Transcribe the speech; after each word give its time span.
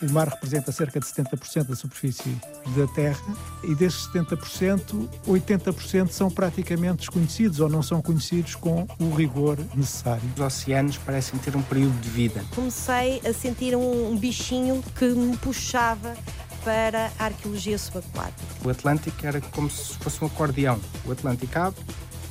O 0.00 0.12
mar 0.12 0.28
representa 0.28 0.70
cerca 0.70 1.00
de 1.00 1.06
70% 1.06 1.64
da 1.64 1.74
superfície 1.74 2.36
da 2.76 2.86
Terra 2.94 3.20
e 3.64 3.74
desses 3.74 4.08
70%, 4.08 5.08
80% 5.26 6.10
são 6.10 6.30
praticamente 6.30 6.98
desconhecidos 6.98 7.58
ou 7.58 7.68
não 7.68 7.82
são 7.82 8.00
conhecidos 8.00 8.54
com 8.54 8.86
o 9.00 9.10
rigor 9.10 9.58
necessário. 9.74 10.22
Os 10.36 10.40
oceanos 10.40 10.96
parecem 10.98 11.38
ter 11.40 11.56
um 11.56 11.62
período 11.62 11.98
de 12.00 12.08
vida. 12.10 12.44
Comecei 12.54 13.20
a 13.26 13.32
sentir 13.32 13.74
um, 13.74 14.12
um 14.12 14.16
bichinho 14.16 14.82
que 14.96 15.06
me 15.06 15.36
puxava 15.36 16.16
para 16.64 17.10
a 17.18 17.24
arqueologia 17.24 17.78
subaquática. 17.78 18.42
O 18.64 18.70
Atlântico 18.70 19.26
era 19.26 19.40
como 19.40 19.68
se 19.68 19.94
fosse 19.94 20.22
um 20.22 20.28
acordeão. 20.28 20.78
O 21.04 21.12
Atlântico 21.12 21.58
abre 21.58 21.80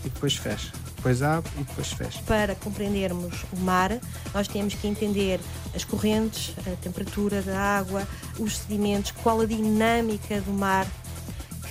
e 0.05 0.09
depois 0.09 0.35
fecha 0.35 0.71
depois 1.07 1.21
abre 1.21 1.51
e 1.55 1.63
depois 1.63 1.91
fecha. 1.93 2.21
Para 2.25 2.55
compreendermos 2.55 3.45
o 3.53 3.59
mar, 3.59 3.97
nós 4.33 4.47
temos 4.47 4.73
que 4.73 4.87
entender 4.87 5.39
as 5.73 5.85
correntes, 5.85 6.53
a 6.59 6.75
temperatura 6.81 7.41
da 7.41 7.57
água, 7.57 8.05
os 8.37 8.57
sedimentos, 8.57 9.11
qual 9.11 9.39
a 9.39 9.45
dinâmica 9.45 10.41
do 10.41 10.51
mar 10.51 10.85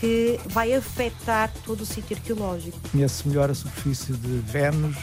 que 0.01 0.39
vai 0.47 0.73
afetar 0.73 1.53
todo 1.65 1.83
o 1.83 1.87
sítio 1.87 2.17
arqueológico. 2.17 2.79
Conhece 2.91 3.29
melhor 3.29 3.51
a 3.51 3.55
superfície 3.55 4.13
de 4.15 4.39
Vênus, 4.39 4.97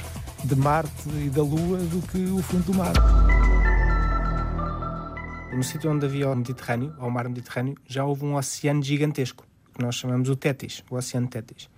de 0.43 0.55
Marte 0.55 1.09
e 1.09 1.29
da 1.29 1.41
Lua 1.43 1.77
do 1.77 2.01
que 2.07 2.17
o 2.25 2.41
fundo 2.41 2.63
do 2.65 2.73
mar. 2.73 2.93
No 5.51 5.63
sítio 5.63 5.91
onde 5.91 6.05
havia 6.05 6.29
o 6.29 6.35
Mediterrâneo, 6.35 6.93
ou 6.99 7.07
o 7.07 7.11
mar 7.11 7.27
Mediterrâneo, 7.29 7.75
já 7.87 8.03
houve 8.03 8.25
um 8.25 8.35
oceano 8.35 8.81
gigantesco, 8.81 9.45
que 9.75 9.83
nós 9.83 9.95
chamamos 9.95 10.27
o 10.29 10.35
Tétis, 10.35 10.83
o 10.89 10.95
Oceano 10.95 11.27
Tétis 11.27 11.69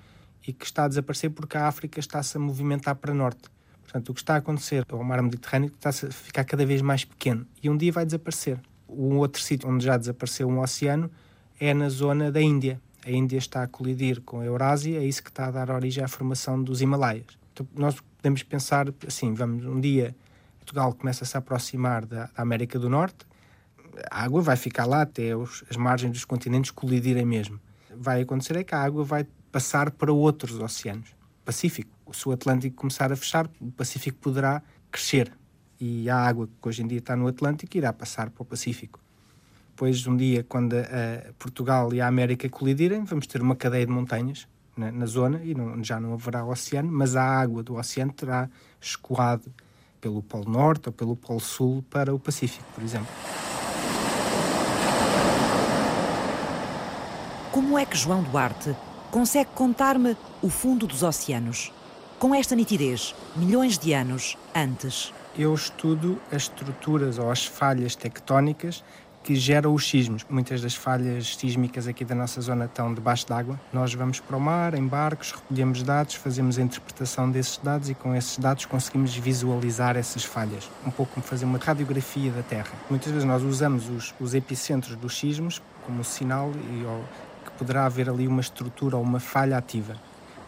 e 0.47 0.53
que 0.53 0.65
está 0.65 0.85
a 0.85 0.87
desaparecer 0.87 1.31
porque 1.31 1.57
a 1.57 1.67
África 1.67 1.99
está-se 1.99 2.37
a 2.37 2.39
movimentar 2.39 2.95
para 2.95 3.13
norte. 3.13 3.49
Portanto, 3.83 4.09
o 4.09 4.13
que 4.13 4.21
está 4.21 4.35
a 4.35 4.37
acontecer 4.37 4.85
ao 4.89 5.03
mar 5.03 5.21
Mediterrâneo 5.21 5.67
está 5.67 5.89
a 5.89 6.11
ficar 6.11 6.43
cada 6.43 6.65
vez 6.65 6.81
mais 6.81 7.05
pequeno 7.05 7.45
e 7.61 7.69
um 7.69 7.77
dia 7.77 7.91
vai 7.91 8.05
desaparecer. 8.05 8.59
Um 8.87 9.17
outro 9.17 9.41
sítio 9.41 9.69
onde 9.69 9.85
já 9.85 9.97
desapareceu 9.97 10.47
um 10.47 10.59
oceano 10.59 11.09
é 11.59 11.73
na 11.73 11.89
zona 11.89 12.31
da 12.31 12.41
Índia. 12.41 12.81
A 13.05 13.11
Índia 13.11 13.37
está 13.37 13.63
a 13.63 13.67
colidir 13.67 14.21
com 14.21 14.39
a 14.39 14.45
Eurásia, 14.45 14.97
é 14.97 15.05
isso 15.05 15.23
que 15.23 15.29
está 15.29 15.47
a 15.47 15.51
dar 15.51 15.69
origem 15.69 16.03
à 16.03 16.07
formação 16.07 16.61
dos 16.61 16.81
Himalaias. 16.81 17.37
Então, 17.53 17.67
nós 17.75 17.95
podemos 18.17 18.43
pensar 18.43 18.87
assim: 19.07 19.33
vamos, 19.33 19.63
um 19.65 19.79
dia 19.79 20.15
Portugal 20.59 20.93
começa 20.93 21.23
a 21.23 21.27
se 21.27 21.37
aproximar 21.37 22.05
da, 22.05 22.25
da 22.25 22.41
América 22.41 22.79
do 22.79 22.89
Norte, 22.89 23.25
a 24.09 24.23
água 24.23 24.41
vai 24.41 24.55
ficar 24.55 24.85
lá 24.85 25.03
até 25.03 25.35
os, 25.35 25.63
as 25.69 25.77
margens 25.77 26.11
dos 26.11 26.25
continentes 26.25 26.71
colidirem 26.71 27.25
mesmo. 27.25 27.59
Vai 27.95 28.21
acontecer 28.21 28.57
é 28.57 28.63
que 28.63 28.75
a 28.75 28.81
água 28.81 29.03
vai 29.03 29.25
passar 29.55 29.89
para 29.89 30.11
outros 30.11 30.59
oceanos. 30.59 31.15
Pacífico. 31.45 31.89
Se 32.11 32.27
o 32.27 32.33
Atlântico 32.33 32.75
começar 32.75 33.09
a 33.13 33.15
fechar, 33.15 33.49
o 33.61 33.71
Pacífico 33.71 34.17
poderá 34.19 34.61
crescer 34.91 35.31
e 35.79 36.09
a 36.09 36.17
água 36.17 36.49
que 36.61 36.67
hoje 36.67 36.83
em 36.83 36.87
dia 36.87 36.97
está 36.97 37.15
no 37.15 37.25
Atlântico 37.25 37.77
irá 37.77 37.93
passar 37.93 38.29
para 38.31 38.41
o 38.41 38.45
Pacífico. 38.45 38.99
Depois, 39.69 40.05
um 40.07 40.17
dia, 40.17 40.43
quando 40.43 40.73
a 40.73 41.31
Portugal 41.39 41.93
e 41.93 42.01
a 42.01 42.07
América 42.07 42.49
colidirem, 42.49 43.05
vamos 43.05 43.27
ter 43.27 43.41
uma 43.41 43.55
cadeia 43.55 43.85
de 43.85 43.93
montanhas 43.93 44.45
na, 44.75 44.91
na 44.91 45.05
zona 45.05 45.41
e 45.41 45.55
não, 45.55 45.81
já 45.81 46.01
não 46.01 46.13
haverá 46.13 46.43
oceano, 46.43 46.91
mas 46.91 47.15
a 47.15 47.23
água 47.23 47.63
do 47.63 47.75
oceano 47.75 48.11
terá 48.11 48.49
escoado 48.81 49.49
pelo 50.01 50.21
Polo 50.21 50.51
Norte 50.51 50.89
ou 50.89 50.93
pelo 50.93 51.15
Polo 51.15 51.39
Sul 51.39 51.81
para 51.89 52.13
o 52.13 52.19
Pacífico, 52.19 52.65
por 52.73 52.83
exemplo. 52.83 53.07
Como 57.53 57.79
é 57.79 57.85
que 57.85 57.95
João 57.95 58.21
Duarte 58.21 58.75
consegue 59.11 59.49
contar-me 59.55 60.15
o 60.41 60.49
fundo 60.49 60.87
dos 60.87 61.03
oceanos. 61.03 61.71
Com 62.19 62.33
esta 62.33 62.55
nitidez, 62.55 63.13
milhões 63.35 63.77
de 63.77 63.93
anos 63.93 64.37
antes. 64.53 65.13
Eu 65.37 65.53
estudo 65.53 66.19
as 66.31 66.43
estruturas 66.43 67.19
ou 67.19 67.29
as 67.29 67.45
falhas 67.45 67.95
tectónicas 67.95 68.83
que 69.25 69.35
geram 69.35 69.73
os 69.73 69.89
sismos. 69.89 70.23
Muitas 70.29 70.61
das 70.61 70.75
falhas 70.75 71.35
sísmicas 71.35 71.87
aqui 71.87 72.05
da 72.05 72.13
nossa 72.13 72.39
zona 72.39 72.65
estão 72.65 72.93
debaixo 72.93 73.27
d'água. 73.27 73.59
Nós 73.73 73.91
vamos 73.95 74.19
para 74.19 74.37
o 74.37 74.39
mar 74.39 74.75
em 74.75 74.87
barcos, 74.87 75.31
recolhemos 75.31 75.81
dados, 75.81 76.13
fazemos 76.13 76.59
a 76.59 76.61
interpretação 76.61 77.31
desses 77.31 77.57
dados 77.57 77.89
e 77.89 77.95
com 77.95 78.15
esses 78.15 78.37
dados 78.37 78.65
conseguimos 78.65 79.15
visualizar 79.15 79.97
essas 79.97 80.23
falhas. 80.23 80.69
Um 80.85 80.91
pouco 80.91 81.15
como 81.15 81.25
fazer 81.25 81.45
uma 81.45 81.57
radiografia 81.57 82.31
da 82.31 82.43
Terra. 82.43 82.71
Muitas 82.87 83.11
vezes 83.11 83.25
nós 83.25 83.41
usamos 83.41 83.89
os, 83.89 84.13
os 84.19 84.35
epicentros 84.35 84.95
dos 84.95 85.17
sismos 85.17 85.59
como 85.87 86.03
sinal 86.03 86.51
e, 86.71 86.85
poderá 87.57 87.85
haver 87.85 88.09
ali 88.09 88.27
uma 88.27 88.41
estrutura 88.41 88.97
ou 88.97 89.03
uma 89.03 89.19
falha 89.19 89.57
ativa. 89.57 89.95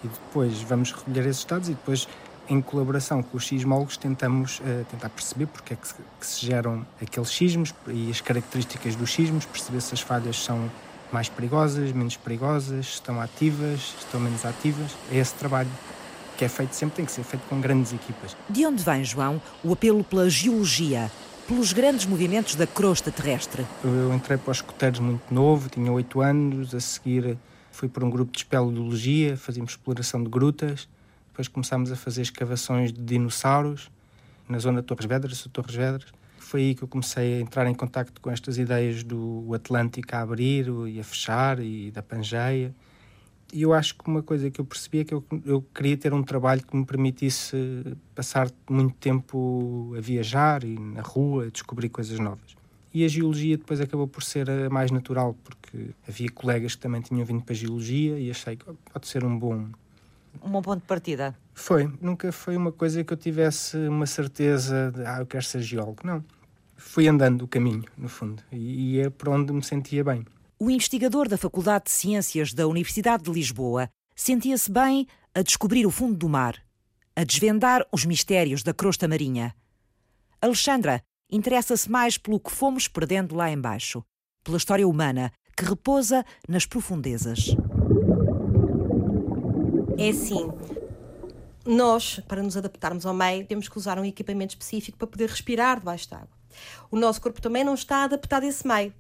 E 0.04 0.08
depois 0.08 0.62
vamos 0.62 0.92
recolher 0.92 1.26
esses 1.26 1.44
dados 1.44 1.70
e 1.70 1.74
depois, 1.74 2.08
em 2.50 2.62
colaboração 2.62 3.24
com 3.24 3.38
os 3.38 3.48
sismólogos, 3.48 3.98
tentamos 3.98 4.60
uh, 4.60 4.86
tentar 4.92 5.10
perceber 5.10 5.48
porque 5.48 5.74
é 5.74 5.78
que 5.78 5.88
se, 5.88 5.96
que 6.20 6.26
se 6.26 6.46
geram 6.46 6.86
aqueles 7.02 7.30
sismos 7.30 7.74
e 7.88 8.12
as 8.12 8.22
características 8.22 8.96
dos 8.96 9.12
sismos, 9.12 9.46
perceber 9.46 9.82
se 9.82 9.94
as 9.94 10.02
falhas 10.02 10.38
são 10.44 10.70
mais 11.12 11.30
perigosas, 11.30 11.92
menos 11.92 12.18
perigosas, 12.18 12.86
estão 12.86 13.20
ativas, 13.22 13.96
estão 14.00 14.20
menos 14.20 14.46
ativas. 14.46 14.92
É 15.12 15.18
esse 15.18 15.34
trabalho 15.34 15.70
que 16.38 16.46
é 16.46 16.50
feito 16.50 16.74
sempre, 16.76 16.98
tem 16.98 17.06
que 17.06 17.12
ser 17.12 17.24
feito 17.24 17.44
com 17.50 17.60
grandes 17.60 17.92
equipas. 17.94 18.38
De 18.48 18.66
onde 18.66 18.84
vem, 18.84 19.04
João, 19.04 19.42
o 19.64 19.74
apelo 19.74 20.04
pela 20.04 20.30
geologia? 20.30 21.12
Pelos 21.48 21.72
grandes 21.72 22.06
movimentos 22.06 22.56
da 22.56 22.68
crosta 22.68 23.10
terrestre. 23.10 23.66
Eu 23.84 24.14
entrei 24.14 24.38
para 24.38 24.52
os 24.52 24.58
escuteiros 24.58 25.00
muito 25.00 25.34
novo, 25.34 25.70
tinha 25.70 25.92
8 25.92 26.22
anos, 26.22 26.76
a 26.76 26.80
seguir 26.80 27.38
fui 27.72 27.88
para 27.88 28.04
um 28.04 28.10
grupo 28.10 28.32
de 28.32 28.40
espeleologia, 28.40 29.38
fazíamos 29.38 29.72
exploração 29.72 30.24
de 30.24 30.30
grutas, 30.30 30.90
depois 31.30 31.48
começámos 31.48 31.92
a 31.92 31.96
fazer 31.96 32.24
escavações 32.24 32.92
de 32.92 33.00
dinossauros 33.00 33.92
na 34.50 34.58
zona 34.58 34.82
de 34.82 34.88
Torres 34.88 35.06
Vedras, 35.06 35.48
Torres 35.54 35.76
Vedras. 35.76 36.12
Foi 36.40 36.62
aí 36.62 36.76
que 36.76 36.84
eu 36.84 36.88
comecei 36.88 37.38
a 37.38 37.40
entrar 37.40 37.68
em 37.68 37.76
contato 37.76 38.20
com 38.20 38.32
estas 38.32 38.58
ideias 38.58 39.04
do 39.04 39.54
Atlântico 39.54 40.16
a 40.16 40.22
abrir 40.22 40.68
e 40.88 41.00
a 41.00 41.04
fechar 41.04 41.60
e 41.60 41.92
da 41.92 42.02
Pangeia. 42.02 42.74
E 43.52 43.62
eu 43.62 43.74
acho 43.74 43.96
que 43.96 44.08
uma 44.08 44.22
coisa 44.22 44.52
que 44.52 44.60
eu 44.60 44.66
percebi 44.66 45.00
é 45.00 45.04
que 45.06 45.14
eu, 45.14 45.24
eu 45.46 45.62
queria 45.74 45.96
ter 45.96 46.14
um 46.14 46.22
trabalho 46.22 46.62
que 46.66 46.76
me 46.76 46.86
permitisse 46.86 47.56
passar 48.14 48.52
muito 48.70 48.94
tempo 48.96 49.94
a 49.98 50.02
viajar 50.02 50.64
e 50.64 50.78
na 50.78 51.02
rua, 51.02 51.46
a 51.46 51.50
descobrir 51.50 51.90
coisas 51.90 52.20
novas. 52.20 52.58
E 52.94 53.06
a 53.06 53.08
geologia 53.08 53.58
depois 53.58 53.80
acabou 53.80 54.08
por 54.08 54.24
ser 54.24 54.50
a 54.50 54.70
mais 54.70 54.92
natural, 54.92 55.36
porque 55.44 55.92
havia 56.08 56.30
colegas 56.30 56.76
que 56.76 56.82
também 56.82 57.02
tinham 57.02 57.24
vindo 57.24 57.44
para 57.44 57.54
a 57.54 57.56
geologia 57.56 58.20
e 58.20 58.30
achei 58.30 58.56
que 58.56 58.66
pode 58.66 59.08
ser 59.08 59.24
um 59.24 59.38
bom. 59.38 59.68
Um 60.44 60.50
bom 60.50 60.62
ponto 60.62 60.82
de 60.82 60.88
partida. 60.88 61.36
Foi. 61.54 61.90
Nunca 62.02 62.32
foi 62.32 62.58
uma 62.58 62.72
coisa 62.72 63.04
que 63.04 63.14
eu 63.14 63.18
tivesse 63.18 63.78
uma 63.88 64.06
certeza 64.06 64.92
de, 64.94 65.06
ah, 65.06 65.20
eu 65.20 65.26
quero 65.26 65.44
ser 65.44 65.62
geólogo. 65.62 66.00
Não. 66.04 66.24
Fui 66.76 67.08
andando 67.08 67.44
o 67.44 67.48
caminho, 67.48 67.86
no 67.98 68.08
fundo, 68.08 68.44
e, 68.52 68.96
e 68.96 69.00
é 69.00 69.10
por 69.10 69.30
onde 69.30 69.52
me 69.52 69.64
sentia 69.64 70.04
bem. 70.04 70.26
O 70.60 70.72
investigador 70.72 71.30
da 71.30 71.38
Faculdade 71.38 71.86
de 71.86 71.92
Ciências 71.92 72.52
da 72.52 72.68
Universidade 72.68 73.22
de 73.22 73.32
Lisboa 73.32 73.92
sentia-se 74.16 74.72
bem 74.72 75.06
a 75.36 75.44
descobrir 75.44 75.86
o 75.86 75.92
fundo 75.92 76.18
do 76.18 76.28
mar, 76.28 76.56
a 77.16 77.24
desvendar 77.24 77.86
os 77.92 78.06
mistérios 78.06 78.64
da 78.64 78.74
crosta 78.74 79.08
marinha. 79.08 79.56
Alexandra 80.42 81.04
interessa-se 81.32 81.92
mais 81.92 82.18
pelo 82.18 82.40
que 82.40 82.50
fomos 82.50 82.88
perdendo 82.88 83.36
lá 83.36 83.52
embaixo, 83.52 84.04
pela 84.44 84.58
história 84.58 84.88
humana 84.88 85.32
que 85.56 85.64
repousa 85.64 86.26
nas 86.50 86.66
profundezas. 86.66 87.56
É 89.96 90.10
assim, 90.10 90.52
nós, 91.68 92.20
para 92.28 92.42
nos 92.42 92.58
adaptarmos 92.58 93.06
ao 93.06 93.14
meio, 93.14 93.46
temos 93.46 93.70
que 93.70 93.78
usar 93.78 94.00
um 94.00 94.06
equipamento 94.06 94.56
específico 94.56 94.98
para 94.98 95.08
poder 95.08 95.30
respirar 95.30 95.78
debaixo 95.78 96.10
d'água 96.10 96.37
o 96.92 96.98
nosso 96.98 97.22
corpo 97.22 97.42
também 97.42 97.64
não 97.64 97.74
está 97.74 98.04
adaptado 98.04 98.44
a 98.44 98.48
esse 98.48 98.68
meio. 98.68 98.94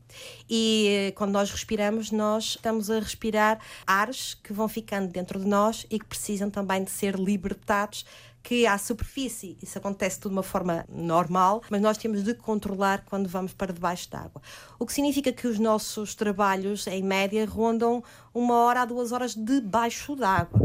E 0.49 0.87
eh, 0.89 1.11
quando 1.11 1.31
nós 1.31 1.51
respiramos, 1.51 2.11
nós 2.11 2.55
estamos 2.55 2.89
a 2.89 2.99
respirar 2.99 3.59
ares 3.85 4.33
que 4.33 4.53
vão 4.53 4.67
ficando 4.67 5.11
dentro 5.11 5.39
de 5.39 5.47
nós 5.47 5.85
e 5.89 5.99
que 5.99 6.05
precisam 6.05 6.49
também 6.49 6.83
de 6.83 6.91
ser 6.91 7.15
libertados 7.15 8.05
que 8.47 8.65
à 8.65 8.77
superfície 8.77 9.57
isso 9.61 9.77
acontece 9.77 10.21
de 10.21 10.27
uma 10.27 10.41
forma 10.41 10.85
normal, 10.87 11.61
mas 11.69 11.81
nós 11.81 11.97
temos 11.97 12.23
de 12.23 12.33
controlar 12.33 13.03
quando 13.05 13.27
vamos 13.27 13.51
para 13.51 13.73
debaixo 13.73 14.09
d'água. 14.09 14.41
O 14.79 14.85
que 14.85 14.93
significa 14.93 15.33
que 15.33 15.47
os 15.47 15.59
nossos 15.59 16.15
trabalhos, 16.15 16.87
em 16.87 17.03
média, 17.03 17.45
rondam 17.45 18.01
uma 18.33 18.55
hora 18.55 18.83
a 18.83 18.85
duas 18.85 19.11
horas 19.11 19.35
debaixo 19.35 20.15
d'água. 20.15 20.61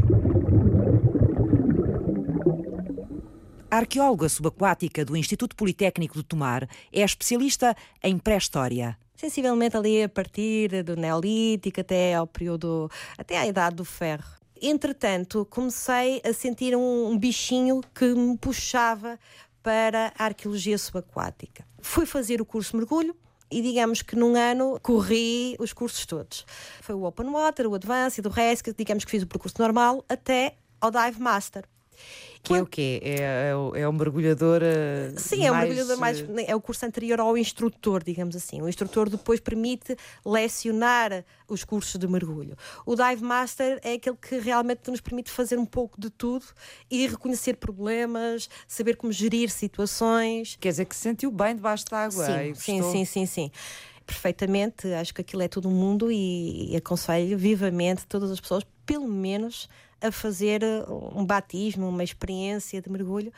A 3.72 3.78
arqueóloga 3.78 4.28
subaquática 4.28 5.02
do 5.02 5.16
Instituto 5.16 5.56
Politécnico 5.56 6.18
de 6.18 6.24
Tomar 6.24 6.68
é 6.92 7.00
especialista 7.00 7.74
em 8.02 8.18
pré-história. 8.18 8.98
Sensivelmente 9.16 9.74
ali 9.74 10.02
a 10.02 10.10
partir 10.10 10.84
do 10.84 10.94
Neolítico 10.94 11.80
até 11.80 12.14
ao 12.14 12.26
período, 12.26 12.90
até 13.16 13.38
à 13.38 13.46
Idade 13.46 13.76
do 13.76 13.84
Ferro. 13.86 14.30
Entretanto, 14.60 15.46
comecei 15.48 16.20
a 16.22 16.34
sentir 16.34 16.76
um, 16.76 17.16
bichinho 17.16 17.80
que 17.94 18.14
me 18.14 18.36
puxava 18.36 19.18
para 19.62 20.12
a 20.18 20.24
arqueologia 20.26 20.76
subaquática. 20.76 21.64
Fui 21.80 22.04
fazer 22.04 22.42
o 22.42 22.44
curso 22.44 22.76
mergulho, 22.76 23.16
e 23.50 23.62
digamos 23.62 24.02
que 24.02 24.14
num 24.14 24.36
ano 24.36 24.78
corri 24.82 25.56
os 25.58 25.72
cursos 25.72 26.04
todos. 26.04 26.44
Foi 26.82 26.94
o 26.94 27.04
Open 27.04 27.30
Water, 27.30 27.66
o 27.66 27.74
Advanced, 27.74 28.26
o 28.26 28.28
Rescue, 28.28 28.74
digamos 28.76 29.06
que 29.06 29.10
fiz 29.10 29.22
o 29.22 29.26
percurso 29.26 29.56
normal 29.58 30.04
até 30.10 30.56
ao 30.78 30.90
Dive 30.90 31.22
Master. 31.22 31.64
Que 32.42 32.54
é 32.54 32.62
o 32.62 32.66
quê? 32.66 33.00
É, 33.04 33.20
é, 33.20 33.80
é 33.82 33.88
o 33.88 33.92
mergulhador. 33.92 34.62
Uh, 34.62 35.18
Sim, 35.18 35.46
é 35.46 35.52
o 35.52 35.54
mergulhador 35.54 35.96
mais. 35.98 36.24
É 36.46 36.56
o 36.56 36.60
curso 36.60 36.84
anterior 36.84 37.20
ao 37.20 37.38
instrutor, 37.38 38.02
digamos 38.02 38.34
assim. 38.34 38.60
O 38.60 38.68
instrutor 38.68 39.08
depois 39.08 39.38
permite 39.38 39.96
lecionar 40.26 41.24
os 41.48 41.62
cursos 41.62 42.00
de 42.00 42.08
mergulho. 42.08 42.56
O 42.84 42.96
Dive 42.96 43.22
Master 43.22 43.78
é 43.84 43.92
aquele 43.92 44.16
que 44.16 44.38
realmente 44.38 44.90
nos 44.90 45.00
permite 45.00 45.30
fazer 45.30 45.56
um 45.56 45.64
pouco 45.64 46.00
de 46.00 46.10
tudo 46.10 46.44
e 46.90 47.06
reconhecer 47.06 47.54
problemas, 47.54 48.48
saber 48.66 48.96
como 48.96 49.12
gerir 49.12 49.48
situações. 49.48 50.56
Quer 50.60 50.70
dizer 50.70 50.86
que 50.86 50.96
se 50.96 51.02
sentiu 51.02 51.30
bem 51.30 51.54
debaixo 51.54 51.84
d'água. 51.88 52.26
Sim, 52.26 52.54
sim, 52.54 52.82
sim, 52.82 53.04
sim, 53.04 53.26
sim 53.26 53.50
perfeitamente, 54.04 54.88
acho 54.92 55.14
que 55.14 55.20
aquilo 55.20 55.42
é 55.42 55.48
todo 55.48 55.68
um 55.68 55.72
mundo 55.72 56.10
e, 56.10 56.72
e 56.72 56.76
aconselho 56.76 57.38
vivamente 57.38 58.04
todas 58.04 58.32
as 58.32 58.40
pessoas, 58.40 58.64
pelo 58.84 59.08
menos, 59.08 59.68
a 60.02 60.10
fazer 60.10 60.62
uh, 60.62 61.18
um 61.18 61.24
batismo, 61.24 61.88
uma 61.88 62.04
experiência 62.04 62.80
de 62.80 62.90
mergulho, 62.90 63.32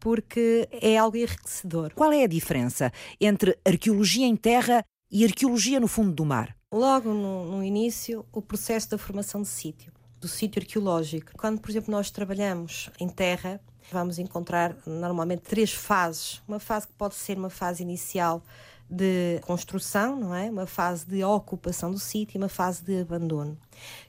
porque 0.00 0.68
é 0.72 0.96
algo 0.96 1.16
enriquecedor. 1.16 1.92
Qual 1.94 2.12
é 2.12 2.24
a 2.24 2.28
diferença 2.28 2.92
entre 3.20 3.58
arqueologia 3.64 4.26
em 4.26 4.36
terra 4.36 4.84
e 5.10 5.24
arqueologia 5.24 5.80
no 5.80 5.88
fundo 5.88 6.12
do 6.12 6.24
mar? 6.24 6.56
Logo 6.72 7.12
no, 7.12 7.44
no 7.46 7.64
início, 7.64 8.24
o 8.32 8.42
processo 8.42 8.90
da 8.90 8.98
formação 8.98 9.42
de 9.42 9.48
sítio, 9.48 9.92
do 10.20 10.28
sítio 10.28 10.60
arqueológico. 10.60 11.32
Quando, 11.36 11.60
por 11.60 11.70
exemplo, 11.70 11.90
nós 11.90 12.10
trabalhamos 12.10 12.90
em 13.00 13.08
terra, 13.08 13.60
vamos 13.90 14.18
encontrar 14.18 14.76
normalmente 14.86 15.42
três 15.42 15.72
fases. 15.72 16.42
Uma 16.46 16.58
fase 16.58 16.86
que 16.86 16.92
pode 16.92 17.14
ser 17.14 17.38
uma 17.38 17.50
fase 17.50 17.82
inicial 17.82 18.42
de 18.90 19.40
construção, 19.42 20.16
não 20.16 20.34
é? 20.34 20.50
Uma 20.50 20.66
fase 20.66 21.06
de 21.06 21.22
ocupação 21.22 21.90
do 21.90 21.98
sítio 21.98 22.36
e 22.36 22.38
uma 22.38 22.48
fase 22.48 22.82
de 22.82 23.00
abandono, 23.00 23.58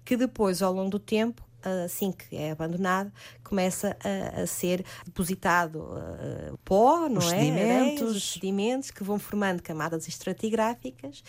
que 0.05 0.15
depois, 0.15 0.61
ao 0.61 0.73
longo 0.73 0.89
do 0.89 0.99
tempo, 0.99 1.43
assim 1.85 2.11
que 2.11 2.35
é 2.35 2.51
abandonado, 2.51 3.11
começa 3.44 3.95
a, 4.03 4.41
a 4.41 4.47
ser 4.47 4.85
depositado 5.06 5.79
uh, 5.79 6.57
pó, 6.63 7.09
não 7.09 7.17
os 7.17 7.31
é? 7.31 7.39
Sedimentos. 7.39 8.15
os 8.15 8.31
sedimentos 8.33 8.91
que 8.91 9.03
vão 9.03 9.19
formando 9.19 9.61
camadas 9.61 10.07
estratigráficas 10.07 11.23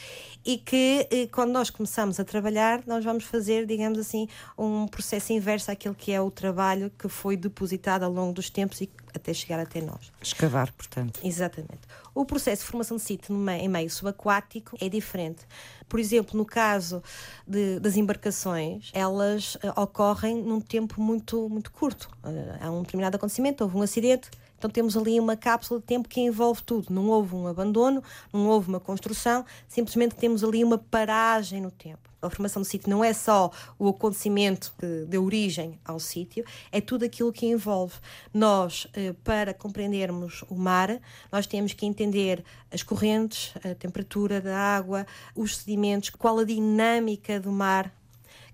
e 0.45 0.59
que, 0.59 1.07
eh, 1.11 1.27
quando 1.27 1.51
nós 1.51 1.71
começamos 1.71 2.21
a 2.21 2.25
trabalhar, 2.25 2.83
nós 2.87 3.05
vamos 3.05 3.25
fazer, 3.25 3.67
digamos 3.67 3.99
assim, 3.99 4.29
um 4.57 4.87
processo 4.87 5.33
inverso 5.33 5.71
àquele 5.71 5.95
que 5.95 6.13
é 6.13 6.21
o 6.21 6.31
trabalho 6.31 6.91
que 6.99 7.09
foi 7.09 7.37
depositado 7.37 8.05
ao 8.05 8.13
longo 8.13 8.33
dos 8.33 8.51
tempos 8.51 8.81
e 8.81 8.91
até 9.15 9.33
chegar 9.33 9.61
até 9.61 9.81
nós. 9.81 10.13
Escavar, 10.23 10.73
portanto. 10.73 11.21
Exatamente. 11.23 11.81
O 12.15 12.25
processo 12.25 12.63
de 12.63 12.69
formação 12.69 12.97
de 12.97 13.03
sítio 13.03 13.35
em 13.51 13.69
meio 13.69 13.91
subaquático 13.91 14.77
é 14.81 14.89
diferente. 14.89 15.47
Por 15.89 15.99
exemplo, 16.01 16.37
no 16.37 16.45
caso 16.45 17.03
de, 17.47 17.81
das 17.81 17.97
embarcações, 17.97 18.91
elas 18.93 19.55
uh, 19.57 19.81
ocorrem 19.81 20.43
num 20.43 20.61
tempo 20.61 21.01
muito, 21.01 21.49
muito 21.49 21.71
curto. 21.71 22.09
Uh, 22.25 22.59
há 22.61 22.71
um 22.71 22.83
determinado 22.83 23.17
acontecimento, 23.17 23.63
houve 23.63 23.77
um 23.77 23.83
acidente, 23.83 24.31
então 24.59 24.69
temos 24.69 24.97
ali 24.97 25.19
uma 25.19 25.37
cápsula 25.37 25.81
de 25.81 25.87
tempo 25.87 26.09
que 26.09 26.21
envolve 26.21 26.63
tudo. 26.63 26.93
Não 26.93 27.09
houve 27.09 27.35
um 27.35 27.47
abandono, 27.47 28.03
não 28.33 28.47
houve 28.47 28.69
uma 28.69 28.81
construção, 28.81 29.45
simplesmente 29.67 30.15
temos 30.17 30.45
ali 30.45 30.63
uma 30.63 30.77
paragem 30.77 31.63
no 31.63 31.71
tempo. 31.71 32.10
A 32.23 32.31
formação 32.31 32.63
do 32.63 32.67
sítio 32.67 32.91
não 32.91 33.03
é 33.03 33.13
só 33.13 33.51
o 33.79 33.89
acontecimento 33.89 34.73
que 34.79 35.05
deu 35.07 35.25
origem 35.25 35.79
ao 35.85 35.99
sítio, 35.99 36.45
é 36.71 36.81
tudo 36.81 37.05
aquilo 37.05 37.33
que 37.33 37.47
envolve. 37.47 37.95
Nós, 38.33 38.87
eh, 38.95 39.15
para 39.25 39.55
compreendermos 39.55 40.45
o 40.49 40.55
mar, 40.55 41.01
nós 41.33 41.47
temos 41.47 41.73
que 41.73 41.87
entender 41.87 42.45
as 42.71 42.83
correntes, 42.83 43.55
a 43.65 43.75
temperatura 43.75 44.41
da 44.41 44.57
água, 44.57 45.07
os 45.35 45.59
sedimentos, 45.59 46.11
qual 46.11 46.39
a 46.39 46.45
dinâmica 46.45 47.41
do 47.41 47.51
mar 47.51 47.93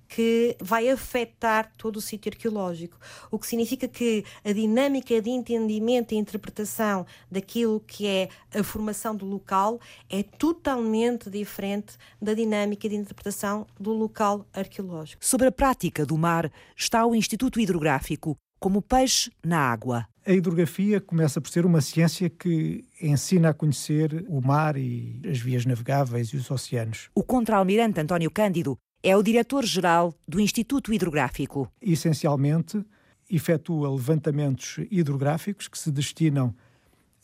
que 0.08 0.56
vai 0.60 0.88
afetar 0.88 1.72
todo 1.76 1.96
o 1.96 2.00
sítio 2.00 2.30
arqueológico. 2.32 2.98
O 3.30 3.38
que 3.38 3.46
significa 3.46 3.88
que 3.88 4.24
a 4.44 4.52
dinâmica 4.52 5.20
de 5.20 5.30
entendimento 5.30 6.12
e 6.12 6.16
interpretação 6.16 7.06
daquilo 7.30 7.80
que 7.80 8.06
é 8.06 8.28
a 8.54 8.62
formação 8.62 9.14
do 9.14 9.26
local 9.26 9.80
é 10.08 10.22
totalmente 10.22 11.30
diferente 11.30 11.96
da 12.20 12.34
dinâmica 12.34 12.88
de 12.88 12.96
interpretação 12.96 13.66
do 13.78 13.92
local 13.92 14.46
arqueológico. 14.52 15.24
Sobre 15.24 15.48
a 15.48 15.52
prática 15.52 16.04
do 16.04 16.16
mar 16.16 16.50
está 16.76 17.04
o 17.06 17.14
Instituto 17.14 17.60
Hidrográfico, 17.60 18.36
como 18.58 18.82
peixe 18.82 19.30
na 19.44 19.58
água. 19.58 20.06
A 20.26 20.32
hidrografia 20.32 21.00
começa 21.00 21.40
por 21.40 21.48
ser 21.48 21.64
uma 21.64 21.80
ciência 21.80 22.28
que 22.28 22.84
ensina 23.00 23.50
a 23.50 23.54
conhecer 23.54 24.24
o 24.28 24.40
mar 24.40 24.76
e 24.76 25.20
as 25.24 25.38
vias 25.38 25.64
navegáveis 25.64 26.30
e 26.30 26.36
os 26.36 26.50
oceanos. 26.50 27.08
O 27.14 27.22
contra-almirante 27.22 28.00
António 28.00 28.28
Cândido 28.28 28.76
é 29.06 29.16
o 29.16 29.22
diretor-geral 29.22 30.12
do 30.26 30.40
Instituto 30.40 30.92
Hidrográfico. 30.92 31.70
Essencialmente, 31.80 32.84
efetua 33.30 33.88
levantamentos 33.88 34.78
hidrográficos 34.90 35.68
que 35.68 35.78
se 35.78 35.92
destinam 35.92 36.52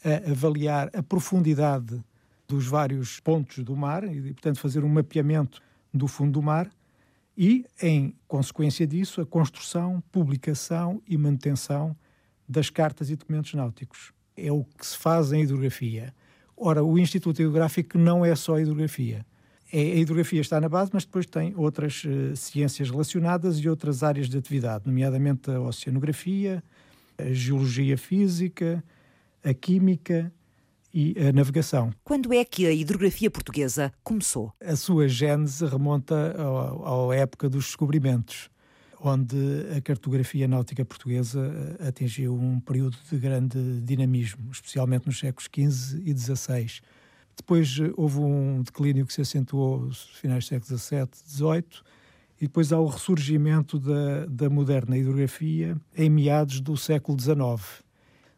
a 0.05 0.31
avaliar 0.31 0.89
a 0.95 1.03
profundidade 1.03 2.01
dos 2.47 2.69
vários 2.69 3.19
pontos 3.19 3.65
do 3.65 3.75
mar 3.75 4.05
e, 4.05 4.33
portanto, 4.33 4.61
fazer 4.61 4.85
um 4.85 4.89
mapeamento 4.89 5.61
do 5.93 6.07
fundo 6.07 6.31
do 6.31 6.43
mar 6.43 6.71
e, 7.37 7.67
em 7.83 8.15
consequência 8.29 8.87
disso, 8.87 9.21
a 9.21 9.27
construção, 9.27 10.01
publicação 10.13 11.03
e 11.05 11.19
manutenção 11.19 11.97
das 12.49 12.71
cartas 12.71 13.11
e 13.11 13.17
documentos 13.17 13.55
náuticos. 13.55 14.13
É 14.37 14.53
o 14.53 14.63
que 14.63 14.87
se 14.87 14.97
faz 14.97 15.33
em 15.33 15.43
hidrografia. 15.43 16.15
Ora, 16.57 16.85
o 16.85 16.97
Instituto 16.97 17.43
Hidrográfico 17.43 17.99
não 17.99 18.25
é 18.25 18.37
só 18.37 18.61
hidrografia. 18.61 19.27
É, 19.73 19.81
a 19.81 19.95
hidrografia 19.97 20.43
está 20.43 20.61
na 20.61 20.69
base, 20.69 20.91
mas 20.93 21.07
depois 21.07 21.25
tem 21.25 21.55
outras 21.57 22.05
uh, 22.05 22.37
ciências 22.37 22.91
relacionadas 22.91 23.59
e 23.59 23.67
outras 23.71 24.03
áreas 24.03 24.29
de 24.29 24.37
atividade, 24.37 24.85
nomeadamente 24.87 25.51
a 25.51 25.59
oceanografia, 25.59 26.63
a 27.17 27.33
geologia 27.33 27.97
física, 27.97 28.85
a 29.43 29.55
química 29.55 30.31
e 30.93 31.15
a 31.19 31.33
navegação. 31.33 31.91
Quando 32.05 32.35
é 32.35 32.45
que 32.45 32.67
a 32.67 32.73
hidrografia 32.73 33.31
portuguesa 33.31 33.91
começou? 34.05 34.53
A 34.63 34.77
sua 34.77 35.09
gênese 35.09 35.65
remonta 35.65 36.37
à 36.85 37.17
época 37.17 37.49
dos 37.49 37.65
descobrimentos, 37.65 38.51
onde 39.01 39.37
a 39.75 39.81
cartografia 39.81 40.47
náutica 40.47 40.85
portuguesa 40.85 41.41
eh, 41.81 41.89
atingiu 41.89 42.35
um 42.35 42.61
período 42.61 42.99
de 43.11 43.19
grande 43.19 43.81
dinamismo, 43.81 44.51
especialmente 44.53 45.07
nos 45.07 45.19
séculos 45.19 45.49
XV 45.51 46.03
e 46.05 46.15
XVI 46.15 46.83
depois 47.37 47.79
eh, 47.81 47.91
houve 47.97 48.19
um 48.19 48.63
declínio 48.63 49.07
que 49.07 49.13
se 49.13 49.21
acentuou 49.21 49.81
nos 49.81 50.05
finais 50.17 50.45
do 50.45 50.49
século 50.49 50.79
XVII, 50.79 51.09
XVIII, 51.27 51.65
e 52.41 52.47
depois 52.47 52.73
há 52.73 52.81
o 52.81 52.87
ressurgimento 52.87 53.79
da, 53.79 54.27
da 54.27 54.51
moderna 54.51 54.99
hidrografia 54.99 55.77
em 55.97 56.11
meados 56.11 56.61
do 56.61 56.77
século 56.77 57.19
XIX. 57.19 57.85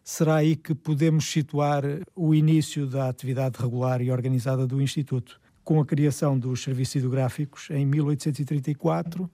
Será 0.03 0.37
aí 0.37 0.57
que 0.57 0.75
podemos 0.75 1.25
situar 1.25 1.83
o 2.15 2.35
início 2.35 2.87
da 2.87 3.09
atividade 3.09 3.59
regular 3.59 4.03
e 4.03 4.11
organizada 4.11 4.67
do 4.67 4.83
Instituto, 4.83 5.41
com 5.65 5.81
a 5.81 5.87
criação 5.87 6.39
dos 6.39 6.63
serviços 6.63 6.97
hidrográficos 6.97 7.71
em 7.71 7.87
1834 7.87 9.31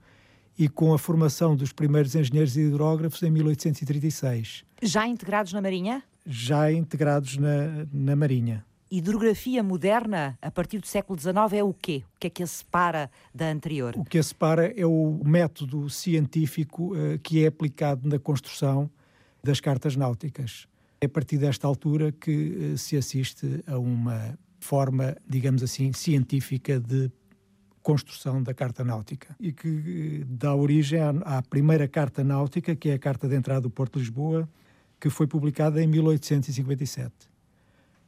e 0.57 0.69
com 0.69 0.93
a 0.93 0.97
formação 0.97 1.55
dos 1.55 1.73
primeiros 1.73 2.15
engenheiros 2.15 2.55
hidrógrafos 2.55 3.21
em 3.21 3.29
1836. 3.29 4.63
Já 4.81 5.05
integrados 5.05 5.51
na 5.51 5.61
Marinha? 5.61 6.01
Já 6.25 6.71
integrados 6.71 7.35
na, 7.35 7.85
na 7.91 8.15
Marinha 8.15 8.63
hidrografia 8.91 9.63
moderna, 9.63 10.37
a 10.41 10.51
partir 10.51 10.77
do 10.77 10.85
século 10.85 11.17
XIX, 11.17 11.53
é 11.53 11.63
o 11.63 11.73
quê? 11.73 12.03
O 12.13 12.19
que 12.19 12.27
é 12.27 12.29
que 12.29 12.43
a 12.43 12.47
separa 12.47 13.09
da 13.33 13.49
anterior? 13.49 13.95
O 13.97 14.03
que 14.03 14.17
a 14.17 14.23
separa 14.23 14.73
é 14.77 14.85
o 14.85 15.21
método 15.23 15.89
científico 15.89 16.93
uh, 16.93 17.17
que 17.19 17.43
é 17.43 17.47
aplicado 17.47 18.07
na 18.07 18.19
construção 18.19 18.91
das 19.41 19.61
cartas 19.61 19.95
náuticas. 19.95 20.67
É 20.99 21.05
a 21.05 21.09
partir 21.09 21.37
desta 21.37 21.65
altura 21.65 22.11
que 22.11 22.73
uh, 22.73 22.77
se 22.77 22.97
assiste 22.97 23.63
a 23.65 23.79
uma 23.79 24.37
forma, 24.59 25.15
digamos 25.25 25.63
assim, 25.63 25.93
científica 25.93 26.77
de 26.77 27.09
construção 27.81 28.43
da 28.43 28.53
carta 28.53 28.83
náutica 28.83 29.35
e 29.39 29.53
que 29.53 29.69
uh, 30.21 30.25
dá 30.25 30.53
origem 30.53 30.99
à, 30.99 31.37
à 31.37 31.41
primeira 31.41 31.87
carta 31.87 32.25
náutica, 32.25 32.75
que 32.75 32.89
é 32.89 32.95
a 32.95 32.99
Carta 32.99 33.29
de 33.29 33.37
Entrada 33.37 33.61
do 33.61 33.69
Porto 33.69 33.93
de 33.93 33.99
Lisboa, 33.99 34.49
que 34.99 35.09
foi 35.09 35.27
publicada 35.27 35.81
em 35.81 35.87
1857. 35.87 37.30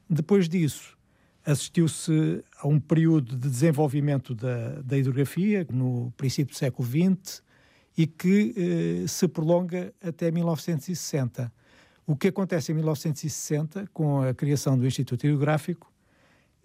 Depois 0.10 0.48
disso, 0.48 0.98
assistiu-se 1.45 2.43
a 2.60 2.67
um 2.67 2.79
período 2.79 3.36
de 3.36 3.50
desenvolvimento 3.50 4.33
da, 4.33 4.81
da 4.81 4.98
hidrografia, 4.98 5.65
no 5.72 6.12
princípio 6.15 6.53
do 6.53 6.57
século 6.57 6.88
XX, 6.88 7.41
e 7.98 8.07
que 8.07 8.53
eh, 9.03 9.07
se 9.07 9.27
prolonga 9.27 9.93
até 10.01 10.31
1960. 10.31 11.51
O 12.05 12.15
que 12.15 12.29
acontece 12.29 12.72
em 12.72 12.75
1960, 12.75 13.88
com 13.93 14.22
a 14.22 14.33
criação 14.33 14.77
do 14.77 14.86
Instituto 14.86 15.25
Hidrográfico, 15.25 15.91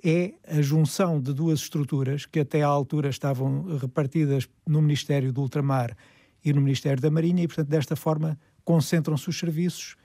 é 0.02 0.34
a 0.46 0.62
junção 0.62 1.20
de 1.20 1.32
duas 1.32 1.60
estruturas 1.60 2.24
que 2.24 2.40
até 2.40 2.62
à 2.62 2.68
altura 2.68 3.08
estavam 3.08 3.76
repartidas 3.78 4.48
no 4.66 4.80
Ministério 4.80 5.32
do 5.32 5.40
Ultramar 5.40 5.96
e 6.44 6.52
no 6.52 6.60
Ministério 6.60 7.02
da 7.02 7.10
Marinha, 7.10 7.42
e, 7.42 7.48
portanto, 7.48 7.68
desta 7.68 7.96
forma, 7.96 8.38
concentram-se 8.64 9.28
os 9.28 9.38
serviços 9.38 9.96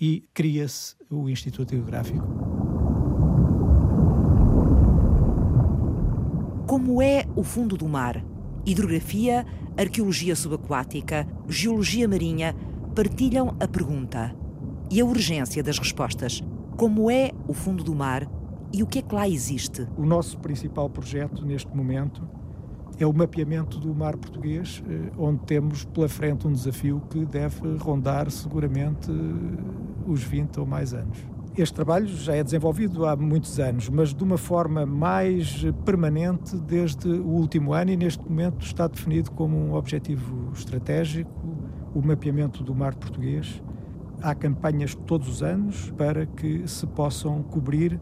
e 0.00 0.24
cria-se 0.32 0.96
o 1.10 1.28
Instituto 1.28 1.74
Hidrográfico. 1.74 2.71
Como 6.72 7.02
é 7.02 7.26
o 7.36 7.42
fundo 7.42 7.76
do 7.76 7.86
mar? 7.86 8.24
Hidrografia, 8.64 9.44
arqueologia 9.76 10.34
subaquática, 10.34 11.28
geologia 11.46 12.08
marinha, 12.08 12.56
partilham 12.94 13.54
a 13.60 13.68
pergunta 13.68 14.34
e 14.90 14.98
a 14.98 15.04
urgência 15.04 15.62
das 15.62 15.78
respostas. 15.78 16.42
Como 16.74 17.10
é 17.10 17.32
o 17.46 17.52
fundo 17.52 17.84
do 17.84 17.94
mar 17.94 18.26
e 18.72 18.82
o 18.82 18.86
que 18.86 19.00
é 19.00 19.02
que 19.02 19.14
lá 19.14 19.28
existe? 19.28 19.86
O 19.98 20.06
nosso 20.06 20.38
principal 20.38 20.88
projeto 20.88 21.44
neste 21.44 21.76
momento 21.76 22.26
é 22.98 23.06
o 23.06 23.12
mapeamento 23.12 23.78
do 23.78 23.94
mar 23.94 24.16
português, 24.16 24.82
eh, 24.88 25.12
onde 25.18 25.40
temos 25.40 25.84
pela 25.84 26.08
frente 26.08 26.48
um 26.48 26.52
desafio 26.52 27.02
que 27.10 27.26
deve 27.26 27.76
rondar 27.80 28.30
seguramente 28.30 29.10
eh, 29.10 30.10
os 30.10 30.22
20 30.22 30.58
ou 30.60 30.66
mais 30.66 30.94
anos. 30.94 31.18
Este 31.56 31.74
trabalho 31.74 32.06
já 32.06 32.34
é 32.34 32.42
desenvolvido 32.42 33.04
há 33.04 33.14
muitos 33.14 33.60
anos, 33.60 33.90
mas 33.90 34.14
de 34.14 34.24
uma 34.24 34.38
forma 34.38 34.86
mais 34.86 35.62
permanente 35.84 36.56
desde 36.56 37.06
o 37.06 37.28
último 37.28 37.74
ano 37.74 37.90
e 37.90 37.96
neste 37.96 38.26
momento 38.26 38.64
está 38.64 38.86
definido 38.86 39.30
como 39.32 39.54
um 39.54 39.74
objetivo 39.74 40.50
estratégico 40.54 41.30
o 41.94 42.00
mapeamento 42.00 42.64
do 42.64 42.74
mar 42.74 42.94
português. 42.94 43.62
Há 44.22 44.34
campanhas 44.34 44.94
todos 44.94 45.28
os 45.28 45.42
anos 45.42 45.90
para 45.90 46.24
que 46.24 46.66
se 46.66 46.86
possam 46.86 47.42
cobrir 47.42 48.00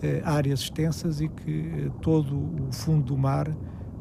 eh, 0.00 0.22
áreas 0.24 0.60
extensas 0.60 1.20
e 1.20 1.28
que 1.28 1.86
eh, 1.86 1.90
todo 2.00 2.36
o 2.36 2.72
fundo 2.72 3.06
do 3.06 3.18
mar 3.18 3.48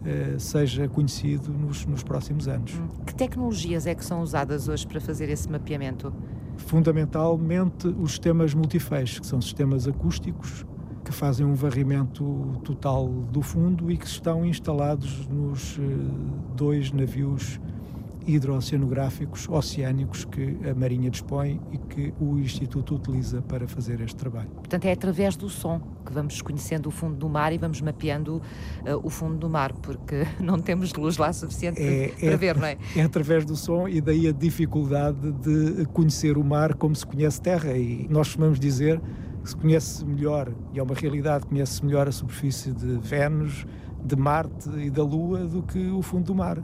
eh, 0.06 0.36
seja 0.38 0.88
conhecido 0.88 1.52
nos, 1.52 1.84
nos 1.88 2.04
próximos 2.04 2.48
anos. 2.48 2.76
Hum. 2.76 2.88
Que 3.06 3.16
tecnologias 3.16 3.88
é 3.88 3.96
que 3.96 4.06
são 4.06 4.22
usadas 4.22 4.68
hoje 4.68 4.86
para 4.86 5.02
fazer 5.02 5.30
esse 5.30 5.50
mapeamento? 5.50 6.14
Fundamentalmente 6.58 7.88
os 7.88 8.12
sistemas 8.12 8.54
multifeixe, 8.54 9.20
que 9.20 9.28
são 9.28 9.42
sistemas 9.42 9.88
acústicos 9.88 10.66
que 11.04 11.12
fazem 11.12 11.46
um 11.46 11.54
varrimento 11.54 12.24
total 12.64 13.08
do 13.08 13.42
fundo 13.42 13.92
e 13.92 13.98
que 13.98 14.08
estão 14.08 14.46
instalados 14.46 15.28
nos 15.28 15.78
eh, 15.78 15.82
dois 16.56 16.92
navios 16.92 17.60
hidrooceanográficos 18.26 19.48
oceânicos 19.50 20.26
que 20.26 20.58
a 20.70 20.74
Marinha 20.74 21.10
dispõe 21.10 21.60
e 21.72 21.78
que 21.78 22.14
o 22.20 22.38
Instituto 22.38 22.96
utiliza 22.96 23.42
para 23.42 23.68
fazer 23.68 24.02
este 24.02 24.16
trabalho. 24.16 24.50
Portanto, 24.50 24.86
é 24.86 24.92
através 24.92 25.36
do 25.36 25.50
som 25.50 25.82
que 26.06 26.14
vamos 26.14 26.42
conhecendo 26.42 26.88
o 26.88 26.92
fundo 26.92 27.16
do 27.16 27.30
mar 27.30 27.54
e 27.54 27.58
vamos 27.58 27.82
mapeando 27.82 28.38
uh, 28.38 29.00
o 29.04 29.10
fundo 29.10 29.38
do 29.38 29.50
mar, 29.50 29.74
porque 29.74 30.26
não 30.40 30.60
temos 30.60 30.94
luz 30.94 31.18
lá 31.18 31.32
suficiente 31.34 31.82
é, 31.82 32.10
para, 32.10 32.32
é, 32.32 32.38
ver, 32.38 32.58
não 32.58 32.68
é? 32.68 32.78
É 32.96 33.02
através 33.02 33.46
do 33.46 33.56
som 33.56 33.88
e 33.88 34.00
daí 34.00 34.28
a 34.28 34.32
dificuldade 34.32 35.32
de 35.32 35.86
conhecer 35.88 36.38
o 36.38 36.44
mar 36.44 36.74
como 36.76 36.96
se 36.96 37.06
conhece 37.06 37.42
terra. 37.42 37.74
E 37.74 38.08
nós 38.10 38.28
costumamos 38.28 38.60
dizer 38.60 39.02
que 39.44 39.50
se 39.50 39.56
conhece 39.56 40.06
melhor, 40.06 40.54
e 40.74 40.80
é 40.80 40.84
uma 40.84 40.96
realidade, 40.96 41.46
conhece 41.46 41.84
melhor 41.86 42.08
a 42.08 42.12
superfície 42.12 42.72
de 42.72 42.98
Vênus, 43.00 43.66
de 44.04 44.16
Marte 44.16 44.70
e 44.78 44.90
da 44.90 45.04
Lua 45.04 45.46
do 45.46 45.64
que 45.64 45.88
o 45.90 46.02
fundo 46.02 46.26
do 46.26 46.36
mar 46.36 46.62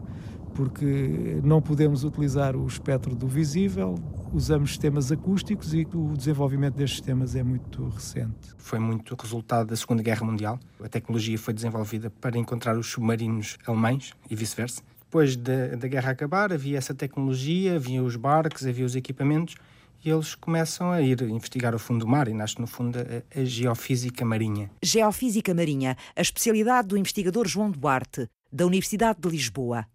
porque 0.49 1.39
não 1.43 1.61
podemos 1.61 2.03
utilizar 2.03 2.55
o 2.55 2.65
espectro 2.67 3.15
do 3.15 3.27
visível, 3.27 3.95
usamos 4.33 4.71
sistemas 4.71 5.11
acústicos 5.11 5.73
e 5.73 5.87
o 5.93 6.15
desenvolvimento 6.15 6.75
destes 6.75 6.97
sistemas 6.97 7.35
é 7.35 7.43
muito 7.43 7.87
recente. 7.89 8.49
Foi 8.57 8.79
muito 8.79 9.15
resultado 9.15 9.67
da 9.67 9.75
Segunda 9.75 10.03
Guerra 10.03 10.25
Mundial. 10.25 10.59
A 10.83 10.89
tecnologia 10.89 11.37
foi 11.37 11.53
desenvolvida 11.53 12.09
para 12.09 12.37
encontrar 12.37 12.77
os 12.77 12.87
submarinos 12.87 13.57
alemães 13.65 14.13
e 14.29 14.35
vice-versa. 14.35 14.81
Depois 15.01 15.35
da, 15.35 15.75
da 15.75 15.87
guerra 15.87 16.11
acabar, 16.11 16.53
havia 16.53 16.77
essa 16.77 16.93
tecnologia, 16.93 17.75
havia 17.75 18.03
os 18.03 18.15
barcos, 18.15 18.65
havia 18.65 18.85
os 18.85 18.95
equipamentos 18.95 19.55
e 20.03 20.09
eles 20.09 20.35
começam 20.35 20.91
a 20.91 21.01
ir 21.01 21.21
investigar 21.23 21.75
o 21.75 21.79
fundo 21.79 22.05
do 22.05 22.07
mar 22.07 22.27
e 22.27 22.33
nasce, 22.33 22.59
no 22.59 22.67
fundo, 22.67 22.97
a, 22.99 23.39
a, 23.39 23.43
geofísica 23.43 24.23
marinha. 24.23 24.71
Geofísica 24.81 25.53
marinha, 25.53 25.97
a 26.15 26.21
especialidade 26.21 26.87
do 26.87 26.97
investigador 26.97 27.47
João 27.47 27.71
Duarte, 27.71 28.27
da 28.51 28.65
Universidade 28.65 29.19
de 29.19 29.29
Lisboa. 29.29 29.85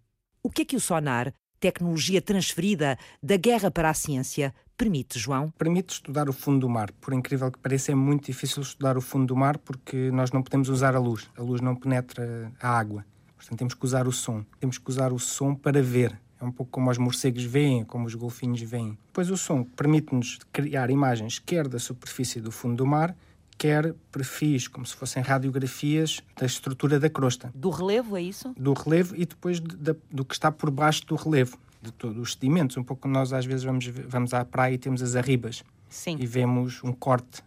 O 0.46 0.50
que 0.50 0.60
é 0.60 0.64
que 0.66 0.76
o 0.76 0.80
sonar, 0.80 1.32
tecnologia 1.58 2.20
transferida 2.20 2.98
da 3.22 3.34
guerra 3.34 3.70
para 3.70 3.88
a 3.88 3.94
ciência, 3.94 4.54
permite, 4.76 5.18
João? 5.18 5.50
Permite 5.56 5.94
estudar 5.94 6.28
o 6.28 6.34
fundo 6.34 6.60
do 6.60 6.68
mar. 6.68 6.92
Por 7.00 7.14
incrível 7.14 7.50
que 7.50 7.58
pareça, 7.58 7.92
é 7.92 7.94
muito 7.94 8.26
difícil 8.26 8.62
estudar 8.62 8.98
o 8.98 9.00
fundo 9.00 9.28
do 9.28 9.34
mar 9.34 9.56
porque 9.56 10.10
nós 10.10 10.32
não 10.32 10.42
podemos 10.42 10.68
usar 10.68 10.94
a 10.94 10.98
luz. 10.98 11.30
A 11.34 11.40
luz 11.40 11.62
não 11.62 11.74
penetra 11.74 12.52
a 12.60 12.68
água. 12.68 13.06
Portanto, 13.38 13.58
temos 13.58 13.72
que 13.72 13.86
usar 13.86 14.06
o 14.06 14.12
som. 14.12 14.44
Temos 14.60 14.76
que 14.76 14.90
usar 14.90 15.14
o 15.14 15.18
som 15.18 15.54
para 15.54 15.82
ver. 15.82 16.20
É 16.38 16.44
um 16.44 16.52
pouco 16.52 16.72
como 16.72 16.90
os 16.90 16.98
morcegos 16.98 17.44
veem, 17.44 17.82
como 17.82 18.04
os 18.04 18.14
golfinhos 18.14 18.60
veem. 18.60 18.98
Pois 19.14 19.30
o 19.30 19.38
som 19.38 19.64
permite-nos 19.64 20.40
criar 20.52 20.90
imagens 20.90 21.38
quer 21.38 21.66
da 21.68 21.78
superfície 21.78 22.38
do 22.38 22.52
fundo 22.52 22.76
do 22.76 22.86
mar, 22.86 23.16
quer 23.58 23.94
perfis, 24.10 24.68
como 24.68 24.84
se 24.84 24.94
fossem 24.94 25.22
radiografias 25.22 26.20
da 26.36 26.46
estrutura 26.46 26.98
da 26.98 27.08
crosta. 27.08 27.50
Do 27.54 27.70
relevo, 27.70 28.16
é 28.16 28.22
isso? 28.22 28.52
Do 28.56 28.72
relevo 28.72 29.14
e 29.16 29.24
depois 29.24 29.60
de, 29.60 29.76
de, 29.76 29.96
do 30.10 30.24
que 30.24 30.34
está 30.34 30.50
por 30.50 30.70
baixo 30.70 31.06
do 31.06 31.14
relevo, 31.14 31.58
de 31.80 31.92
todos 31.92 32.18
os 32.18 32.32
sedimentos. 32.32 32.76
Um 32.76 32.84
pouco 32.84 33.02
como 33.02 33.14
nós 33.14 33.32
às 33.32 33.46
vezes 33.46 33.64
vamos, 33.64 33.86
vamos 33.86 34.34
à 34.34 34.44
praia 34.44 34.74
e 34.74 34.78
temos 34.78 35.02
as 35.02 35.16
arribas. 35.16 35.62
Sim. 35.88 36.16
E 36.18 36.26
vemos 36.26 36.82
um 36.82 36.92
corte. 36.92 37.42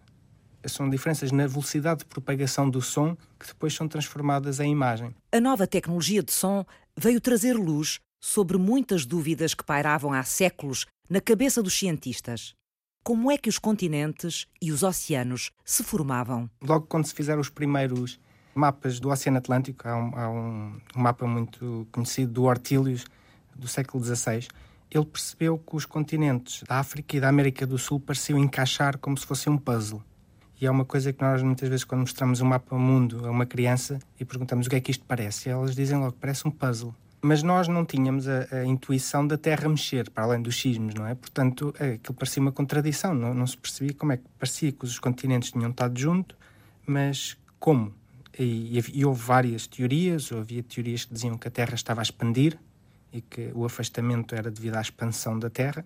São 0.66 0.90
diferenças 0.90 1.32
na 1.32 1.48
velocidade 1.48 2.00
de 2.00 2.06
propagação 2.06 2.70
do 2.70 2.82
som 2.82 3.16
que 3.40 3.48
depois 3.48 3.74
são 3.74 3.88
transformadas 3.88 4.60
em 4.60 4.72
imagem. 4.72 5.16
A 5.32 5.40
nova 5.40 5.66
tecnologia 5.66 6.22
de 6.22 6.34
som 6.34 6.66
veio 6.96 7.22
trazer 7.22 7.54
luz 7.54 8.00
sobre 8.20 8.58
muitas 8.58 9.06
dúvidas 9.06 9.54
que 9.54 9.64
pairavam 9.64 10.12
há 10.12 10.24
séculos 10.24 10.86
na 11.10 11.22
cabeça 11.22 11.64
dos 11.64 11.78
cientistas 11.78 12.54
como 13.08 13.32
é 13.32 13.38
que 13.38 13.48
os 13.48 13.58
continentes 13.58 14.48
e 14.62 14.70
os 14.70 14.84
oceanos 14.84 15.52
se 15.64 15.82
formavam? 15.82 16.50
Logo 16.62 16.88
quando 16.88 17.06
se 17.06 17.14
fizeram 17.14 17.40
os 17.40 17.50
primeiros 17.50 18.20
mapas 18.54 19.00
do 19.00 19.08
Oceano 19.08 19.38
Atlântico, 19.38 19.88
há 19.88 19.96
um, 19.96 20.12
há 20.14 20.30
um, 20.30 20.82
mapa 20.94 21.26
muito 21.26 21.88
conhecido 21.90 22.34
do 22.34 22.44
Ortílios, 22.44 23.06
do 23.56 23.66
século 23.66 24.04
XVI, 24.04 24.50
ele 24.92 25.06
percebeu 25.06 25.58
que 25.58 25.74
os 25.74 25.86
continentes 25.86 26.64
da 26.68 26.80
África 26.80 27.16
e 27.16 27.22
da 27.22 27.30
América 27.30 27.66
do 27.66 27.78
Sul 27.78 27.98
pareciam 27.98 28.40
encaixar 28.40 28.98
como 28.98 29.18
se 29.18 29.26
fosse 29.26 29.50
um 29.50 29.58
puzzle. 29.58 30.04
E 30.60 30.66
é 30.66 30.70
uma 30.70 30.84
coisa 30.84 31.14
que 31.14 31.22
nós 31.24 31.42
muitas 31.42 31.70
vezes 31.70 31.86
quando 31.86 32.02
mostramos 32.02 32.42
um 32.42 32.46
mapa 32.46 32.78
mundo 32.78 33.26
a 33.26 33.32
uma 33.32 33.46
criança 33.46 34.00
e 34.20 34.26
perguntamos 34.26 34.68
o 34.68 34.70
que 34.70 34.76
é 34.76 34.82
que 34.82 34.92
isto 34.92 35.06
parece, 35.06 35.48
elas 35.48 35.74
dizem 35.74 35.98
logo, 35.98 36.18
parece 36.20 36.46
um 36.46 36.52
puzzle 36.52 36.94
mas 37.22 37.42
nós 37.44 37.68
não 37.68 37.86
tínhamos 37.86 38.28
a, 38.28 38.48
a, 38.52 38.66
intuição 38.66 39.26
da 39.26 39.38
Terra 39.38 39.68
mexer, 39.68 40.10
para 40.10 40.24
além 40.24 40.42
dos 40.42 40.60
sismos, 40.60 40.94
não 40.94 41.06
é? 41.06 41.16
Portanto, 41.16 41.74
é, 41.80 41.94
aquilo 41.94 42.14
parecia 42.14 42.42
uma 42.42 42.52
contradição, 42.52 43.14
não, 43.14 43.34
não 43.34 43.48
se 43.48 43.58
percebia 43.58 43.94
como 43.94 44.12
é 44.12 44.18
que 44.18 44.24
parecia 44.38 44.72
que 44.72 44.86
os 44.86 45.00
continentes 45.00 45.52
tinham 45.52 45.72
estado 45.72 46.00
juntos, 46.00 46.38
mas 46.86 47.38
como? 47.60 47.94
E, 48.38 48.80
e, 48.94 49.04
houve 49.04 49.24
várias 49.24 49.66
teorias, 49.66 50.32
havia 50.32 50.62
teorias 50.62 51.06
que 51.06 51.14
diziam 51.14 51.38
que 51.38 51.48
a 51.48 51.52
Terra 51.52 51.74
estava 51.74 52.02
a 52.02 52.04
expandir 52.04 52.58
e 53.12 53.20
que 53.20 53.52
o 53.56 53.66
afastamento 53.66 54.36
era 54.36 54.52
devido 54.52 54.76
à 54.76 54.82
expansão 54.82 55.40
da 55.40 55.50
Terra. 55.50 55.84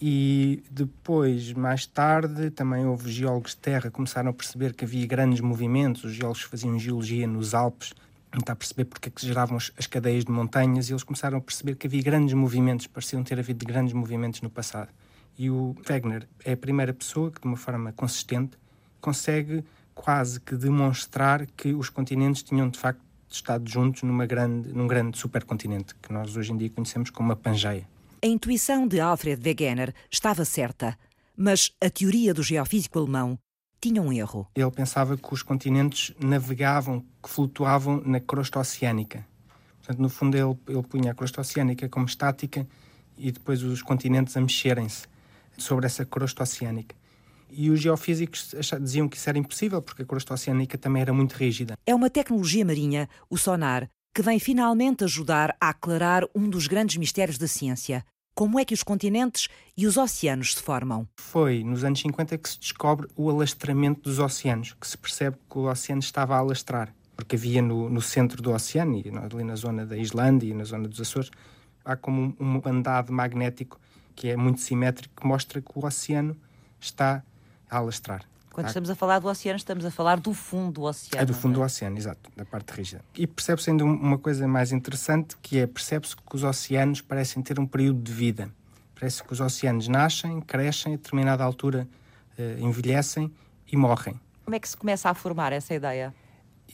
E 0.00 0.62
depois, 0.70 1.52
mais 1.52 1.86
tarde, 1.86 2.50
também 2.50 2.84
houve 2.84 3.10
geólogos 3.10 3.52
de 3.52 3.58
terra 3.58 3.82
que 3.82 3.90
começaram 3.90 4.30
a 4.30 4.32
perceber 4.32 4.74
que 4.74 4.84
havia 4.84 5.06
grandes 5.06 5.40
movimentos. 5.40 6.04
Os 6.04 6.12
geólogos 6.12 6.42
faziam 6.42 6.78
geologia 6.78 7.26
nos 7.26 7.54
Alpes 7.54 7.94
tentar 8.36 8.54
perceber 8.54 8.84
porque 8.84 9.08
é 9.08 9.12
que 9.12 9.26
geravam 9.26 9.56
as, 9.56 9.72
as, 9.78 9.86
cadeias 9.86 10.24
de 10.24 10.30
montanhas 10.30 10.88
e 10.88 10.92
eles 10.92 11.02
começaram 11.02 11.38
a 11.38 11.40
perceber 11.40 11.74
que 11.74 11.86
havia 11.86 12.02
grandes 12.02 12.34
movimentos, 12.34 12.86
pareciam 12.86 13.22
ter 13.22 13.38
havido 13.38 13.64
grandes 13.64 13.94
movimentos 13.94 14.42
no 14.42 14.50
passado. 14.50 14.90
E 15.38 15.50
o 15.50 15.74
Wegener 15.88 16.28
é 16.44 16.52
a 16.52 16.56
primeira 16.56 16.92
pessoa 16.92 17.30
que, 17.30 17.40
de 17.40 17.46
uma 17.46 17.56
forma 17.56 17.92
consistente, 17.92 18.58
consegue 19.00 19.64
quase 19.94 20.40
que 20.40 20.54
demonstrar 20.54 21.46
que 21.46 21.72
os 21.72 21.88
continentes 21.88 22.42
tinham 22.42 22.68
de 22.68 22.78
facto 22.78 23.00
estado 23.28 23.68
juntos 23.68 24.02
numa 24.02 24.26
grande, 24.26 24.72
num 24.72 24.86
grande 24.86 25.18
supercontinente, 25.18 25.94
que 25.94 26.12
nós 26.12 26.36
hoje 26.36 26.52
em 26.52 26.56
dia 26.56 26.70
conhecemos 26.70 27.10
como 27.10 27.32
a 27.32 27.36
Pangeia. 27.36 27.88
A 28.22 28.26
intuição 28.26 28.86
de 28.86 29.00
Alfred 29.00 29.42
Wegener 29.42 29.94
estava 30.10 30.44
certa, 30.44 30.96
mas 31.36 31.72
a 31.82 31.90
teoria 31.90 32.32
do 32.32 32.42
geofísico 32.42 32.98
alemão 32.98 33.38
tinha 33.80 34.00
um 34.02 34.12
erro. 34.12 34.46
Ele 34.54 34.70
pensava 34.70 35.16
que 35.16 35.32
os 35.34 35.42
continentes 35.42 36.14
navegavam, 36.18 37.04
que 37.22 37.28
flutuavam 37.28 38.02
na 38.04 38.20
crosta 38.20 38.58
oceânica. 38.58 39.26
Portanto, 39.78 40.00
no 40.00 40.08
fundo, 40.08 40.36
ele, 40.36 40.58
ele 40.68 40.82
punha 40.82 41.12
a 41.12 41.14
crosta 41.14 41.40
oceânica 41.40 41.88
como 41.88 42.06
estática 42.06 42.66
e 43.16 43.30
depois 43.30 43.62
os 43.62 43.82
continentes 43.82 44.36
a 44.36 44.40
mexerem-se 44.40 45.06
sobre 45.56 45.86
essa 45.86 46.04
crosta 46.04 46.42
oceânica. 46.42 46.94
E 47.50 47.70
os 47.70 47.80
geofísicos 47.80 48.54
diziam 48.80 49.08
que 49.08 49.16
isso 49.16 49.28
era 49.28 49.38
impossível, 49.38 49.80
porque 49.80 50.02
a 50.02 50.04
crosta 50.04 50.34
oceânica 50.34 50.76
também 50.76 51.02
era 51.02 51.12
muito 51.12 51.34
rígida. 51.34 51.74
É 51.86 51.94
uma 51.94 52.10
tecnologia 52.10 52.64
marinha, 52.64 53.08
o 53.30 53.38
sonar, 53.38 53.88
que 54.14 54.22
vem 54.22 54.38
finalmente 54.38 55.04
ajudar 55.04 55.56
a 55.60 55.68
aclarar 55.68 56.24
um 56.34 56.48
dos 56.48 56.66
grandes 56.66 56.96
mistérios 56.96 57.38
da 57.38 57.46
ciência, 57.46 58.04
como 58.36 58.60
é 58.60 58.66
que 58.66 58.74
os 58.74 58.82
continentes 58.82 59.48
e 59.74 59.86
os 59.86 59.96
oceanos 59.96 60.54
se 60.54 60.62
formam? 60.62 61.08
Foi 61.16 61.64
nos 61.64 61.82
anos 61.84 62.00
50 62.00 62.36
que 62.36 62.48
se 62.50 62.60
descobre 62.60 63.08
o 63.16 63.30
alastramento 63.30 64.02
dos 64.02 64.18
oceanos, 64.18 64.76
que 64.78 64.86
se 64.86 64.98
percebe 64.98 65.38
que 65.50 65.56
o 65.56 65.62
oceano 65.62 66.00
estava 66.00 66.36
a 66.36 66.38
alastrar. 66.40 66.94
Porque 67.16 67.34
havia 67.34 67.62
no, 67.62 67.88
no 67.88 68.02
centro 68.02 68.42
do 68.42 68.52
oceano, 68.52 68.98
e 68.98 69.08
ali 69.08 69.42
na 69.42 69.56
zona 69.56 69.86
da 69.86 69.96
Islândia 69.96 70.50
e 70.50 70.52
na 70.52 70.64
zona 70.64 70.86
dos 70.86 71.00
Açores, 71.00 71.30
há 71.82 71.96
como 71.96 72.36
um, 72.38 72.56
um 72.56 72.60
bandado 72.60 73.10
magnético 73.10 73.80
que 74.14 74.28
é 74.28 74.36
muito 74.36 74.60
simétrico, 74.60 75.18
que 75.18 75.26
mostra 75.26 75.62
que 75.62 75.70
o 75.74 75.86
oceano 75.86 76.36
está 76.78 77.22
a 77.70 77.78
alastrar. 77.78 78.22
Quando 78.56 78.68
estamos 78.68 78.88
a 78.88 78.94
falar 78.94 79.18
do 79.18 79.28
oceano, 79.28 79.58
estamos 79.58 79.84
a 79.84 79.90
falar 79.90 80.18
do 80.18 80.32
fundo 80.32 80.72
do 80.72 80.82
oceano. 80.84 81.22
É 81.22 81.26
do 81.26 81.34
fundo 81.34 81.52
é? 81.52 81.54
do 81.56 81.62
oceano, 81.62 81.98
exato, 81.98 82.30
da 82.34 82.42
parte 82.42 82.70
rígida. 82.70 83.04
E 83.14 83.26
percebe-se 83.26 83.68
ainda 83.68 83.84
uma 83.84 84.16
coisa 84.16 84.48
mais 84.48 84.72
interessante, 84.72 85.36
que 85.42 85.58
é 85.58 85.66
percebe-se 85.66 86.16
que 86.16 86.22
os 86.34 86.42
oceanos 86.42 87.02
parecem 87.02 87.42
ter 87.42 87.60
um 87.60 87.66
período 87.66 88.00
de 88.00 88.10
vida. 88.10 88.50
Parece 88.98 89.22
que 89.22 89.30
os 89.30 89.40
oceanos 89.40 89.88
nascem, 89.88 90.40
crescem, 90.40 90.94
a 90.94 90.96
determinada 90.96 91.44
altura 91.44 91.86
uh, 92.38 92.64
envelhecem 92.66 93.30
e 93.70 93.76
morrem. 93.76 94.18
Como 94.42 94.54
é 94.54 94.58
que 94.58 94.70
se 94.70 94.76
começa 94.78 95.10
a 95.10 95.14
formar 95.14 95.52
essa 95.52 95.74
ideia? 95.74 96.14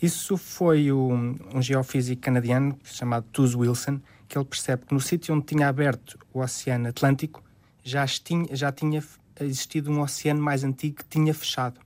Isso 0.00 0.36
foi 0.36 0.92
um, 0.92 1.36
um 1.52 1.60
geofísico 1.60 2.22
canadiano 2.22 2.78
chamado 2.84 3.26
Tuz 3.32 3.56
Wilson, 3.56 4.00
que 4.28 4.38
ele 4.38 4.44
percebe 4.44 4.86
que 4.86 4.94
no 4.94 5.00
sítio 5.00 5.34
onde 5.34 5.46
tinha 5.46 5.66
aberto 5.66 6.16
o 6.32 6.38
Oceano 6.38 6.90
Atlântico 6.90 7.42
já 7.82 8.06
tinha, 8.06 8.54
já 8.54 8.70
tinha 8.70 9.02
existido 9.44 9.90
um 9.90 10.00
oceano 10.00 10.42
mais 10.42 10.64
antigo 10.64 10.96
que 10.96 11.04
tinha 11.04 11.32
fechado. 11.32 11.80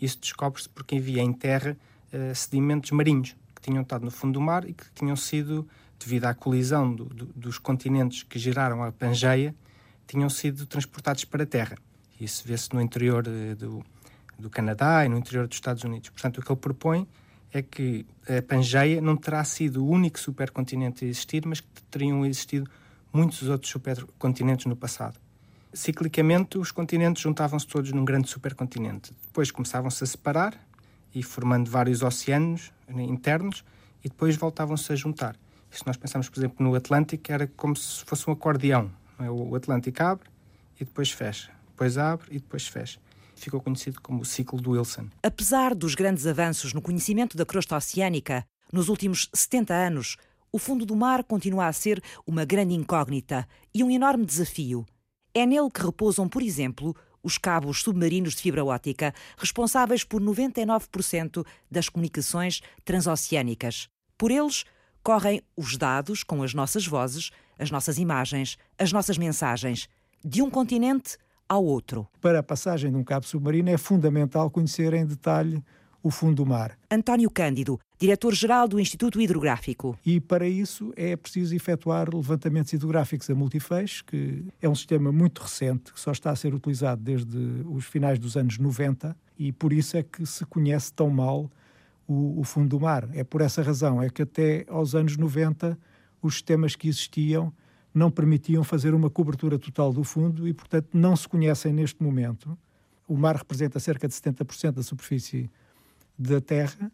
Isso 0.00 0.18
descobre-se 0.20 0.68
porque 0.68 0.96
havia 0.96 1.22
em 1.22 1.32
terra 1.32 1.76
uh, 2.12 2.34
sedimentos 2.34 2.90
marinhos 2.90 3.36
que 3.54 3.62
tinham 3.62 3.82
estado 3.82 4.04
no 4.04 4.10
fundo 4.10 4.34
do 4.34 4.40
mar 4.40 4.68
e 4.68 4.72
que 4.72 4.84
tinham 4.94 5.16
sido, 5.16 5.68
devido 5.98 6.24
à 6.24 6.34
colisão 6.34 6.94
do, 6.94 7.04
do, 7.04 7.26
dos 7.26 7.58
continentes 7.58 8.22
que 8.22 8.38
geraram 8.38 8.82
a 8.82 8.90
Pangeia, 8.90 9.54
tinham 10.06 10.28
sido 10.28 10.66
transportados 10.66 11.24
para 11.24 11.44
a 11.44 11.46
terra. 11.46 11.76
Isso 12.20 12.42
vê-se 12.46 12.72
no 12.74 12.80
interior 12.80 13.24
uh, 13.26 13.56
do, 13.56 13.84
do 14.38 14.50
Canadá 14.50 15.04
e 15.04 15.08
no 15.08 15.16
interior 15.16 15.46
dos 15.46 15.56
Estados 15.56 15.84
Unidos. 15.84 16.10
Portanto, 16.10 16.38
o 16.38 16.42
que 16.42 16.50
ele 16.50 16.60
propõe 16.60 17.06
é 17.52 17.62
que 17.62 18.06
a 18.26 18.42
Pangeia 18.42 19.00
não 19.00 19.16
terá 19.16 19.44
sido 19.44 19.84
o 19.84 19.88
único 19.88 20.18
supercontinente 20.18 21.04
a 21.04 21.08
existir, 21.08 21.46
mas 21.46 21.60
que 21.60 21.82
teriam 21.90 22.24
existido 22.24 22.68
muitos 23.12 23.48
outros 23.48 23.70
supercontinentes 23.70 24.66
no 24.66 24.74
passado. 24.74 25.20
Ciclicamente, 25.72 26.58
os 26.58 26.70
continentes 26.70 27.22
juntavam-se 27.22 27.66
todos 27.66 27.92
num 27.92 28.04
grande 28.04 28.28
supercontinente. 28.28 29.12
Depois 29.22 29.50
começavam-se 29.50 30.04
a 30.04 30.06
separar 30.06 30.54
e 31.14 31.22
formando 31.22 31.70
vários 31.70 32.02
oceanos 32.02 32.72
internos 32.88 33.64
e 34.04 34.08
depois 34.08 34.36
voltavam-se 34.36 34.92
a 34.92 34.96
juntar. 34.96 35.36
E 35.70 35.76
se 35.76 35.86
nós 35.86 35.96
pensamos, 35.96 36.28
por 36.28 36.38
exemplo, 36.38 36.64
no 36.64 36.74
Atlântico, 36.74 37.32
era 37.32 37.46
como 37.46 37.74
se 37.74 38.04
fosse 38.04 38.28
um 38.28 38.32
acordeão. 38.32 38.90
É? 39.18 39.30
O 39.30 39.54
Atlântico 39.54 40.02
abre 40.02 40.28
e 40.78 40.84
depois 40.84 41.10
fecha, 41.10 41.50
depois 41.70 41.96
abre 41.96 42.26
e 42.30 42.38
depois 42.38 42.66
fecha 42.66 43.00
ficou 43.42 43.60
conhecido 43.60 44.00
como 44.00 44.22
o 44.22 44.24
ciclo 44.24 44.60
do 44.60 44.70
Wilson. 44.70 45.08
Apesar 45.22 45.74
dos 45.74 45.94
grandes 45.94 46.26
avanços 46.26 46.72
no 46.72 46.80
conhecimento 46.80 47.36
da 47.36 47.44
crosta 47.44 47.76
oceânica, 47.76 48.44
nos 48.72 48.88
últimos 48.88 49.28
70 49.34 49.74
anos, 49.74 50.16
o 50.52 50.58
fundo 50.58 50.86
do 50.86 50.94
mar 50.94 51.24
continua 51.24 51.66
a 51.66 51.72
ser 51.72 52.02
uma 52.26 52.44
grande 52.44 52.74
incógnita 52.74 53.46
e 53.74 53.82
um 53.82 53.90
enorme 53.90 54.24
desafio. 54.24 54.86
É 55.34 55.46
nele 55.46 55.70
que 55.70 55.82
repousam, 55.82 56.28
por 56.28 56.42
exemplo, 56.42 56.94
os 57.22 57.38
cabos 57.38 57.82
submarinos 57.82 58.34
de 58.34 58.42
fibra 58.42 58.64
óptica, 58.64 59.14
responsáveis 59.36 60.04
por 60.04 60.20
99% 60.20 61.46
das 61.70 61.88
comunicações 61.88 62.60
transoceânicas. 62.84 63.88
Por 64.18 64.30
eles 64.30 64.64
correm 65.02 65.42
os 65.56 65.76
dados 65.76 66.22
com 66.22 66.42
as 66.42 66.52
nossas 66.52 66.86
vozes, 66.86 67.30
as 67.58 67.70
nossas 67.70 67.98
imagens, 67.98 68.58
as 68.78 68.92
nossas 68.92 69.16
mensagens, 69.18 69.88
de 70.24 70.42
um 70.42 70.50
continente 70.50 71.16
ao 71.48 71.64
outro. 71.64 72.06
Para 72.20 72.38
a 72.38 72.42
passagem 72.42 72.90
de 72.90 72.96
um 72.96 73.04
cabo 73.04 73.26
submarino 73.26 73.70
é 73.70 73.76
fundamental 73.76 74.50
conhecer 74.50 74.94
em 74.94 75.04
detalhe 75.04 75.62
o 76.02 76.10
fundo 76.10 76.36
do 76.36 76.46
mar. 76.46 76.76
António 76.90 77.30
Cândido, 77.30 77.78
diretor-geral 77.98 78.66
do 78.66 78.80
Instituto 78.80 79.20
Hidrográfico. 79.20 79.96
E 80.04 80.20
para 80.20 80.48
isso 80.48 80.92
é 80.96 81.14
preciso 81.16 81.54
efetuar 81.54 82.14
levantamentos 82.14 82.72
hidrográficos 82.72 83.30
a 83.30 83.34
multifeixe, 83.34 84.02
que 84.02 84.44
é 84.60 84.68
um 84.68 84.74
sistema 84.74 85.12
muito 85.12 85.40
recente, 85.42 85.92
que 85.92 86.00
só 86.00 86.10
está 86.12 86.30
a 86.30 86.36
ser 86.36 86.54
utilizado 86.54 87.02
desde 87.02 87.38
os 87.66 87.84
finais 87.84 88.18
dos 88.18 88.36
anos 88.36 88.58
90 88.58 89.16
e 89.38 89.52
por 89.52 89.72
isso 89.72 89.96
é 89.96 90.02
que 90.02 90.26
se 90.26 90.44
conhece 90.46 90.92
tão 90.92 91.08
mal 91.10 91.50
o, 92.06 92.40
o 92.40 92.44
fundo 92.44 92.68
do 92.68 92.80
mar. 92.80 93.08
É 93.12 93.22
por 93.22 93.40
essa 93.40 93.62
razão, 93.62 94.02
é 94.02 94.10
que 94.10 94.22
até 94.22 94.64
aos 94.68 94.94
anos 94.94 95.16
90 95.16 95.78
os 96.20 96.34
sistemas 96.34 96.76
que 96.76 96.88
existiam 96.88 97.52
não 97.94 98.10
permitiam 98.10 98.64
fazer 98.64 98.94
uma 98.94 99.10
cobertura 99.10 99.58
total 99.58 99.92
do 99.92 100.02
fundo 100.02 100.48
e, 100.48 100.54
portanto, 100.54 100.88
não 100.94 101.14
se 101.14 101.28
conhecem 101.28 101.72
neste 101.72 102.02
momento. 102.02 102.56
O 103.06 103.16
mar 103.16 103.36
representa 103.36 103.78
cerca 103.78 104.08
de 104.08 104.14
70% 104.14 104.72
da 104.72 104.82
superfície 104.82 105.50
da 106.18 106.40
Terra 106.40 106.92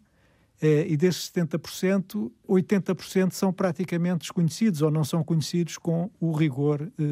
eh, 0.61 0.87
e 0.89 0.97
desses 0.97 1.31
70%, 1.31 2.31
80% 2.49 3.33
são 3.33 3.52
praticamente 3.52 4.21
desconhecidos 4.21 4.83
ou 4.83 4.91
não 4.91 5.04
são 5.04 5.23
conhecidos 5.23 5.78
com 5.78 6.11
o 6.21 6.33
rigor 6.33 6.83
eh, 6.83 7.02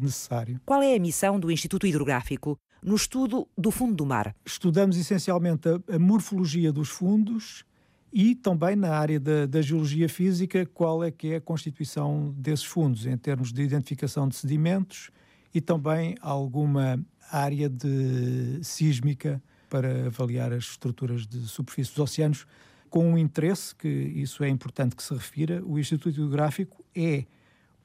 necessário. 0.00 0.60
Qual 0.64 0.82
é 0.82 0.94
a 0.94 0.98
missão 0.98 1.38
do 1.38 1.50
Instituto 1.50 1.86
Hidrográfico 1.86 2.58
no 2.82 2.94
estudo 2.94 3.46
do 3.56 3.70
fundo 3.70 3.94
do 3.94 4.06
mar? 4.06 4.34
Estudamos 4.44 4.96
essencialmente 4.96 5.68
a, 5.68 5.94
a 5.94 5.98
morfologia 5.98 6.72
dos 6.72 6.88
fundos 6.88 7.64
e 8.12 8.34
também 8.34 8.74
na 8.74 8.96
área 8.96 9.20
da, 9.20 9.46
da, 9.46 9.62
geologia 9.62 10.08
física, 10.08 10.66
qual 10.66 11.04
é 11.04 11.10
que 11.10 11.34
é 11.34 11.36
a 11.36 11.40
constituição 11.40 12.34
desses 12.36 12.64
fundos, 12.64 13.06
em 13.06 13.16
termos 13.16 13.52
de 13.52 13.62
identificação 13.62 14.26
de 14.26 14.34
sedimentos 14.36 15.10
e 15.54 15.60
também 15.60 16.16
alguma 16.20 16.98
área 17.30 17.68
de 17.68 18.58
sísmica 18.62 19.40
para 19.70 20.06
avaliar 20.06 20.52
as 20.52 20.64
estruturas 20.64 21.26
de 21.26 21.40
superfície 21.48 21.90
dos 21.90 22.00
oceanos, 22.00 22.46
com 22.90 23.12
um 23.12 23.16
interesse, 23.16 23.74
que 23.74 23.88
isso 23.88 24.44
é 24.44 24.48
importante 24.48 24.96
que 24.96 25.02
se 25.02 25.14
refira, 25.14 25.64
o 25.64 25.78
Instituto 25.78 26.12
Geográfico 26.12 26.84
é 26.94 27.24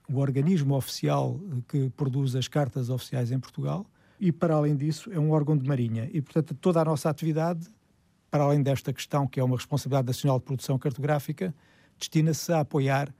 o 0.09 0.17
organismo 0.17 0.75
oficial 0.75 1.39
que 1.67 1.89
produz 1.91 2.35
as 2.35 2.47
cartas 2.47 2.89
oficiais 2.89 3.31
em 3.31 3.39
Portugal 3.39 3.85
e, 4.19 4.31
para 4.31 4.55
além 4.55 4.75
disso, 4.75 5.11
é 5.13 5.19
um 5.19 5.31
órgão 5.31 5.55
de 5.55 5.67
marinha. 5.67 6.09
E, 6.11 6.21
portanto, 6.21 6.55
toda 6.55 6.81
a 6.81 6.85
nossa 6.85 7.09
atividade 7.09 7.69
para 8.35 8.43
além 8.43 8.61
desta 8.61 8.91
questão, 8.91 9.25
que 9.25 9.39
é 9.39 9.43
uma 9.43 9.55
responsabilidade 9.55 10.07
nacional 10.07 10.39
de 10.39 10.43
produção 10.45 10.77
cartográfica, 10.77 11.55
destina-se 11.97 12.51
a 12.51 12.59
apoiar 12.59 13.13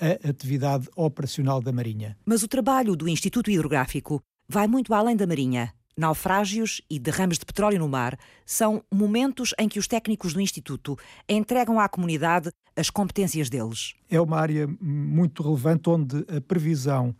a 0.00 0.28
atividade 0.28 0.88
operacional 0.96 1.60
da 1.60 1.70
Marinha. 1.70 2.16
Mas 2.26 2.42
o 2.42 2.48
trabalho 2.48 2.96
do 2.96 3.08
Instituto 3.08 3.50
Hidrográfico 3.50 4.20
vai 4.48 4.66
muito 4.66 4.92
além 4.94 5.16
da 5.16 5.28
Marinha. 5.28 5.72
Naufrágios 5.98 6.80
e 6.88 6.96
derrames 6.96 7.40
de 7.40 7.44
petróleo 7.44 7.80
no 7.80 7.88
mar 7.88 8.16
são 8.46 8.84
momentos 8.88 9.52
em 9.58 9.68
que 9.68 9.80
os 9.80 9.88
técnicos 9.88 10.32
do 10.32 10.40
Instituto 10.40 10.96
entregam 11.28 11.80
à 11.80 11.88
comunidade 11.88 12.52
as 12.76 12.88
competências 12.88 13.50
deles. 13.50 13.94
É 14.08 14.20
uma 14.20 14.38
área 14.38 14.68
muito 14.80 15.42
relevante 15.42 15.90
onde 15.90 16.24
a 16.32 16.40
previsão 16.40 17.12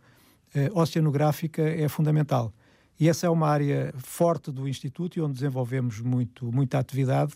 eh, 0.55 0.69
oceanográfica 0.73 1.61
é 1.61 1.89
fundamental. 1.89 2.53
E 2.97 3.09
essa 3.09 3.27
é 3.27 3.29
uma 3.29 3.49
área 3.49 3.93
forte 3.97 4.49
do 4.49 4.65
Instituto 4.65 5.19
e 5.19 5.21
onde 5.21 5.33
desenvolvemos 5.33 5.99
muito, 5.99 6.49
muita 6.49 6.79
atividade 6.79 7.33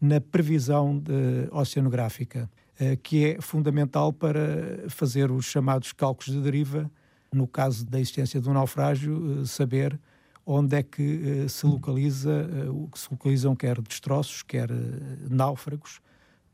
na 0.00 0.22
previsão 0.22 0.98
de, 0.98 1.50
oceanográfica, 1.52 2.48
eh, 2.80 2.96
que 2.96 3.26
é 3.26 3.40
fundamental 3.42 4.10
para 4.10 4.88
fazer 4.88 5.30
os 5.30 5.44
chamados 5.44 5.92
cálculos 5.92 6.34
de 6.34 6.40
deriva, 6.40 6.90
no 7.30 7.46
caso 7.46 7.84
da 7.84 8.00
existência 8.00 8.40
de 8.40 8.48
um 8.48 8.54
naufrágio, 8.54 9.42
eh, 9.42 9.44
saber 9.44 10.00
onde 10.50 10.76
é 10.76 10.82
que 10.82 11.42
eh, 11.44 11.48
se 11.48 11.66
localiza, 11.66 12.48
o 12.72 12.88
que 12.88 12.98
se 12.98 13.08
localizam 13.10 13.54
quer 13.54 13.80
destroços, 13.82 14.42
quer 14.42 14.70
náufragos, 15.28 16.00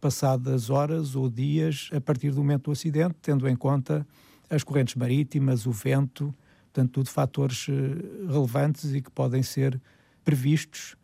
passadas 0.00 0.68
horas 0.68 1.14
ou 1.14 1.30
dias 1.30 1.88
a 1.94 2.00
partir 2.00 2.30
do 2.30 2.38
momento 2.38 2.64
do 2.64 2.72
acidente, 2.72 3.14
tendo 3.22 3.48
em 3.48 3.54
conta 3.54 4.06
as 4.50 4.64
correntes 4.64 4.94
marítimas, 4.96 5.64
o 5.64 5.72
vento, 5.72 6.34
Portanto, 6.74 6.90
tudo 6.90 7.08
fatores 7.08 7.68
eh, 7.68 8.26
relevantes 8.26 8.92
e 8.92 9.00
que 9.00 9.08
podem 9.08 9.44
ser 9.44 9.80
previstos 10.24 10.96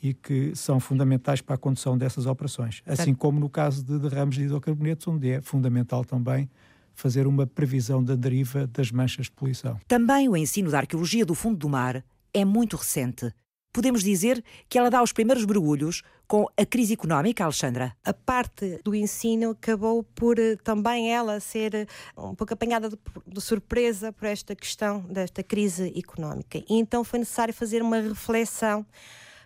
e 0.00 0.14
que 0.14 0.54
são 0.54 0.78
fundamentais 0.78 1.40
para 1.40 1.56
a 1.56 1.58
condução 1.58 1.98
dessas 1.98 2.26
operações. 2.26 2.80
Assim 2.86 3.12
como 3.12 3.40
no 3.40 3.48
caso 3.48 3.82
de 3.82 3.98
derrames 3.98 4.36
de 4.36 4.44
hidrocarbonetos, 4.44 5.08
onde 5.08 5.30
é 5.30 5.40
fundamental 5.40 6.04
também 6.04 6.48
fazer 6.94 7.26
uma 7.26 7.44
previsão 7.44 8.04
da 8.04 8.14
deriva 8.14 8.68
das 8.68 8.92
manchas 8.92 9.26
de 9.26 9.32
poluição. 9.32 9.80
Também 9.88 10.28
o 10.28 10.36
ensino 10.36 10.70
da 10.70 10.78
arqueologia 10.78 11.26
do 11.26 11.34
fundo 11.34 11.56
do 11.56 11.68
mar 11.68 12.04
é 12.40 12.44
muito 12.44 12.76
recente 12.76 13.32
podemos 13.76 14.02
dizer 14.02 14.42
que 14.70 14.78
ela 14.78 14.88
dá 14.88 15.02
os 15.02 15.12
primeiros 15.12 15.44
mergulhos 15.44 16.02
com 16.26 16.46
a 16.56 16.64
crise 16.64 16.94
económica, 16.94 17.44
Alexandra? 17.44 17.94
A 18.02 18.14
parte 18.14 18.80
do 18.82 18.94
ensino 18.94 19.50
acabou 19.50 20.02
por 20.02 20.38
eh, 20.38 20.56
também 20.64 21.12
ela 21.12 21.38
ser 21.40 21.74
eh, 21.74 21.86
um 22.16 22.34
pouco 22.34 22.54
apanhada 22.54 22.88
de, 22.88 22.96
de 23.26 23.38
surpresa 23.38 24.14
por 24.14 24.24
esta 24.24 24.56
questão 24.56 25.00
desta 25.00 25.42
crise 25.42 25.92
económica. 25.94 26.56
E 26.56 26.78
então 26.78 27.04
foi 27.04 27.18
necessário 27.18 27.52
fazer 27.52 27.82
uma 27.82 28.00
reflexão 28.00 28.86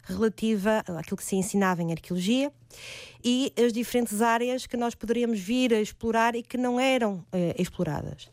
relativa 0.04 0.82
àquilo 0.86 1.16
que 1.16 1.24
se 1.24 1.36
ensinava 1.36 1.82
em 1.82 1.92
arqueologia 1.92 2.52
e 3.22 3.52
as 3.62 3.72
diferentes 3.72 4.22
áreas 4.22 4.66
que 4.66 4.76
nós 4.76 4.94
poderíamos 4.94 5.38
vir 5.38 5.74
a 5.74 5.80
explorar 5.80 6.34
e 6.34 6.42
que 6.42 6.56
não 6.56 6.80
eram 6.80 7.24
eh, 7.32 7.54
exploradas. 7.58 8.28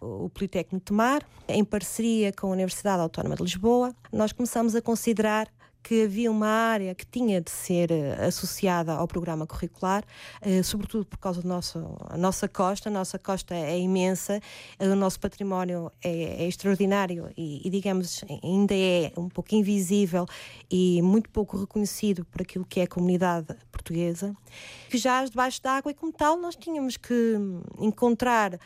O 0.00 0.30
Politécnico 0.30 0.76
de 0.76 0.84
Tomar, 0.84 1.26
em 1.48 1.64
parceria 1.64 2.32
com 2.32 2.48
a 2.48 2.50
Universidade 2.50 3.02
Autónoma 3.02 3.36
de 3.36 3.42
Lisboa, 3.42 3.94
nós 4.12 4.32
começamos 4.32 4.74
a 4.74 4.80
considerar 4.80 5.48
que 5.82 6.04
havia 6.04 6.30
uma 6.30 6.46
área 6.46 6.94
que 6.94 7.06
tinha 7.06 7.40
de 7.40 7.50
ser 7.50 7.90
uh, 7.90 8.26
associada 8.26 8.92
ao 8.92 9.08
programa 9.08 9.46
curricular, 9.46 10.04
uh, 10.44 10.62
sobretudo 10.64 11.04
por 11.04 11.18
causa 11.18 11.42
da 11.42 11.48
nossa, 11.48 11.84
nossa 12.16 12.48
costa. 12.48 12.88
A 12.88 12.92
nossa 12.92 13.18
costa 13.18 13.54
é 13.54 13.78
imensa, 13.78 14.40
uh, 14.78 14.84
o 14.84 14.96
nosso 14.96 15.18
património 15.18 15.90
é, 16.02 16.44
é 16.44 16.48
extraordinário 16.48 17.30
e, 17.36 17.66
e, 17.66 17.70
digamos, 17.70 18.24
ainda 18.42 18.74
é 18.74 19.12
um 19.16 19.28
pouco 19.28 19.54
invisível 19.54 20.26
e 20.70 21.00
muito 21.02 21.30
pouco 21.30 21.56
reconhecido 21.56 22.24
por 22.24 22.42
aquilo 22.42 22.64
que 22.64 22.80
é 22.80 22.84
a 22.84 22.88
comunidade 22.88 23.56
portuguesa, 23.72 24.36
que 24.88 24.98
já 24.98 25.24
debaixo 25.24 25.62
d'água 25.62 25.90
e, 25.92 25.94
como 25.94 26.12
tal, 26.12 26.36
nós 26.36 26.56
tínhamos 26.56 26.96
que 26.96 27.36
encontrar 27.78 28.58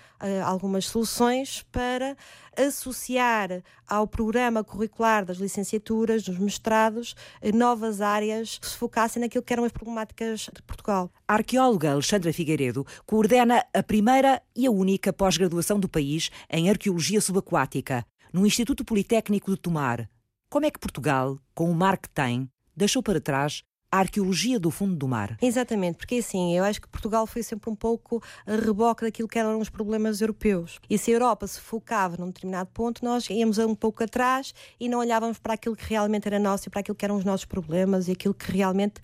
algumas 0.44 0.87
soluções 0.87 1.64
para 1.70 2.16
associar 2.57 3.62
ao 3.87 4.07
programa 4.07 4.64
curricular 4.64 5.25
das 5.25 5.38
licenciaturas, 5.38 6.23
dos 6.23 6.38
mestrados, 6.38 7.14
novas 7.55 8.01
áreas 8.01 8.59
que 8.59 8.67
se 8.67 8.77
focassem 8.77 9.21
naquilo 9.21 9.45
que 9.45 9.53
eram 9.53 9.64
as 9.64 9.73
problemáticas 9.73 10.51
de 10.55 10.62
Portugal. 10.62 11.11
A 11.27 11.35
arqueóloga 11.35 11.93
Alexandra 11.93 12.33
Figueiredo 12.33 12.87
coordena 13.07 13.64
a 13.73 13.83
primeira 13.83 14.43
e 14.55 14.67
a 14.67 14.71
única 14.71 15.12
pós-graduação 15.12 15.79
do 15.79 15.88
país 15.88 16.31
em 16.51 16.71
arqueologia 16.71 17.21
subaquática, 17.21 18.05
no 18.33 18.47
Instituto 18.47 18.85
Politécnico 18.85 19.51
de 19.51 19.57
Tomar. 19.57 20.09
Como 20.51 20.67
é 20.67 20.71
que 20.71 20.79
Portugal, 20.79 21.38
com 21.55 21.71
o 21.71 21.75
mar 21.75 21.99
que 21.99 22.09
tem, 22.09 22.49
deixou 22.77 23.03
para 23.03 23.21
trás 23.21 23.62
a 23.95 23.99
arqueologia 23.99 24.59
do 24.59 24.73
fundo 24.73 24.97
do 24.97 25.07
mar. 25.07 25.39
Exatamente, 25.41 25.99
porque 25.99 26.17
assim, 26.17 26.57
eu 26.57 26.65
acho 26.65 26.81
que 26.81 26.89
Portugal 26.89 27.29
foi 27.29 27.45
sempre 27.45 27.71
um 27.71 27.77
pouco 27.77 28.21
a 28.45 28.57
reboque 28.57 29.05
daquilo 29.05 29.29
que 29.29 29.39
eram 29.39 29.61
os 29.61 29.71
problemas 29.71 30.21
europeus. 30.21 30.81
E 30.91 30.99
se 30.99 31.13
a 31.13 31.15
Europa 31.15 31.47
se 31.47 31.61
focava 31.61 32.17
num 32.17 32.27
determinado 32.27 32.69
ponto, 32.75 33.05
nós 33.05 33.31
íamos 33.31 33.57
um 33.59 33.75
pouco 33.75 34.03
atrás 34.03 34.53
e 34.81 34.89
não 34.89 34.99
olhávamos 34.99 35.39
para 35.39 35.55
aquilo 35.55 35.77
que 35.77 35.89
realmente 35.89 36.27
era 36.27 36.41
nosso 36.41 36.69
e 36.69 36.71
para 36.71 36.81
aquilo 36.81 36.97
que 36.97 37.05
eram 37.05 37.17
os 37.17 37.25
nossos 37.25 37.47
problemas 37.47 38.09
e 38.09 38.13
aquilo 38.13 38.35
que 38.35 38.51
realmente 38.51 39.01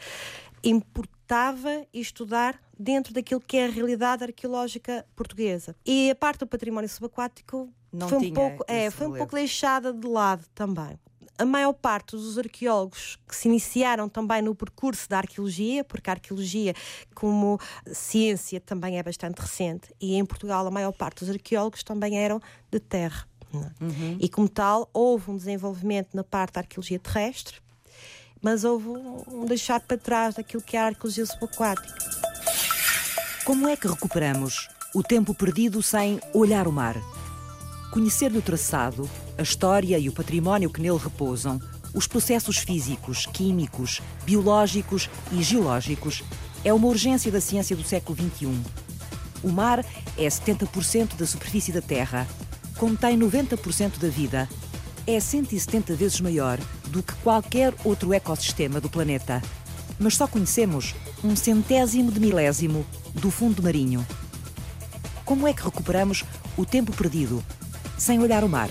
importava 0.64 1.87
estudar 1.94 2.61
dentro 2.76 3.14
daquilo 3.14 3.40
que 3.40 3.59
é 3.59 3.66
a 3.66 3.70
realidade 3.70 4.24
arqueológica 4.24 5.07
portuguesa. 5.14 5.76
E 5.87 6.11
a 6.11 6.16
parte 6.16 6.40
do 6.40 6.48
património 6.48 6.88
subaquático 6.88 7.72
não 7.92 8.09
foi 8.09 8.18
um 8.18 8.33
pouco, 8.33 8.64
é, 8.66 8.90
foi 8.90 9.07
um 9.07 9.14
pouco 9.14 9.37
deixada 9.37 9.92
de 9.92 10.09
lado 10.09 10.44
também 10.53 10.98
a 11.38 11.44
maior 11.44 11.72
parte 11.72 12.16
dos 12.16 12.36
arqueólogos 12.36 13.18
que 13.26 13.34
se 13.34 13.48
iniciaram 13.48 14.08
também 14.08 14.42
no 14.42 14.54
percurso 14.54 15.08
da 15.08 15.18
arqueologia, 15.18 15.82
porque 15.82 16.10
a 16.10 16.12
arqueologia, 16.12 16.74
como 17.14 17.58
ciência, 17.92 18.60
também 18.60 18.98
é 18.98 19.02
bastante 19.02 19.38
recente, 19.38 19.94
e 20.00 20.16
em 20.16 20.24
Portugal 20.24 20.66
a 20.66 20.70
maior 20.70 20.92
parte 20.92 21.20
dos 21.20 21.30
arqueólogos 21.30 21.82
também 21.82 22.18
eram 22.18 22.40
de 22.70 22.78
terra. 22.78 23.26
É? 23.52 23.84
Uhum. 23.84 24.18
E 24.20 24.28
como 24.28 24.48
tal, 24.48 24.88
houve 24.92 25.30
um 25.30 25.36
desenvolvimento 25.36 26.14
na 26.14 26.22
parte 26.22 26.54
da 26.54 26.60
arqueologia 26.60 26.98
terrestre, 26.98 27.56
mas 28.40 28.64
houve 28.64 28.88
um 28.88 29.44
deixar 29.44 29.80
para 29.80 29.98
trás 29.98 30.34
daquilo 30.34 30.62
que 30.62 30.76
é 30.76 30.80
a 30.80 30.86
arqueologia 30.86 31.26
subaquática. 31.26 31.94
Como 33.44 33.66
é 33.66 33.76
que 33.76 33.88
recuperamos 33.88 34.68
o 34.94 35.02
tempo 35.02 35.34
perdido 35.34 35.82
sem 35.82 36.20
olhar 36.32 36.68
o 36.68 36.72
mar? 36.72 36.96
Conhecer 37.90 38.30
do 38.30 38.40
traçado, 38.40 39.10
a 39.38 39.42
história 39.42 39.98
e 39.98 40.08
o 40.08 40.12
património 40.12 40.70
que 40.70 40.80
nele 40.80 40.98
repousam, 40.98 41.60
os 41.94 42.06
processos 42.06 42.58
físicos, 42.58 43.26
químicos, 43.26 44.00
biológicos 44.24 45.08
e 45.32 45.42
geológicos, 45.42 46.22
é 46.64 46.72
uma 46.72 46.86
urgência 46.86 47.32
da 47.32 47.40
ciência 47.40 47.74
do 47.74 47.82
século 47.82 48.16
XXI. 48.16 48.60
O 49.42 49.50
mar 49.50 49.84
é 50.16 50.26
70% 50.26 51.16
da 51.16 51.26
superfície 51.26 51.72
da 51.72 51.80
Terra, 51.80 52.26
contém 52.76 53.18
90% 53.18 53.98
da 53.98 54.08
vida, 54.08 54.48
é 55.06 55.18
170 55.18 55.94
vezes 55.94 56.20
maior 56.20 56.58
do 56.88 57.02
que 57.02 57.14
qualquer 57.16 57.74
outro 57.84 58.12
ecossistema 58.12 58.80
do 58.80 58.90
planeta. 58.90 59.42
Mas 59.98 60.16
só 60.16 60.26
conhecemos 60.26 60.94
um 61.24 61.34
centésimo 61.34 62.12
de 62.12 62.20
milésimo 62.20 62.86
do 63.14 63.30
fundo 63.30 63.62
marinho. 63.62 64.06
Como 65.24 65.46
é 65.46 65.52
que 65.52 65.62
recuperamos 65.62 66.24
o 66.56 66.64
tempo 66.64 66.92
perdido 66.92 67.42
sem 68.00 68.18
olhar 68.18 68.42
o 68.42 68.48
mar. 68.48 68.70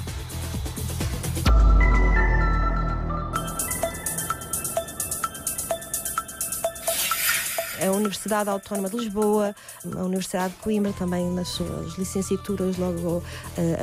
Universidade 8.00 8.50
Autónoma 8.50 8.90
de 8.90 8.98
Lisboa, 8.98 9.56
a 9.96 10.04
Universidade 10.04 10.54
de 10.54 10.60
Coimbra, 10.60 10.94
também 10.94 11.30
nas 11.32 11.50
suas 11.50 11.98
licenciaturas, 11.98 12.78
logo 12.78 13.18
uh, 13.18 13.24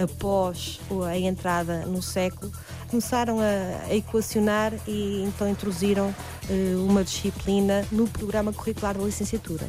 após 0.04 0.80
a 1.06 1.16
entrada 1.16 1.86
no 1.86 2.02
século, 2.02 2.50
começaram 2.88 3.38
a, 3.40 3.90
a 3.90 3.94
equacionar 3.94 4.72
e 4.86 5.22
então 5.24 5.48
introduziram 5.48 6.08
uh, 6.08 6.86
uma 6.86 7.04
disciplina 7.04 7.86
no 7.92 8.06
programa 8.08 8.52
curricular 8.52 8.96
da 8.96 9.04
licenciatura. 9.04 9.66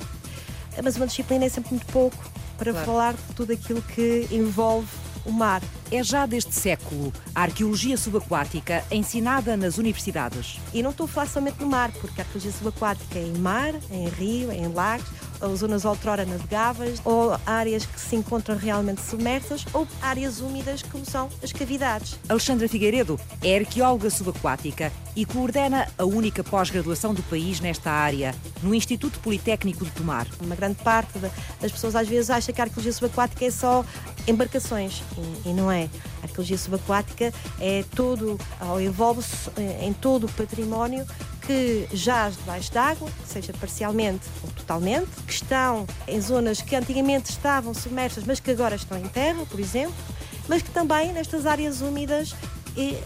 Mas 0.84 0.96
uma 0.96 1.08
disciplina 1.08 1.46
é 1.46 1.50
sempre 1.50 1.72
muito 1.72 1.86
pouco 1.88 2.18
para 2.58 2.72
claro. 2.72 2.86
falar 2.86 3.14
de 3.14 3.34
tudo 3.36 3.54
aquilo 3.54 3.82
que 3.82 4.28
envolve 4.32 4.88
o 5.28 5.32
mar. 5.32 5.62
É 5.92 6.04
já 6.04 6.26
deste 6.26 6.54
século 6.56 7.14
a 7.36 7.44
arqueologia 7.44 7.98
subaquática 7.98 8.84
ensinada 8.90 9.56
nas 9.56 9.78
universidades. 9.78 10.60
E 10.74 10.82
não 10.82 10.92
estou 10.92 11.06
a 11.06 11.08
falar 11.08 11.28
somente 11.28 11.60
no 11.60 11.68
mar, 11.68 11.92
porque 12.02 12.20
a 12.20 12.24
arqueologia 12.24 12.52
subaquática 12.52 13.20
é 13.20 13.24
em 13.24 13.38
mar, 13.38 13.74
é 13.92 13.96
em 13.96 14.10
rio, 14.10 14.52
é 14.52 14.58
em 14.58 14.68
lagos, 14.68 15.08
ou 15.42 15.56
zonas 15.56 15.86
outrora 15.86 16.26
navegáveis, 16.26 17.02
ou 17.04 17.40
áreas 17.46 17.86
que 17.86 18.00
se 18.00 18.16
encontram 18.16 18.58
realmente 18.58 19.02
submersas, 19.02 19.66
ou 19.74 19.88
áreas 20.02 20.40
úmidas 20.40 20.84
como 20.84 21.06
são 21.06 21.30
as 21.44 21.52
cavidades. 21.52 22.18
Alexandra 22.30 22.68
Figueiredo 22.68 23.20
é 23.44 23.58
arqueóloga 23.58 24.10
subaquática 24.10 24.92
e 25.16 25.26
coordena 25.26 25.88
a 25.98 26.06
única 26.06 26.44
pós-graduação 26.44 27.14
do 27.14 27.24
país 27.24 27.60
nesta 27.60 27.92
área, 27.92 28.36
no 28.62 28.74
Instituto 28.74 29.20
Politécnico 29.20 29.84
de 29.84 29.92
Tomar. 29.92 30.28
Uma 30.40 30.56
grande 30.56 30.76
parte 30.84 31.18
das 31.60 31.72
pessoas 31.72 31.96
às 31.96 32.08
vezes 32.08 32.30
acha 32.30 32.54
que 32.54 32.62
a 32.62 32.66
arqueologia 32.66 32.94
subaquática 32.94 33.46
é 33.46 33.52
só 33.52 33.84
embarcações, 34.28 35.02
e, 35.18 35.50
e 35.50 35.54
não 35.54 35.72
é. 35.72 35.90
A 36.22 36.26
arqueologia 36.26 36.58
subaquática 36.58 37.34
é 37.60 37.84
todo, 37.96 38.40
ou 38.70 38.82
envolve-se 38.82 39.50
eh, 39.58 39.86
em 39.86 39.94
todo 39.94 40.26
o 40.26 40.32
património 40.34 41.06
que 41.48 41.88
jaz 41.94 42.36
debaixo 42.36 42.72
d'água, 42.74 43.10
seja 43.26 43.54
parcialmente 43.54 44.28
ou 44.44 44.52
totalmente, 44.52 45.10
que 45.26 45.32
estão 45.32 45.88
em 46.06 46.20
zonas 46.20 46.62
que 46.62 46.76
antigamente 46.76 47.32
estavam 47.32 47.74
submersas, 47.74 48.26
mas 48.26 48.42
que 48.42 48.52
agora 48.52 48.76
estão 48.76 48.98
em 48.98 49.08
terra, 49.08 49.46
por 49.50 49.58
exemplo, 49.58 49.96
mas 50.50 50.62
que 50.62 50.70
também 50.70 51.14
nestas 51.14 51.46
áreas 51.46 51.80
úmidas 51.82 52.36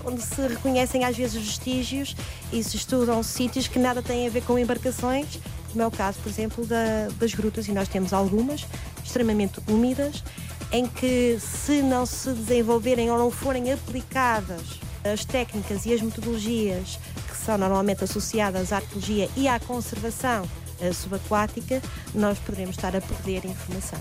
onde 0.03 0.21
se 0.21 0.41
reconhecem 0.41 1.05
às 1.05 1.15
vezes 1.15 1.41
vestígios 1.41 2.15
e 2.51 2.61
se 2.63 2.75
estudam 2.75 3.23
sítios 3.23 3.67
que 3.67 3.79
nada 3.79 4.01
têm 4.01 4.27
a 4.27 4.29
ver 4.29 4.43
com 4.43 4.59
embarcações, 4.59 5.39
como 5.71 5.83
é 5.83 5.87
o 5.87 5.91
caso, 5.91 6.17
por 6.19 6.29
exemplo, 6.29 6.65
da, 6.65 7.07
das 7.17 7.33
grutas, 7.33 7.67
e 7.67 7.71
nós 7.71 7.87
temos 7.87 8.11
algumas 8.11 8.65
extremamente 9.03 9.61
úmidas, 9.69 10.23
em 10.71 10.85
que 10.85 11.37
se 11.39 11.81
não 11.81 12.05
se 12.05 12.31
desenvolverem 12.31 13.09
ou 13.11 13.17
não 13.17 13.31
forem 13.31 13.71
aplicadas 13.71 14.79
as 15.03 15.23
técnicas 15.23 15.85
e 15.85 15.93
as 15.93 16.01
metodologias 16.01 16.99
são 17.45 17.57
normalmente 17.57 18.03
associadas 18.03 18.71
à 18.71 18.77
arqueologia 18.77 19.27
e 19.35 19.47
à 19.47 19.59
conservação 19.59 20.47
eh, 20.79 20.93
subaquática, 20.93 21.81
nós 22.13 22.37
poderemos 22.39 22.75
estar 22.75 22.95
a 22.95 23.01
perder 23.01 23.45
informação. 23.45 23.99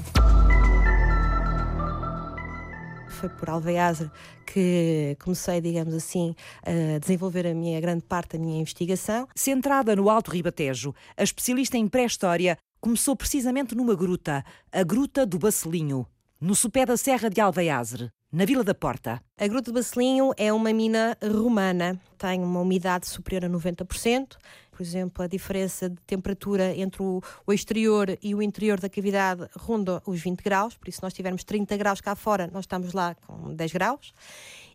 Foi 3.09 3.29
por 3.31 3.51
Alveazre 3.51 4.11
que 4.47 5.17
comecei, 5.23 5.61
digamos 5.61 5.95
assim, 5.95 6.35
a 6.63 6.99
desenvolver 6.99 7.47
a 7.47 7.55
minha 7.55 7.81
grande 7.81 8.03
parte 8.03 8.37
da 8.37 8.39
minha 8.39 8.61
investigação. 8.61 9.29
Centrada 9.35 9.95
no 9.95 10.11
Alto 10.11 10.31
Ribatejo, 10.31 10.95
a 11.17 11.23
especialista 11.23 11.77
em 11.77 11.87
pré-história 11.87 12.59
começou 12.81 13.15
precisamente 13.15 13.75
numa 13.75 13.95
gruta, 13.95 14.45
a 14.73 14.83
Gruta 14.83 15.25
do 15.25 15.39
Bacelinho, 15.39 16.07
no 16.41 16.55
sopé 16.55 16.85
da 16.85 16.97
Serra 16.97 17.29
de 17.29 17.41
Alveazre 17.41 18.11
na 18.33 18.45
Vila 18.45 18.63
da 18.63 18.75
Porta. 18.75 19.21
A 19.37 19.47
Gruta 19.49 19.73
do 19.73 19.75
Bacelinho 19.75 20.33
é 20.37 20.53
uma 20.53 20.73
mina 20.73 21.17
romana, 21.21 22.01
tem 22.17 22.41
uma 22.41 22.61
umidade 22.61 23.09
superior 23.09 23.45
a 23.45 23.49
90%. 23.49 24.37
Por 24.71 24.83
exemplo, 24.83 25.25
a 25.25 25.27
diferença 25.27 25.91
de 25.91 25.97
temperatura 26.07 26.75
entre 26.75 27.03
o, 27.03 27.21
exterior 27.53 28.17
e 28.23 28.35
o 28.35 28.41
interior 28.41 28.81
da 28.81 28.89
cavidade 28.89 29.47
ronda 29.59 30.01
os 30.07 30.21
20 30.21 30.41
graus, 30.41 30.77
por 30.77 30.89
isso, 30.89 30.99
se 30.99 31.03
nós 31.03 31.13
tivermos 31.13 31.45
30 31.45 31.77
graus 31.77 32.01
cá 32.01 32.15
fora, 32.15 32.49
nós 32.53 32.65
estamos 32.65 32.93
lá 32.93 33.15
com 33.27 33.53
10 33.53 33.73
graus. 33.73 34.15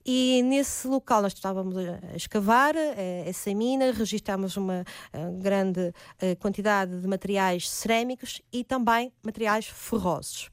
E 0.05 0.43
nesse 0.43 0.87
local 0.87 1.23
nós 1.23 1.33
estávamos 1.33 1.75
a 1.75 2.15
escavar 2.15 2.75
eh, 2.75 3.23
essa 3.25 3.51
mina, 3.55 3.91
registámos 3.91 4.55
uma 4.55 4.85
eh, 5.11 5.31
grande 5.39 5.91
eh, 6.19 6.35
quantidade 6.35 7.01
de 7.01 7.07
materiais 7.07 7.67
cerâmicos 7.67 8.39
e 8.53 8.63
também 8.63 9.11
materiais 9.23 9.65
ferrosos. 9.65 10.51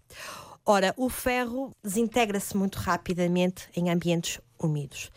Ora, 0.64 0.94
o 0.96 1.09
ferro 1.09 1.72
desintegra-se 1.83 2.57
muito 2.57 2.77
rapidamente 2.79 3.68
em 3.75 3.90
ambientes 3.90 4.40
úmidos. 4.62 5.11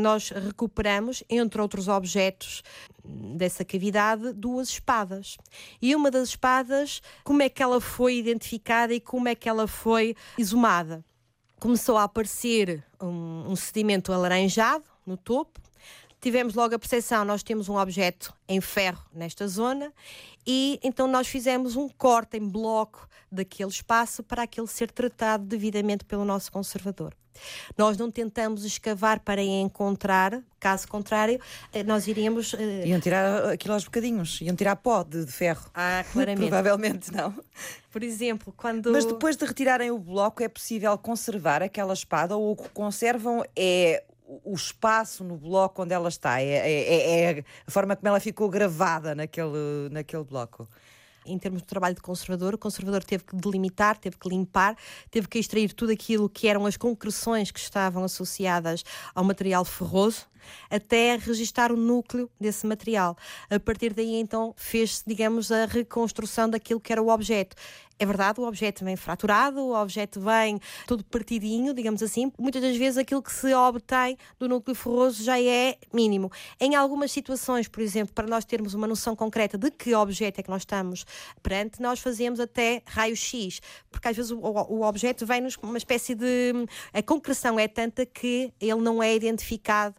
Nós 0.00 0.28
recuperamos, 0.28 1.24
entre 1.30 1.62
outros 1.62 1.88
objetos 1.88 2.62
dessa 3.02 3.64
cavidade, 3.64 4.34
duas 4.34 4.68
espadas. 4.68 5.38
E 5.80 5.94
uma 5.96 6.10
das 6.10 6.28
espadas, 6.28 7.00
como 7.24 7.42
é 7.42 7.48
que 7.48 7.62
ela 7.62 7.80
foi 7.80 8.18
identificada 8.18 8.92
e 8.92 9.00
como 9.00 9.28
é 9.28 9.34
que 9.34 9.48
ela 9.48 9.66
foi 9.66 10.14
exumada? 10.36 11.02
Começou 11.58 11.96
a 11.96 12.02
aparecer 12.02 12.84
um, 13.00 13.46
um 13.48 13.56
sedimento 13.56 14.12
alaranjado 14.12 14.84
no 15.06 15.16
topo, 15.16 15.58
tivemos 16.20 16.54
logo 16.54 16.74
a 16.74 16.78
percepção, 16.78 17.24
nós 17.24 17.42
temos 17.42 17.68
um 17.68 17.76
objeto 17.76 18.34
em 18.46 18.60
ferro 18.60 19.06
nesta 19.14 19.48
zona 19.48 19.92
e 20.46 20.78
então 20.82 21.06
nós 21.06 21.28
fizemos 21.28 21.76
um 21.76 21.88
corte 21.88 22.36
em 22.36 22.46
bloco 22.46 23.08
daquele 23.30 23.70
espaço 23.70 24.22
para 24.22 24.42
aquele 24.42 24.66
ser 24.66 24.90
tratado 24.90 25.44
devidamente 25.44 26.04
pelo 26.04 26.24
nosso 26.24 26.50
conservador. 26.50 27.14
Nós 27.76 27.96
não 27.96 28.10
tentamos 28.10 28.64
escavar 28.64 29.20
para 29.20 29.42
encontrar, 29.42 30.42
caso 30.58 30.88
contrário, 30.88 31.40
eh, 31.72 31.82
nós 31.82 32.06
iríamos. 32.06 32.52
Uh... 32.52 32.58
Iam 32.84 33.00
tirar 33.00 33.50
aquilo 33.50 33.74
aos 33.74 33.84
bocadinhos, 33.84 34.40
iam 34.40 34.56
tirar 34.56 34.76
pó 34.76 35.02
de, 35.02 35.24
de 35.24 35.32
ferro. 35.32 35.70
Ah, 35.74 36.04
claramente. 36.12 36.48
Provavelmente 36.48 37.12
não. 37.12 37.34
Por 37.90 38.02
exemplo, 38.02 38.52
quando. 38.56 38.90
Mas 38.92 39.04
depois 39.04 39.36
de 39.36 39.44
retirarem 39.44 39.90
o 39.90 39.98
bloco, 39.98 40.42
é 40.42 40.48
possível 40.48 40.96
conservar 40.98 41.62
aquela 41.62 41.92
espada 41.92 42.36
ou 42.36 42.52
o 42.52 42.56
que 42.56 42.68
conservam 42.70 43.42
é 43.54 44.02
o 44.44 44.54
espaço 44.54 45.22
no 45.22 45.36
bloco 45.36 45.82
onde 45.82 45.94
ela 45.94 46.08
está, 46.08 46.42
é, 46.42 46.46
é, 46.46 46.94
é, 46.94 47.38
é 47.38 47.44
a 47.64 47.70
forma 47.70 47.94
como 47.94 48.08
ela 48.08 48.18
ficou 48.18 48.48
gravada 48.48 49.14
naquele, 49.14 49.88
naquele 49.92 50.24
bloco 50.24 50.68
em 51.26 51.38
termos 51.38 51.62
de 51.62 51.66
trabalho 51.66 51.94
de 51.94 52.00
conservador, 52.00 52.54
o 52.54 52.58
conservador 52.58 53.02
teve 53.04 53.24
que 53.24 53.36
delimitar, 53.36 53.96
teve 53.98 54.16
que 54.16 54.28
limpar, 54.28 54.76
teve 55.10 55.28
que 55.28 55.38
extrair 55.38 55.72
tudo 55.72 55.92
aquilo 55.92 56.28
que 56.28 56.48
eram 56.48 56.66
as 56.66 56.76
concreções 56.76 57.50
que 57.50 57.58
estavam 57.58 58.04
associadas 58.04 58.84
ao 59.14 59.24
material 59.24 59.64
ferroso, 59.64 60.26
até 60.70 61.16
registar 61.16 61.72
o 61.72 61.76
núcleo 61.76 62.30
desse 62.40 62.66
material. 62.66 63.16
A 63.50 63.58
partir 63.58 63.92
daí, 63.92 64.16
então, 64.16 64.54
fez-se, 64.56 65.02
digamos, 65.06 65.50
a 65.52 65.66
reconstrução 65.66 66.48
daquilo 66.48 66.80
que 66.80 66.92
era 66.92 67.02
o 67.02 67.08
objeto. 67.08 67.56
É 67.98 68.04
verdade, 68.04 68.38
o 68.40 68.46
objeto 68.46 68.84
vem 68.84 68.94
fraturado, 68.94 69.58
o 69.58 69.74
objeto 69.74 70.20
vem 70.20 70.60
todo 70.86 71.02
partidinho, 71.02 71.72
digamos 71.72 72.02
assim. 72.02 72.30
Muitas 72.38 72.60
das 72.60 72.76
vezes 72.76 72.98
aquilo 72.98 73.22
que 73.22 73.32
se 73.32 73.54
obtém 73.54 74.18
do 74.38 74.46
núcleo 74.46 74.74
ferroso 74.74 75.24
já 75.24 75.40
é 75.40 75.78
mínimo. 75.92 76.30
Em 76.60 76.74
algumas 76.74 77.10
situações, 77.10 77.68
por 77.68 77.80
exemplo, 77.80 78.12
para 78.14 78.26
nós 78.26 78.44
termos 78.44 78.74
uma 78.74 78.86
noção 78.86 79.16
concreta 79.16 79.56
de 79.56 79.70
que 79.70 79.94
objeto 79.94 80.40
é 80.40 80.42
que 80.42 80.50
nós 80.50 80.62
estamos 80.62 81.06
perante, 81.42 81.80
nós 81.80 81.98
fazemos 81.98 82.38
até 82.38 82.82
raio-x, 82.86 83.62
porque 83.90 84.08
às 84.08 84.16
vezes 84.16 84.30
o, 84.30 84.38
o, 84.38 84.82
objeto 84.82 85.24
vem-nos 85.24 85.56
uma 85.62 85.78
espécie 85.78 86.14
de. 86.14 86.52
A 86.92 87.02
concreção 87.02 87.58
é 87.58 87.66
tanta 87.66 88.04
que 88.04 88.52
ele 88.60 88.80
não 88.82 89.02
é 89.02 89.14
identificado 89.14 89.96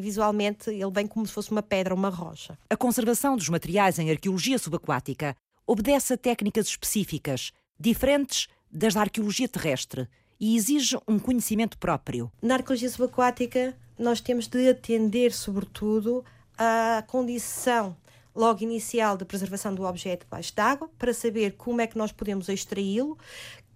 visualmente 0.00 0.70
ele 0.70 0.90
vem 0.90 1.06
como 1.06 1.26
se 1.26 1.32
fosse 1.32 1.50
uma 1.50 1.62
pedra, 1.62 1.94
uma 1.94 2.08
rocha. 2.08 2.58
A 2.68 2.76
conservação 2.76 3.36
dos 3.36 3.48
materiais 3.48 3.98
em 3.98 4.10
arqueologia 4.10 4.58
subaquática 4.58 5.36
obedece 5.66 6.14
a 6.14 6.16
técnicas 6.16 6.66
específicas, 6.66 7.52
diferentes 7.78 8.48
das 8.70 8.94
da 8.94 9.02
arqueologia 9.02 9.48
terrestre, 9.48 10.08
e 10.38 10.56
exige 10.56 10.98
um 11.06 11.18
conhecimento 11.18 11.78
próprio. 11.78 12.30
Na 12.42 12.54
arqueologia 12.54 12.90
subaquática, 12.90 13.74
nós 13.98 14.20
temos 14.20 14.48
de 14.48 14.68
atender, 14.68 15.32
sobretudo, 15.32 16.24
à 16.58 17.04
condição 17.06 17.96
logo 18.34 18.62
inicial 18.64 19.16
de 19.16 19.24
preservação 19.24 19.72
do 19.72 19.84
objeto 19.84 20.24
debaixo 20.24 20.54
d'água, 20.54 20.90
para 20.98 21.14
saber 21.14 21.52
como 21.52 21.80
é 21.80 21.86
que 21.86 21.96
nós 21.96 22.10
podemos 22.10 22.48
extraí-lo, 22.48 23.16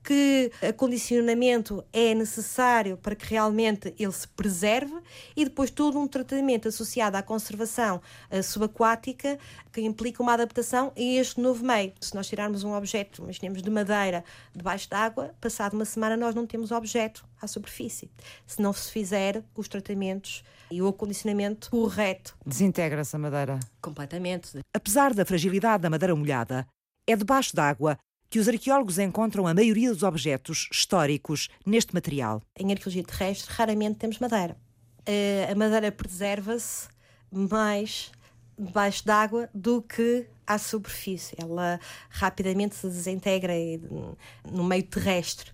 que 0.03 0.51
acondicionamento 0.67 1.85
é 1.93 2.15
necessário 2.15 2.97
para 2.97 3.15
que 3.15 3.27
realmente 3.27 3.95
ele 3.99 4.13
se 4.13 4.27
preserve 4.29 4.95
e 5.37 5.45
depois 5.45 5.71
todo 5.71 5.99
um 5.99 6.07
tratamento 6.07 6.69
associado 6.69 7.17
à 7.17 7.23
conservação 7.23 8.01
uh, 8.31 8.43
subaquática 8.43 9.39
que 9.73 9.81
implica 9.81 10.23
uma 10.23 10.33
adaptação 10.33 10.93
a 10.97 11.01
este 11.01 11.41
novo 11.41 11.65
meio. 11.65 11.93
Se 12.01 12.15
nós 12.15 12.27
tirarmos 12.27 12.65
um 12.65 12.73
objeto, 12.73 13.23
imaginemos 13.23 13.63
de 13.63 13.71
madeira, 13.71 14.25
debaixo 14.55 14.89
d'água, 14.89 15.35
passado 15.41 15.75
uma 15.75 15.85
semana 15.85 16.17
nós 16.17 16.35
não 16.35 16.47
temos 16.47 16.71
objeto 16.71 17.25
à 17.41 17.47
superfície. 17.47 18.11
Se 18.47 18.61
não 18.61 18.73
se 18.73 18.91
fizer 18.91 19.45
os 19.55 19.69
tratamentos 19.69 20.43
e 20.71 20.83
o 20.83 20.89
acondicionamento 20.89 21.71
correto. 21.71 22.37
Desintegra-se 22.45 23.17
a 23.17 23.19
madeira. 23.19 23.61
Completamente. 23.81 24.61
Apesar 24.75 25.15
da 25.15 25.25
fragilidade 25.25 25.83
da 25.83 25.91
madeira 25.91 26.15
molhada, 26.15 26.67
é 27.07 27.17
debaixo 27.17 27.57
d'água 27.57 27.99
que 28.31 28.38
os 28.38 28.49
arqueólogos 28.49 28.99
encontram 28.99 29.47
a 29.47 29.55
maioria 29.55 29.91
dos 29.91 30.03
objetos 30.03 30.69
históricos 30.73 31.49
neste 31.64 31.95
material. 31.95 32.43
Em 32.57 32.71
arqueologia 32.71 33.05
terrestre, 33.05 33.53
raramente 33.55 33.99
temos 33.99 34.19
madeira. 34.19 34.57
Eh, 35.07 35.49
a 35.51 35.55
madeira 35.55 35.91
preserva-se 35.91 36.88
mais 37.31 38.12
debaixo 38.59 39.05
d'água 39.07 39.49
do 39.55 39.81
que 39.81 40.27
à 40.47 40.59
superfície. 40.59 41.37
Ela 41.41 41.79
rapidamente 42.11 42.75
se 42.75 42.87
desintegra 42.87 43.53
no 44.51 44.64
meio 44.64 44.83
terrestre 44.83 45.53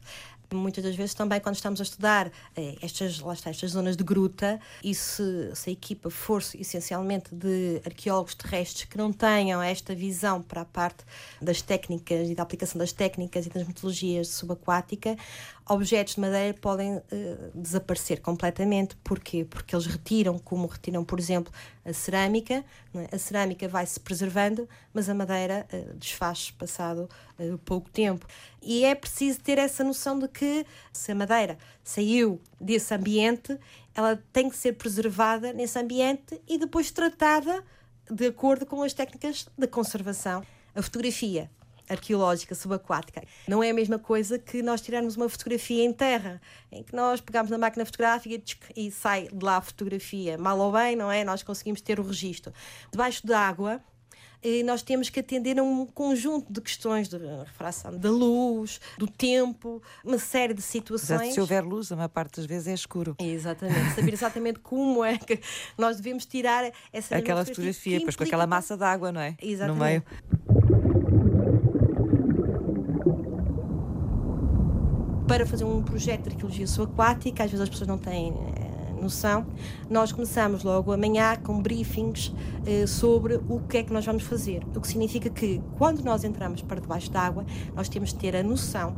muitas 0.54 0.84
das 0.84 0.94
vezes 0.94 1.14
também 1.14 1.40
quando 1.40 1.56
estamos 1.56 1.80
a 1.80 1.82
estudar 1.82 2.30
eh, 2.56 2.76
estas, 2.82 3.20
lá 3.20 3.34
está, 3.34 3.50
estas 3.50 3.72
zonas 3.72 3.96
de 3.96 4.04
gruta 4.04 4.60
e 4.82 4.94
se, 4.94 5.50
se 5.54 5.70
a 5.70 5.72
equipa 5.72 6.10
for 6.10 6.42
essencialmente 6.54 7.34
de 7.34 7.80
arqueólogos 7.84 8.34
terrestres 8.34 8.84
que 8.84 8.96
não 8.96 9.12
tenham 9.12 9.62
esta 9.62 9.94
visão 9.94 10.42
para 10.42 10.62
a 10.62 10.64
parte 10.64 11.04
das 11.40 11.62
técnicas 11.62 12.28
e 12.28 12.34
da 12.34 12.42
aplicação 12.42 12.78
das 12.78 12.92
técnicas 12.92 13.46
e 13.46 13.50
das 13.50 13.66
metodologias 13.66 14.28
subaquática, 14.28 15.16
objetos 15.68 16.14
de 16.14 16.20
madeira 16.20 16.54
podem 16.54 16.96
uh, 16.96 17.02
desaparecer 17.54 18.20
completamente. 18.20 18.96
Porquê? 19.02 19.44
Porque 19.44 19.74
eles 19.74 19.86
retiram, 19.86 20.38
como 20.38 20.66
retiram, 20.66 21.04
por 21.04 21.18
exemplo, 21.18 21.52
a 21.84 21.92
cerâmica. 21.92 22.64
É? 22.94 23.14
A 23.14 23.18
cerâmica 23.18 23.66
vai-se 23.66 23.98
preservando, 23.98 24.68
mas 24.92 25.08
a 25.08 25.14
madeira 25.14 25.66
uh, 25.72 25.94
desfaz 25.94 26.50
passado 26.50 27.08
uh, 27.38 27.58
pouco 27.58 27.90
tempo. 27.90 28.26
E 28.60 28.84
é 28.84 28.94
preciso 28.94 29.40
ter 29.40 29.58
essa 29.58 29.82
noção 29.82 30.18
de 30.18 30.28
que 30.28 30.66
se 30.92 31.12
a 31.12 31.14
madeira 31.14 31.56
saiu 31.82 32.40
desse 32.60 32.92
ambiente, 32.94 33.58
ela 33.94 34.22
tem 34.32 34.50
que 34.50 34.56
ser 34.56 34.74
preservada 34.74 35.52
nesse 35.52 35.78
ambiente 35.78 36.40
e 36.46 36.58
depois 36.58 36.90
tratada 36.90 37.64
de 38.10 38.26
acordo 38.26 38.66
com 38.66 38.82
as 38.82 38.92
técnicas 38.92 39.46
de 39.56 39.66
conservação. 39.66 40.44
A 40.74 40.82
fotografia 40.82 41.50
arqueológica 41.88 42.54
subaquática. 42.54 43.22
Não 43.46 43.62
é 43.62 43.70
a 43.70 43.74
mesma 43.74 43.98
coisa 43.98 44.38
que 44.38 44.62
nós 44.62 44.80
tirarmos 44.80 45.16
uma 45.16 45.28
fotografia 45.28 45.84
em 45.84 45.92
terra, 45.92 46.40
em 46.70 46.82
que 46.82 46.94
nós 46.94 47.20
pegamos 47.20 47.50
na 47.50 47.58
máquina 47.58 47.84
fotográfica 47.84 48.42
e 48.76 48.90
sai 48.90 49.28
de 49.28 49.44
lá 49.44 49.56
a 49.56 49.60
fotografia. 49.60 50.38
Mal 50.38 50.58
ou 50.58 50.72
bem, 50.72 50.96
não 50.96 51.10
é? 51.10 51.24
Nós 51.24 51.42
conseguimos 51.42 51.80
ter 51.80 52.00
o 52.00 52.02
registro. 52.02 52.52
Debaixo 52.90 53.26
d'água, 53.26 53.82
eh, 54.44 54.62
nós 54.62 54.82
temos 54.82 55.08
que 55.08 55.18
atender 55.20 55.58
a 55.58 55.62
um 55.62 55.86
conjunto 55.86 56.52
de 56.52 56.60
questões 56.60 57.08
de 57.08 57.16
refração 57.16 57.96
da 57.96 58.10
luz, 58.10 58.78
do 58.98 59.06
tempo, 59.08 59.82
uma 60.04 60.18
série 60.18 60.52
de 60.52 60.60
situações. 60.60 61.20
Exato, 61.22 61.34
se 61.34 61.40
houver 61.40 61.64
luz, 61.64 61.90
a 61.90 61.96
maior 61.96 62.08
parte 62.08 62.36
das 62.36 62.44
vezes 62.44 62.68
é 62.68 62.74
escuro. 62.74 63.16
Exatamente, 63.18 63.94
saber 63.94 64.12
exatamente 64.12 64.58
como 64.64 65.02
é 65.02 65.16
que 65.16 65.40
nós 65.78 65.96
devemos 65.96 66.26
tirar 66.26 66.70
essa 66.92 67.16
Aquela 67.16 67.44
fotografia, 67.46 68.00
pois 68.02 68.16
com 68.16 68.24
aquela 68.24 68.46
massa 68.46 68.76
d'água, 68.76 69.10
não 69.10 69.20
é? 69.20 69.34
Exatamente. 69.40 69.78
No 69.78 69.84
meio. 69.84 70.04
Para 75.34 75.44
fazer 75.44 75.64
um 75.64 75.82
projeto 75.82 76.22
de 76.22 76.28
arqueologia 76.28 76.64
subaquática, 76.64 77.42
às 77.42 77.50
vezes 77.50 77.64
as 77.64 77.68
pessoas 77.68 77.88
não 77.88 77.98
têm 77.98 78.28
eh, 78.28 79.02
noção, 79.02 79.44
nós 79.90 80.12
começamos 80.12 80.62
logo 80.62 80.92
amanhã 80.92 81.34
com 81.34 81.60
briefings 81.60 82.32
eh, 82.64 82.86
sobre 82.86 83.40
o 83.48 83.58
que 83.68 83.78
é 83.78 83.82
que 83.82 83.92
nós 83.92 84.06
vamos 84.06 84.22
fazer. 84.22 84.62
O 84.76 84.80
que 84.80 84.86
significa 84.86 85.28
que 85.28 85.60
quando 85.76 86.04
nós 86.04 86.22
entramos 86.22 86.62
para 86.62 86.80
debaixo 86.80 87.10
d'água, 87.10 87.44
nós 87.74 87.88
temos 87.88 88.10
de 88.10 88.14
ter 88.20 88.36
a 88.36 88.44
noção 88.44 88.94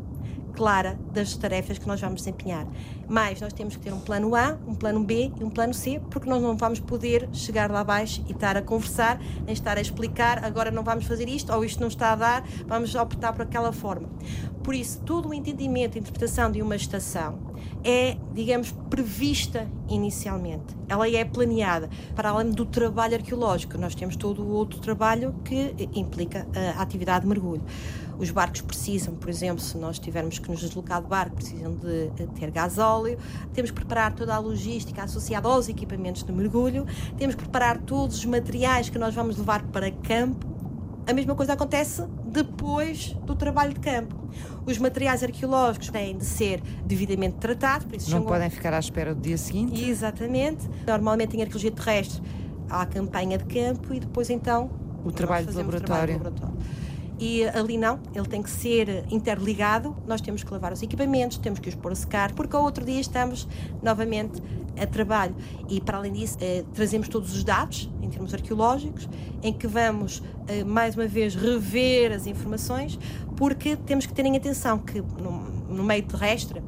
clara 0.56 0.98
das 1.12 1.36
tarefas 1.36 1.78
que 1.78 1.86
nós 1.86 2.00
vamos 2.00 2.22
desempenhar. 2.22 2.66
Mas 3.06 3.40
nós 3.40 3.52
temos 3.52 3.76
que 3.76 3.82
ter 3.82 3.92
um 3.92 4.00
plano 4.00 4.34
A, 4.34 4.58
um 4.66 4.74
plano 4.74 5.04
B 5.04 5.30
e 5.38 5.44
um 5.44 5.50
plano 5.50 5.74
C, 5.74 6.00
porque 6.10 6.28
nós 6.28 6.42
não 6.42 6.56
vamos 6.56 6.80
poder 6.80 7.28
chegar 7.32 7.70
lá 7.70 7.80
abaixo 7.80 8.24
e 8.26 8.32
estar 8.32 8.56
a 8.56 8.62
conversar, 8.62 9.20
nem 9.44 9.52
estar 9.52 9.76
a 9.76 9.80
explicar, 9.80 10.44
agora 10.44 10.70
não 10.70 10.82
vamos 10.82 11.04
fazer 11.04 11.28
isto, 11.28 11.52
ou 11.52 11.64
isto 11.64 11.80
não 11.80 11.88
está 11.88 12.12
a 12.12 12.16
dar, 12.16 12.44
vamos 12.66 12.94
optar 12.94 13.32
por 13.32 13.42
aquela 13.42 13.72
forma. 13.72 14.08
Por 14.66 14.74
isso, 14.74 15.00
todo 15.02 15.28
o 15.28 15.32
entendimento 15.32 15.96
e 15.96 16.00
interpretação 16.00 16.50
de 16.50 16.60
uma 16.60 16.74
estação 16.74 17.38
é, 17.84 18.16
digamos, 18.34 18.72
prevista 18.90 19.68
inicialmente. 19.88 20.76
Ela 20.88 21.08
é 21.08 21.24
planeada. 21.24 21.88
Para 22.16 22.30
além 22.30 22.50
do 22.50 22.66
trabalho 22.66 23.14
arqueológico, 23.14 23.78
nós 23.78 23.94
temos 23.94 24.16
todo 24.16 24.42
o 24.42 24.48
outro 24.48 24.80
trabalho 24.80 25.36
que 25.44 25.72
implica 25.94 26.48
a 26.76 26.82
atividade 26.82 27.20
de 27.20 27.28
mergulho. 27.28 27.62
Os 28.18 28.32
barcos 28.32 28.60
precisam, 28.60 29.14
por 29.14 29.30
exemplo, 29.30 29.60
se 29.60 29.78
nós 29.78 30.00
tivermos 30.00 30.40
que 30.40 30.50
nos 30.50 30.58
deslocar 30.58 31.00
de 31.00 31.06
barco, 31.06 31.36
precisam 31.36 31.76
de 31.76 32.10
ter 32.34 32.50
gasóleo. 32.50 33.18
Temos 33.54 33.70
que 33.70 33.76
preparar 33.76 34.14
toda 34.14 34.34
a 34.34 34.38
logística 34.40 35.00
associada 35.00 35.46
aos 35.46 35.68
equipamentos 35.68 36.24
de 36.24 36.32
mergulho. 36.32 36.84
Temos 37.16 37.36
que 37.36 37.42
preparar 37.42 37.78
todos 37.78 38.16
os 38.16 38.24
materiais 38.24 38.90
que 38.90 38.98
nós 38.98 39.14
vamos 39.14 39.36
levar 39.36 39.62
para 39.64 39.92
campo. 39.92 40.44
A 41.06 41.12
mesma 41.12 41.36
coisa 41.36 41.52
acontece 41.52 42.02
depois 42.26 43.16
do 43.24 43.36
trabalho 43.36 43.72
de 43.72 43.78
campo. 43.78 44.26
Os 44.66 44.78
materiais 44.78 45.22
arqueológicos 45.22 45.90
têm 45.90 46.18
de 46.18 46.24
ser 46.24 46.60
devidamente 46.84 47.36
tratados. 47.36 47.86
Por 47.86 47.96
isso 47.96 48.10
Não 48.10 48.22
podem 48.22 48.50
ficar 48.50 48.74
à 48.74 48.78
espera 48.78 49.14
do 49.14 49.20
dia 49.20 49.38
seguinte? 49.38 49.88
Exatamente. 49.88 50.68
Normalmente 50.86 51.36
em 51.36 51.42
arqueologia 51.42 51.70
terrestre 51.70 52.20
há 52.68 52.82
a 52.82 52.86
campanha 52.86 53.38
de 53.38 53.44
campo 53.44 53.94
e 53.94 54.00
depois 54.00 54.28
então 54.28 54.70
o 55.04 55.12
trabalho 55.12 55.46
de 55.46 55.56
laboratório. 55.56 55.86
trabalho 55.86 56.18
de 56.18 56.24
laboratório. 56.24 56.56
E 57.18 57.44
ali 57.44 57.78
não, 57.78 57.98
ele 58.14 58.26
tem 58.26 58.42
que 58.42 58.50
ser 58.50 59.04
interligado, 59.10 59.96
nós 60.06 60.20
temos 60.20 60.44
que 60.44 60.52
lavar 60.52 60.72
os 60.72 60.82
equipamentos, 60.82 61.38
temos 61.38 61.58
que 61.58 61.68
os 61.68 61.74
pôr 61.74 61.92
a 61.92 61.94
secar, 61.94 62.32
porque 62.32 62.54
ao 62.54 62.62
outro 62.62 62.84
dia 62.84 63.00
estamos 63.00 63.48
novamente 63.82 64.42
a 64.78 64.86
trabalho. 64.86 65.34
E 65.68 65.80
para 65.80 65.96
além 65.96 66.12
disso, 66.12 66.36
eh, 66.40 66.64
trazemos 66.74 67.08
todos 67.08 67.34
os 67.34 67.42
dados 67.42 67.90
em 68.02 68.10
termos 68.10 68.34
arqueológicos, 68.34 69.08
em 69.42 69.52
que 69.52 69.66
vamos 69.66 70.22
eh, 70.46 70.62
mais 70.62 70.94
uma 70.94 71.06
vez 71.06 71.34
rever 71.34 72.12
as 72.12 72.26
informações, 72.26 72.98
porque 73.34 73.76
temos 73.76 74.04
que 74.04 74.12
ter 74.12 74.26
em 74.26 74.36
atenção 74.36 74.78
que 74.78 75.00
no, 75.00 75.32
no 75.68 75.82
meio 75.82 76.02
terrestre 76.02 76.62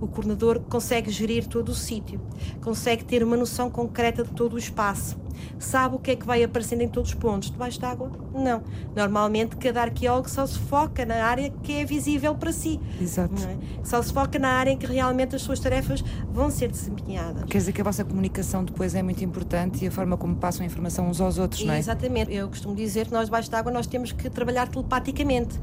o 0.00 0.08
coordenador 0.08 0.60
consegue 0.60 1.10
gerir 1.10 1.46
todo 1.46 1.68
o 1.68 1.74
sítio, 1.74 2.20
consegue 2.60 3.04
ter 3.04 3.22
uma 3.22 3.36
noção 3.36 3.70
concreta 3.70 4.24
de 4.24 4.30
todo 4.32 4.54
o 4.54 4.58
espaço 4.58 5.16
sabe 5.58 5.96
o 5.96 5.98
que 5.98 6.12
é 6.12 6.16
que 6.16 6.26
vai 6.26 6.42
aparecendo 6.42 6.82
em 6.82 6.88
todos 6.88 7.10
os 7.10 7.14
pontos. 7.14 7.50
Debaixo 7.50 7.80
d'água, 7.80 8.10
não. 8.34 8.62
Normalmente, 8.94 9.56
cada 9.56 9.82
arqueólogo 9.82 10.28
só 10.28 10.46
se 10.46 10.58
foca 10.58 11.04
na 11.04 11.24
área 11.24 11.50
que 11.62 11.72
é 11.72 11.84
visível 11.84 12.34
para 12.34 12.52
si. 12.52 12.80
Exato. 13.00 13.34
É? 13.42 13.84
Só 13.84 14.02
se 14.02 14.12
foca 14.12 14.38
na 14.38 14.48
área 14.48 14.70
em 14.70 14.76
que 14.76 14.86
realmente 14.86 15.36
as 15.36 15.42
suas 15.42 15.60
tarefas 15.60 16.02
vão 16.32 16.50
ser 16.50 16.70
desempenhadas. 16.70 17.44
Quer 17.44 17.58
dizer 17.58 17.72
que 17.72 17.80
a 17.80 17.84
vossa 17.84 18.04
comunicação 18.04 18.64
depois 18.64 18.94
é 18.94 19.02
muito 19.02 19.24
importante 19.24 19.84
e 19.84 19.88
a 19.88 19.90
forma 19.90 20.16
como 20.16 20.36
passam 20.36 20.62
a 20.62 20.66
informação 20.66 21.08
uns 21.08 21.20
aos 21.20 21.38
outros, 21.38 21.64
não 21.64 21.74
é? 21.74 21.78
Exatamente. 21.78 22.32
Eu 22.32 22.48
costumo 22.48 22.74
dizer 22.74 23.06
que 23.06 23.12
nós, 23.12 23.26
debaixo 23.26 23.50
d'água, 23.50 23.70
nós 23.72 23.86
temos 23.86 24.12
que 24.12 24.28
trabalhar 24.30 24.68
telepaticamente 24.68 25.58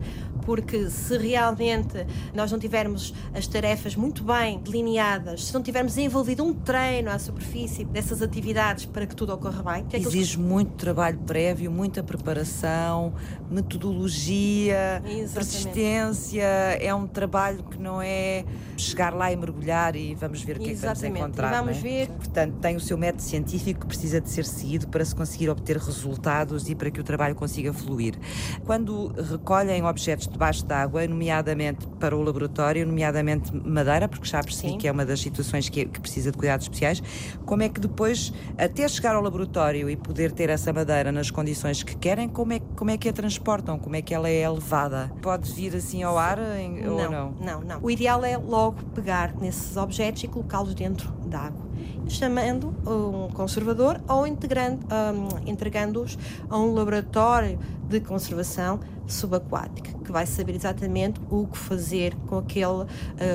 porque 0.46 0.90
se 0.90 1.18
realmente 1.18 2.06
nós 2.34 2.52
não 2.52 2.60
tivermos 2.60 3.14
as 3.34 3.48
tarefas 3.48 3.96
muito 3.96 4.24
bem 4.24 4.60
delineadas, 4.60 5.46
se 5.46 5.54
não 5.54 5.62
tivermos 5.62 5.98
envolvido 5.98 6.44
um 6.44 6.54
treino 6.54 7.10
à 7.10 7.18
superfície 7.18 7.86
dessas 7.86 8.22
atividades 8.22 8.86
para 8.86 9.06
que 9.06 9.16
tudo 9.16 9.34
ocorra 9.34 9.63
bem. 9.64 9.86
Que 9.86 9.96
é 9.96 10.00
Exige 10.00 10.18
eles... 10.18 10.36
muito 10.36 10.74
trabalho 10.74 11.18
prévio, 11.20 11.72
muita 11.72 12.04
preparação, 12.04 13.14
metodologia, 13.50 15.02
Exatamente. 15.06 15.34
persistência. 15.34 16.44
É 16.44 16.94
um 16.94 17.08
trabalho 17.08 17.64
que 17.64 17.80
não 17.80 18.02
é 18.02 18.44
chegar 18.78 19.14
lá 19.14 19.32
e 19.32 19.36
mergulhar 19.36 19.96
e 19.96 20.16
vamos 20.16 20.42
ver 20.42 20.58
o 20.58 20.60
que 20.60 20.70
Exatamente. 20.72 21.06
é 21.06 21.08
que 21.08 21.14
vamos 21.14 21.20
encontrar. 21.20 21.52
vamos 21.52 21.78
é? 21.78 21.82
ver. 21.82 22.08
Portanto, 22.10 22.56
tem 22.60 22.76
o 22.76 22.80
seu 22.80 22.98
método 22.98 23.24
científico 23.24 23.82
que 23.82 23.88
precisa 23.88 24.20
de 24.20 24.30
ser 24.30 24.46
seguido 24.46 24.88
para 24.88 25.04
se 25.06 25.16
conseguir 25.16 25.50
obter 25.50 25.78
resultados 25.78 26.70
e 26.70 26.76
para 26.76 26.92
que 26.92 27.00
o 27.00 27.04
trabalho 27.04 27.36
consiga 27.36 27.72
fluir. 27.72 28.18
Quando 28.66 29.14
recolhem 29.32 29.84
objetos 29.84 30.28
debaixo 30.28 30.66
d'água, 30.66 31.08
nomeadamente 31.08 31.88
para 32.00 32.16
o 32.16 32.22
laboratório, 32.22 32.86
nomeadamente 32.86 33.56
madeira, 33.56 34.08
porque 34.08 34.28
já 34.28 34.42
percebi 34.42 34.74
Sim. 34.74 34.78
que 34.78 34.88
é 34.88 34.92
uma 34.92 35.06
das 35.06 35.22
situações 35.22 35.70
que, 35.70 35.86
que 35.86 36.00
precisa 36.00 36.32
de 36.32 36.38
cuidados 36.38 36.66
especiais, 36.66 37.02
como 37.46 37.64
é 37.64 37.70
que 37.70 37.80
depois, 37.80 38.34
até 38.58 38.88
chegar 38.88 39.16
ao 39.16 39.22
laboratório 39.22 39.53
e 39.90 39.96
poder 39.96 40.32
ter 40.32 40.50
essa 40.50 40.74
madeira 40.74 41.12
nas 41.12 41.30
condições 41.30 41.84
que 41.84 41.96
querem, 41.96 42.28
como 42.28 42.54
é, 42.54 42.60
como 42.76 42.92
é 42.92 42.98
que 42.98 43.08
a 43.08 43.14
transportam? 43.14 43.78
Como 43.78 43.96
é 43.96 44.02
que 44.02 44.14
ela 44.14 44.30
é 44.30 44.50
levada? 44.50 45.12
Pode 45.22 45.52
vir 45.54 45.76
assim 45.76 46.04
ao 46.04 46.18
ar 46.18 46.40
em, 46.58 46.82
não, 46.82 46.98
ou 46.98 47.12
não? 47.12 47.32
Não, 47.40 47.62
não. 47.62 47.80
O 47.82 47.92
ideal 47.92 48.24
é 48.26 48.38
logo 48.38 48.84
pegar 48.96 49.34
nesses 49.36 49.78
objetos 49.78 50.24
e 50.24 50.28
colocá-los 50.28 50.74
dentro 50.74 51.12
d'água 51.26 51.73
chamando 52.08 52.74
um 52.86 53.30
conservador 53.34 54.02
ou 54.08 54.24
um, 54.24 55.48
entregando-os 55.48 56.18
a 56.50 56.58
um 56.58 56.74
laboratório 56.74 57.60
de 57.88 58.00
conservação 58.00 58.80
subaquática, 59.08 59.92
que 60.00 60.12
vai 60.12 60.26
saber 60.26 60.56
exatamente 60.56 61.20
o 61.30 61.48
que 61.48 61.58
fazer 61.58 62.16
com 62.28 62.38
aquele, 62.38 62.66
uh, 62.66 62.88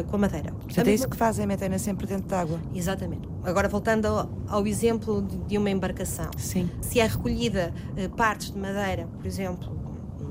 com 0.08 0.16
a 0.16 0.18
madeira. 0.18 0.52
Portanto, 0.52 0.88
é 0.88 0.92
isso 0.92 1.08
que 1.08 1.16
fazem, 1.16 1.46
metem-na 1.46 1.78
sempre 1.78 2.06
dentro 2.06 2.26
de 2.26 2.34
água. 2.34 2.58
Exatamente. 2.74 3.28
Agora, 3.44 3.68
voltando 3.68 4.06
ao, 4.06 4.28
ao 4.48 4.66
exemplo 4.66 5.22
de, 5.22 5.36
de, 5.38 5.58
uma 5.58 5.70
embarcação. 5.70 6.30
Sim. 6.36 6.68
Se 6.80 7.00
é 7.00 7.06
recolhida 7.06 7.72
uh, 7.92 8.08
partes 8.10 8.50
de 8.50 8.58
madeira, 8.58 9.06
por 9.16 9.26
exemplo, 9.26 9.78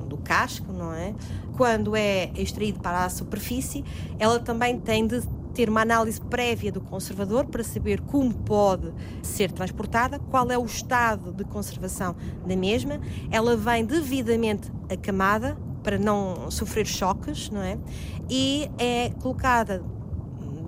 do 0.08 0.17
casco, 0.17 0.71
não 0.71 0.93
é? 0.93 1.13
Quando 1.56 1.95
é 1.95 2.32
extraído 2.36 2.80
para 2.80 3.06
a 3.06 3.10
superfície, 3.10 3.84
ela 4.19 4.39
também 4.39 4.80
tem 4.80 5.06
de 5.06 5.21
ter 5.58 5.70
uma 5.70 5.82
análise 5.82 6.22
prévia 6.22 6.72
do 6.72 6.80
conservador 6.80 7.48
para 7.48 7.63
saber 7.63 8.00
como 8.02 8.32
pode 8.32 8.93
ser 9.24 9.52
transportada, 9.52 10.20
qual 10.20 10.52
é 10.52 10.58
o 10.58 10.63
estado 10.63 11.34
de 11.34 11.43
conservação 11.43 12.15
da 12.46 12.56
mesma. 12.56 13.00
Ela 13.32 13.58
vem 13.58 13.84
devidamente 13.84 14.72
acamada 14.88 15.58
para 15.82 15.98
não 15.98 16.52
sofrer 16.52 16.86
choques, 16.86 17.50
não 17.50 17.63
é? 17.63 17.76
E 18.30 18.70
é 18.78 19.10
colocada 19.20 19.84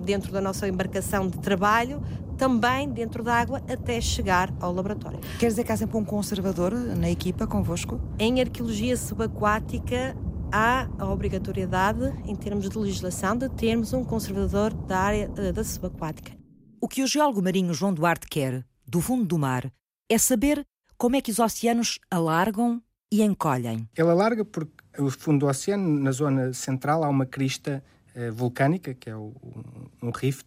dentro 0.04 0.32
da 0.32 0.40
nossa 0.40 0.66
embarcação 0.66 1.28
de 1.28 1.38
trabalho 1.38 2.02
também 2.36 2.88
dentro 2.88 3.22
da 3.22 3.34
água 3.34 3.62
até 3.70 4.00
chegar 4.00 4.52
ao 4.60 4.72
laboratório. 4.72 5.20
Quer 5.38 5.46
dizer 5.46 5.62
que 5.62 5.70
há 5.70 5.76
sempre 5.76 5.96
um 5.98 6.04
conservador 6.04 6.72
na 6.72 7.08
equipa 7.08 7.46
convosco? 7.46 8.00
Em 8.18 8.40
arqueologia 8.40 8.96
subaquática 8.96 10.16
há 10.52 10.88
a 10.98 11.10
obrigatoriedade, 11.10 12.12
em 12.26 12.34
termos 12.34 12.68
de 12.68 12.78
legislação, 12.78 13.36
de 13.36 13.48
termos 13.48 13.92
um 13.92 14.04
conservador 14.04 14.72
da 14.74 14.98
área 14.98 15.30
eh, 15.36 15.52
da 15.52 15.64
subaquática. 15.64 16.32
O 16.80 16.88
que 16.88 17.02
o 17.02 17.06
geólogo 17.06 17.42
marinho 17.42 17.74
João 17.74 17.92
Duarte 17.92 18.26
quer, 18.28 18.64
do 18.86 19.00
fundo 19.00 19.24
do 19.24 19.38
mar, 19.38 19.70
é 20.08 20.18
saber 20.18 20.66
como 20.96 21.16
é 21.16 21.20
que 21.20 21.30
os 21.30 21.38
oceanos 21.38 21.98
alargam 22.10 22.82
e 23.12 23.22
encolhem. 23.22 23.88
Ele 23.96 24.10
alarga 24.10 24.44
porque 24.44 24.72
o 24.98 25.10
fundo 25.10 25.40
do 25.40 25.46
oceano, 25.46 25.98
na 26.00 26.12
zona 26.12 26.52
central, 26.52 27.04
há 27.04 27.08
uma 27.08 27.26
crista 27.26 27.82
eh, 28.14 28.30
vulcânica, 28.30 28.94
que 28.94 29.08
é 29.08 29.16
o, 29.16 29.34
um, 29.42 30.08
um 30.08 30.10
rift, 30.10 30.46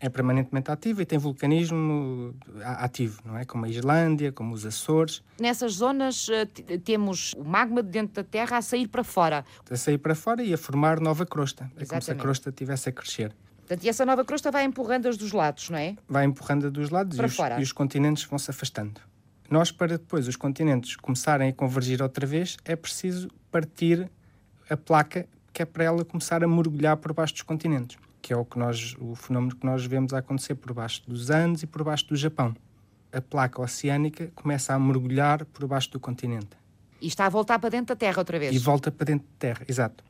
é 0.00 0.08
permanentemente 0.08 0.70
ativo 0.70 1.02
e 1.02 1.06
tem 1.06 1.18
vulcanismo 1.18 2.34
ativo, 2.62 3.20
não 3.24 3.36
é? 3.36 3.44
Como 3.44 3.64
a 3.64 3.68
Islândia, 3.68 4.30
como 4.32 4.54
os 4.54 4.64
Açores. 4.64 5.22
Nessas 5.40 5.74
zonas 5.74 6.28
eh, 6.30 6.46
temos 6.78 7.34
o 7.34 7.44
magma 7.44 7.82
de 7.82 7.90
dentro 7.90 8.14
da 8.14 8.24
Terra 8.24 8.58
a 8.58 8.62
sair 8.62 8.86
para 8.86 9.02
fora. 9.02 9.44
A 9.68 9.76
sair 9.76 9.98
para 9.98 10.14
fora 10.14 10.42
e 10.42 10.54
a 10.54 10.58
formar 10.58 11.00
nova 11.00 11.26
crosta. 11.26 11.64
Exatamente. 11.64 11.82
É 11.82 11.88
como 11.88 12.02
se 12.02 12.10
a 12.12 12.14
crosta 12.14 12.50
estivesse 12.50 12.88
a 12.88 12.92
crescer. 12.92 13.34
Portanto, 13.58 13.84
e 13.84 13.88
essa 13.88 14.06
nova 14.06 14.24
crosta 14.24 14.50
vai 14.50 14.64
empurrando-as 14.64 15.16
dos 15.16 15.32
lados, 15.32 15.68
não 15.68 15.78
é? 15.78 15.96
Vai 16.08 16.24
empurrando-a 16.24 16.70
dos 16.70 16.90
lados 16.90 17.16
para 17.16 17.26
e, 17.26 17.30
fora. 17.30 17.54
Os, 17.56 17.60
e 17.60 17.64
os 17.64 17.72
continentes 17.72 18.24
vão 18.24 18.38
se 18.38 18.50
afastando. 18.50 19.00
Nós, 19.50 19.72
para 19.72 19.98
depois 19.98 20.28
os 20.28 20.36
continentes 20.36 20.94
começarem 20.96 21.48
a 21.48 21.52
convergir 21.52 22.02
outra 22.02 22.26
vez, 22.26 22.56
é 22.64 22.76
preciso 22.76 23.28
partir 23.50 24.10
a 24.70 24.76
placa 24.76 25.26
que 25.52 25.62
é 25.62 25.64
para 25.64 25.84
ela 25.84 26.04
começar 26.04 26.44
a 26.44 26.48
mergulhar 26.48 26.96
por 26.98 27.12
baixo 27.12 27.32
dos 27.34 27.42
continentes 27.42 27.98
que 28.20 28.32
é 28.32 28.36
o, 28.36 28.44
que 28.44 28.58
nós, 28.58 28.96
o 28.98 29.14
fenómeno 29.14 29.54
que 29.54 29.64
nós 29.64 29.84
vemos 29.84 30.12
acontecer 30.12 30.54
por 30.54 30.72
baixo 30.72 31.02
dos 31.06 31.30
Andes 31.30 31.62
e 31.62 31.66
por 31.66 31.82
baixo 31.82 32.08
do 32.08 32.16
Japão. 32.16 32.54
A 33.12 33.20
placa 33.20 33.62
oceânica 33.62 34.30
começa 34.34 34.74
a 34.74 34.78
mergulhar 34.78 35.44
por 35.46 35.66
baixo 35.66 35.90
do 35.90 36.00
continente. 36.00 36.50
E 37.00 37.06
está 37.06 37.26
a 37.26 37.28
voltar 37.28 37.58
para 37.58 37.70
dentro 37.70 37.94
da 37.94 37.96
Terra 37.96 38.18
outra 38.18 38.38
vez. 38.38 38.54
E 38.54 38.58
volta 38.58 38.90
para 38.90 39.06
dentro 39.06 39.26
da 39.26 39.34
Terra, 39.38 39.64
exato. 39.68 40.04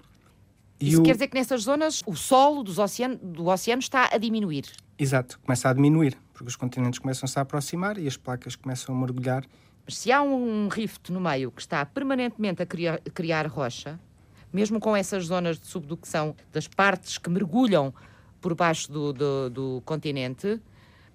E 0.81 0.89
Isso 0.91 1.01
o... 1.01 1.05
quer 1.05 1.13
dizer 1.13 1.29
que 1.29 1.35
nessas 1.37 1.63
zonas 1.63 2.03
o 2.07 2.15
solo 2.15 2.63
dos 2.63 2.79
oceano, 2.79 3.17
do 3.17 3.47
oceano 3.47 3.81
está 3.81 4.09
a 4.13 4.19
diminuir. 4.19 4.65
Exato, 4.99 5.39
começa 5.41 5.69
a 5.69 5.73
diminuir, 5.73 6.17
porque 6.33 6.49
os 6.49 6.57
continentes 6.57 6.99
começam-se 6.99 7.39
a 7.39 7.43
aproximar 7.43 7.99
e 7.99 8.07
as 8.07 8.17
placas 8.17 8.57
começam 8.57 8.95
a 8.95 8.99
mergulhar. 8.99 9.45
Mas 9.85 9.99
se 9.99 10.13
há 10.13 10.23
um 10.23 10.69
rift 10.69 11.13
no 11.13 11.21
meio 11.21 11.51
que 11.51 11.61
está 11.61 11.85
permanentemente 11.85 12.63
a 12.63 12.67
criar, 12.67 13.01
criar 13.15 13.47
rocha, 13.47 13.99
mesmo 14.53 14.81
com 14.81 14.97
essas 14.97 15.27
zonas 15.27 15.59
de 15.59 15.67
subducção 15.67 16.35
das 16.53 16.67
partes 16.67 17.19
que 17.19 17.29
mergulham 17.29 17.93
por 18.41 18.55
baixo 18.55 18.91
do, 18.91 19.13
do, 19.13 19.51
do 19.51 19.83
continente, 19.85 20.61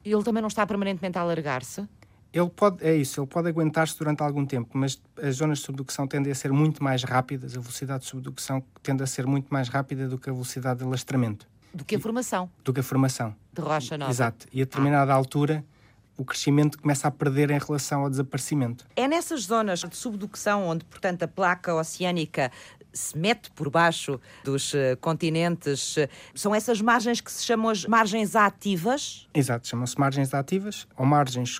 ele 0.04 0.24
também 0.24 0.42
não 0.42 0.48
está 0.48 0.66
permanentemente 0.66 1.18
a 1.18 1.22
alargar-se? 1.22 1.88
Ele 2.34 2.50
pode, 2.50 2.84
é 2.84 2.96
isso, 2.96 3.22
ele 3.22 3.28
pode 3.28 3.48
aguentar-se 3.48 3.98
durante 3.98 4.24
algum 4.24 4.44
tempo, 4.44 4.76
mas 4.76 5.00
as 5.22 5.36
zonas 5.36 5.60
de 5.60 5.66
subducção 5.66 6.08
tendem 6.08 6.32
a 6.32 6.36
ser 6.36 6.52
muito 6.52 6.84
mais 6.84 7.04
rápidas, 7.04 7.56
a 7.56 7.60
velocidade 7.60 8.04
de 8.04 8.10
subducção 8.10 8.64
tende 8.82 9.04
a 9.04 9.06
ser 9.06 9.28
muito 9.28 9.54
mais 9.54 9.70
rápida 9.70 10.08
do 10.08 10.18
que 10.18 10.30
a 10.30 10.34
velocidade 10.34 10.80
de 10.80 10.86
alastramento. 10.86 11.48
Do 11.72 11.86
que 11.86 11.96
a 11.96 12.00
formação. 12.00 12.50
Do 12.64 12.74
que 12.74 12.80
a 12.80 12.84
formação. 12.84 13.36
De 13.52 13.62
rocha 13.62 13.98
nova. 13.98 14.12
Exato. 14.12 14.48
E 14.52 14.62
a 14.62 14.66
determinada 14.66 15.12
ah. 15.12 15.16
altura, 15.16 15.64
o 16.18 16.26
crescimento 16.26 16.80
começa 16.80 17.08
a 17.08 17.12
perder 17.12 17.52
em 17.52 17.60
relação 17.60 18.02
ao 18.02 18.10
desaparecimento. 18.10 18.86
É 18.96 19.08
nessas 19.08 19.44
zonas 19.44 19.80
de 19.80 19.96
subducção 19.96 20.68
onde, 20.68 20.86
portanto, 20.86 21.24
a 21.24 21.28
placa 21.28 21.74
oceânica 21.74 22.52
se 22.94 23.18
mete 23.18 23.52
por 23.52 23.70
baixo 23.70 24.20
dos 24.44 24.74
uh, 24.74 24.98
continentes. 25.02 25.96
São 26.36 26.54
essas 26.54 26.80
margens 26.82 27.20
que 27.20 27.32
se 27.32 27.44
chamam 27.44 27.70
as 27.70 27.86
margens 27.86 28.36
ativas? 28.36 29.28
Exato, 29.34 29.68
chamam-se 29.68 30.00
margens 30.00 30.34
ativas 30.34 30.88
ou 30.98 31.06
margens 31.06 31.60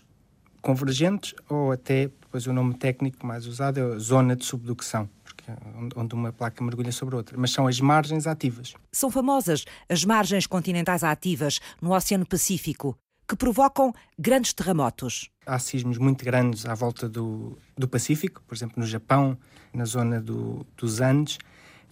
convergentes 0.62 1.36
ou 1.50 1.72
até, 1.72 2.08
depois 2.22 2.48
o 2.48 2.54
nome 2.54 2.74
técnico 2.76 3.26
mais 3.28 3.46
usado 3.46 3.80
é 3.80 4.00
zona 4.00 4.36
de 4.36 4.46
subducção. 4.46 5.10
É 5.46 5.54
onde 6.00 6.16
uma 6.16 6.32
placa 6.32 6.64
mergulha 6.64 6.92
sobre 6.92 7.16
outra, 7.16 7.38
mas 7.38 7.52
são 7.52 7.68
as 7.68 7.80
margens 7.82 8.26
ativas. 8.28 8.74
São 8.94 9.12
famosas 9.12 9.66
as 9.90 10.06
margens 10.06 10.48
continentais 10.48 11.04
ativas 11.04 11.60
no 11.82 11.94
Oceano 11.94 12.26
Pacífico, 12.26 12.98
que 13.28 13.36
provocam 13.36 13.94
grandes 14.18 14.54
terremotos. 14.54 15.30
Há 15.46 15.60
sismos 15.60 15.98
muito 15.98 16.24
grandes 16.24 16.66
à 16.66 16.74
volta 16.74 17.08
do, 17.08 17.58
do 17.78 17.88
Pacífico, 17.88 18.42
por 18.48 18.56
exemplo, 18.56 18.76
no 18.78 18.86
Japão, 18.86 19.38
na 19.74 19.86
zona 19.86 20.22
do, 20.22 20.66
dos 20.78 21.02
Andes, 21.02 21.38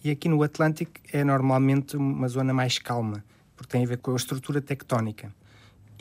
e 0.04 0.10
aqui 0.10 0.28
no 0.28 0.42
Atlântico 0.42 0.92
é 1.12 1.22
normalmente 1.22 1.96
uma 1.96 2.28
zona 2.28 2.52
mais 2.52 2.78
calma, 2.78 3.24
porque 3.56 3.70
tem 3.70 3.84
a 3.84 3.86
ver 3.86 3.98
com 3.98 4.12
a 4.12 4.16
estrutura 4.16 4.60
tectónica. 4.60 5.32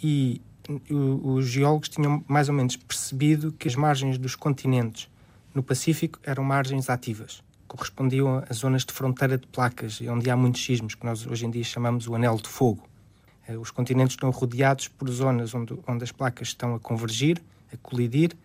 E 0.01 0.41
os 0.89 1.45
geólogos 1.45 1.89
tinham 1.89 2.23
mais 2.27 2.49
ou 2.49 2.55
menos 2.55 2.75
percebido 2.75 3.51
que 3.51 3.67
as 3.67 3.75
margens 3.75 4.17
dos 4.17 4.35
continentes 4.35 5.09
no 5.53 5.61
Pacífico 5.61 6.19
eram 6.23 6.43
margens 6.43 6.89
ativas, 6.89 7.43
correspondiam 7.67 8.43
a 8.49 8.53
zonas 8.53 8.85
de 8.85 8.93
fronteira 8.93 9.37
de 9.37 9.47
placas, 9.47 9.99
onde 10.01 10.29
há 10.29 10.35
muitos 10.35 10.63
sismos, 10.63 10.95
que 10.95 11.05
nós 11.05 11.25
hoje 11.25 11.45
em 11.45 11.51
dia 11.51 11.63
chamamos 11.63 12.07
o 12.07 12.15
anel 12.15 12.37
de 12.37 12.47
fogo. 12.47 12.83
Eh, 13.51 13.57
os 13.57 13.71
continentes 13.71 14.13
estão 14.13 14.29
rodeados 14.29 14.87
por 14.87 15.09
zonas 15.09 15.53
onde, 15.53 15.77
onde 15.87 16.03
as 16.03 16.11
placas 16.11 16.49
estão 16.49 16.75
a 16.75 16.79
convergir, 16.79 17.41
a 17.73 17.77
colidir, 17.77 18.35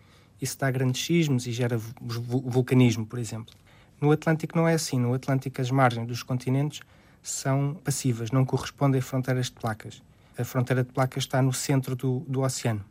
isso 0.41 0.57
dá 0.57 0.69
grandes 0.69 1.03
sismos 1.03 1.47
e 1.47 1.51
gera 1.51 1.77
vulcanismo, 1.77 3.05
por 3.05 3.19
exemplo. 3.19 3.53
No 3.99 4.11
Atlântico 4.11 4.55
não 4.55 4.67
é 4.67 4.75
assim. 4.75 4.99
No 4.99 5.13
Atlântico, 5.13 5.59
as 5.59 5.71
margens 5.71 6.07
dos 6.07 6.21
continentes 6.21 6.81
são 7.23 7.75
passivas, 7.83 8.31
não 8.31 8.45
correspondem 8.45 8.99
a 8.99 9.01
fronteiras 9.01 9.47
de 9.47 9.53
placas. 9.53 10.01
A 10.37 10.43
fronteira 10.43 10.83
de 10.83 10.91
placas 10.91 11.23
está 11.23 11.41
no 11.41 11.51
centro 11.51 11.95
do, 11.95 12.19
do 12.27 12.41
oceano. 12.41 12.85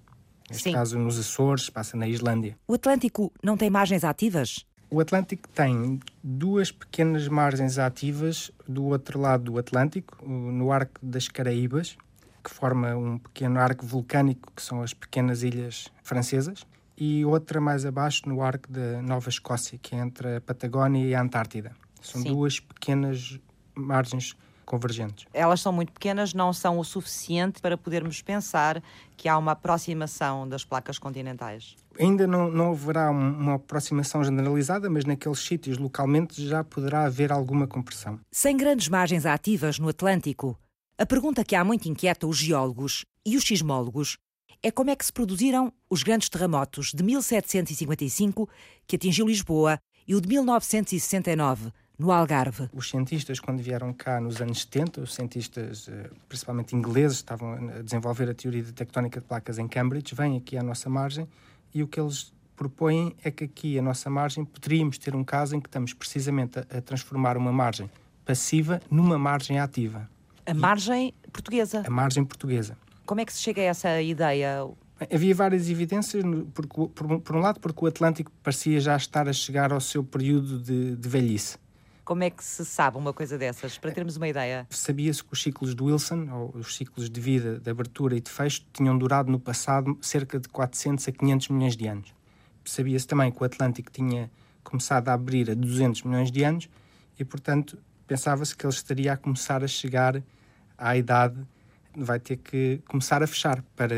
Neste 0.51 0.65
Sim. 0.65 0.73
caso, 0.73 0.99
nos 0.99 1.19
Açores, 1.19 1.71
passa 1.71 1.97
na 1.97 2.09
Islândia. 2.09 2.57
O 2.67 2.75
Atlântico 2.75 3.33
não 3.43 3.57
tem 3.57 3.71
margens 3.71 4.03
ativas? 4.03 4.67
O 4.91 5.01
Atlântico 5.01 5.49
tem 5.49 6.01
duas 6.23 6.71
pequenas 6.71 7.27
margens 7.29 7.79
ativas 7.79 8.51
do 8.67 8.85
outro 8.87 9.21
lado 9.21 9.45
do 9.45 9.59
Atlântico, 9.59 10.25
no 10.27 10.71
Arco 10.71 11.01
das 11.03 11.29
Caraíbas, 11.29 11.97
que 12.47 12.55
forma 12.55 12.95
um 12.95 13.19
pequeno 13.19 13.59
arco 13.59 13.85
vulcânico, 13.85 14.53
que 14.55 14.63
são 14.63 14.81
as 14.81 14.95
pequenas 14.95 15.43
ilhas 15.43 15.89
francesas, 16.05 16.65
e 16.97 17.25
outra 17.25 17.61
mais 17.61 17.85
abaixo 17.85 18.23
no 18.29 18.41
arco 18.41 18.71
da 18.71 19.03
Nova 19.03 19.29
Escócia, 19.29 19.77
que 19.83 19.97
é 19.97 19.99
entre 19.99 20.37
a 20.37 20.41
Patagónia 20.41 21.05
e 21.05 21.13
a 21.13 21.21
Antártida. 21.21 21.73
São 22.01 22.23
Sim. 22.23 22.29
duas 22.29 22.61
pequenas 22.61 23.41
margens 23.75 24.37
convergentes. 24.65 25.27
Elas 25.35 25.61
são 25.61 25.73
muito 25.73 25.93
pequenas, 25.93 26.33
não 26.33 26.53
são 26.53 26.79
o 26.79 26.85
suficiente 26.85 27.61
para 27.61 27.77
podermos 27.77 28.23
pensar 28.23 28.81
que 29.17 29.29
há 29.29 29.37
uma 29.37 29.53
aproximação 29.53 30.49
das 30.49 30.65
placas 30.65 30.99
continentais. 30.99 31.75
Ainda 31.99 32.27
não, 32.27 32.51
não 32.51 32.73
haverá 32.73 33.11
uma 33.11 33.55
aproximação 33.55 34.23
generalizada, 34.23 34.89
mas 34.89 35.05
naqueles 35.05 35.41
sítios 35.41 35.79
localmente 35.79 36.47
já 36.47 36.63
poderá 36.63 37.07
haver 37.07 37.33
alguma 37.33 37.67
compressão. 37.67 38.21
Sem 38.31 38.57
grandes 38.57 38.89
margens 38.89 39.27
ativas 39.27 39.79
no 39.79 39.89
Atlântico, 39.89 40.59
a 40.99 41.05
pergunta 41.05 41.45
que 41.45 41.55
há 41.55 41.63
muito 41.63 41.89
inquieta 41.89 42.27
os 42.27 42.39
geólogos 42.39 43.05
e 43.25 43.37
os 43.37 43.45
sismólogos 43.45 44.17
é 44.63 44.71
como 44.71 44.89
é 44.89 44.97
que 44.97 45.05
se 45.05 45.13
produziram 45.13 45.71
os 45.91 46.03
grandes 46.03 46.31
terremotos 46.31 46.93
de 46.95 47.03
1755, 47.03 48.49
que 48.87 48.97
atingiu 48.97 49.27
Lisboa, 49.27 49.79
e 50.09 50.15
o 50.15 50.21
de 50.21 50.29
1969, 50.29 51.71
no 51.99 52.11
Algarve. 52.11 52.71
Os 52.73 52.89
cientistas, 52.89 53.39
quando 53.39 53.61
vieram 53.61 53.93
cá 53.93 54.21
nos 54.21 54.41
anos 54.41 54.63
70, 54.63 55.03
os 55.03 55.15
cientistas, 55.15 55.87
eh, 55.89 56.09
principalmente 56.29 56.75
ingleses, 56.75 57.19
estavam 57.19 57.53
a 57.55 57.83
desenvolver 57.83 58.31
a 58.31 58.35
teoria 58.35 58.63
de 58.63 58.73
tectónica 58.73 59.21
de 59.21 59.27
placas 59.27 59.59
em 59.59 59.69
Cambridge, 59.69 60.15
vêm 60.15 60.37
aqui 60.39 60.57
à 60.57 60.63
nossa 60.63 60.89
margem 60.89 61.29
e 61.75 61.83
o 61.83 61.89
que 61.89 62.01
eles 62.01 62.33
propõem 62.57 63.15
é 63.23 63.31
que 63.31 63.45
aqui 63.45 63.79
à 63.79 63.83
nossa 63.83 64.09
margem 64.09 64.45
poderíamos 64.45 64.97
ter 64.97 65.15
um 65.15 65.25
caso 65.25 65.57
em 65.57 65.61
que 65.61 65.69
estamos 65.69 65.93
precisamente 65.93 66.59
a, 66.59 66.79
a 66.79 66.81
transformar 66.81 67.37
uma 67.37 67.53
margem 67.53 67.91
passiva 68.25 68.81
numa 68.91 69.19
margem 69.19 69.59
ativa. 69.59 70.09
A 70.47 70.55
margem 70.55 71.13
portuguesa. 71.33 71.83
A 71.85 71.91
margem 71.91 72.25
portuguesa. 72.25 72.79
Como 73.05 73.21
é 73.21 73.25
que 73.25 73.33
se 73.33 73.43
chega 73.43 73.61
a 73.61 73.65
essa 73.65 74.01
ideia? 74.01 74.67
Havia 75.13 75.35
várias 75.35 75.69
evidências, 75.69 76.25
por, 76.55 76.67
por, 76.67 77.21
por, 77.21 77.37
um 77.37 77.41
lado, 77.41 77.61
porque 77.61 77.85
o 77.85 77.89
Atlântico 77.89 78.31
parecia 78.43 78.81
já 78.81 78.97
estar 78.97 79.29
a 79.29 79.33
chegar 79.33 79.73
ao 79.73 79.81
seu 79.81 80.03
período 80.03 80.59
de, 80.59 80.97
de 80.97 81.09
velhice. 81.09 81.59
Como 82.05 82.23
é 82.23 82.31
que 82.31 82.43
se 82.43 82.65
sabe 82.65 82.97
uma 82.97 83.13
coisa 83.13 83.37
dessas, 83.37 83.77
para 83.77 83.91
termos 83.91 84.17
uma 84.17 84.29
ideia? 84.29 84.67
Sabia-se 84.71 85.25
que 85.25 85.33
os 85.33 85.43
ciclos 85.43 85.75
de 85.75 85.83
Wilson, 85.83 86.29
ou 86.33 86.61
os 86.61 86.77
ciclos 86.77 87.11
de 87.11 87.21
vida, 87.21 87.59
de 87.59 87.69
abertura 87.69 88.17
e 88.17 88.21
de 88.21 88.31
fecho, 88.31 88.65
tinham 88.73 88.97
durado 88.97 89.31
no 89.31 89.41
passado 89.41 89.99
cerca 90.01 90.39
de 90.39 90.49
400 90.49 91.09
a 91.09 91.13
500 91.13 91.49
milhões 91.49 91.77
de 91.77 91.87
anos. 91.89 92.15
Sabia-se 92.65 93.07
também 93.07 93.33
que 93.33 93.43
o 93.43 93.45
Atlântico 93.45 93.91
tinha 93.91 94.31
começado 94.63 95.09
a 95.09 95.15
abrir 95.15 95.51
a 95.51 95.55
200 95.55 96.05
milhões 96.05 96.31
de 96.31 96.45
anos 96.45 96.69
e, 97.19 97.25
portanto, 97.25 97.77
pensava-se 98.07 98.57
que 98.57 98.65
ele 98.65 98.73
estaria 98.73 99.13
a 99.13 99.17
começar 99.17 99.63
a 99.63 99.69
chegar 99.69 100.23
à 100.79 100.97
idade 100.97 101.37
vai 101.97 102.21
ter 102.21 102.37
que 102.37 102.81
começar 102.87 103.23
a 103.23 103.27
fechar 103.27 103.63
para 103.75 103.95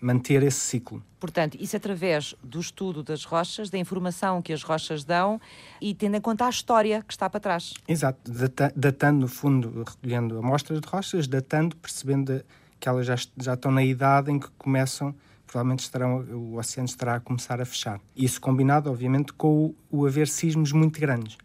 manter 0.00 0.42
esse 0.42 0.60
ciclo. 0.60 1.02
Portanto, 1.18 1.56
isso 1.58 1.76
através 1.76 2.34
do 2.42 2.60
estudo 2.60 3.02
das 3.02 3.24
rochas, 3.24 3.70
da 3.70 3.78
informação 3.78 4.42
que 4.42 4.52
as 4.52 4.62
rochas 4.62 5.02
dão 5.02 5.40
e 5.80 5.94
tendo 5.94 6.16
em 6.16 6.20
conta 6.20 6.44
a 6.46 6.50
história 6.50 7.02
que 7.02 7.12
está 7.12 7.28
para 7.30 7.40
trás. 7.40 7.74
Exato, 7.88 8.30
datando, 8.76 9.20
no 9.20 9.28
fundo, 9.28 9.84
recolhendo 9.84 10.38
amostras 10.38 10.80
de 10.80 10.86
rochas, 10.86 11.26
datando, 11.26 11.74
percebendo 11.76 12.44
que 12.78 12.88
elas 12.88 13.06
já, 13.06 13.16
já 13.36 13.54
estão 13.54 13.72
na 13.72 13.82
idade 13.82 14.30
em 14.30 14.38
que 14.38 14.48
começam 14.58 15.14
provavelmente 15.46 15.80
estarão, 15.80 16.18
o 16.18 16.58
oceano 16.58 16.86
estará 16.86 17.14
a 17.14 17.20
começar 17.20 17.58
a 17.58 17.64
fechar. 17.64 17.98
Isso 18.14 18.38
combinado, 18.38 18.90
obviamente, 18.90 19.32
com 19.32 19.74
o, 19.90 20.00
o 20.02 20.06
haver 20.06 20.28
sismos 20.28 20.72
muito 20.72 21.00
grandes. 21.00 21.38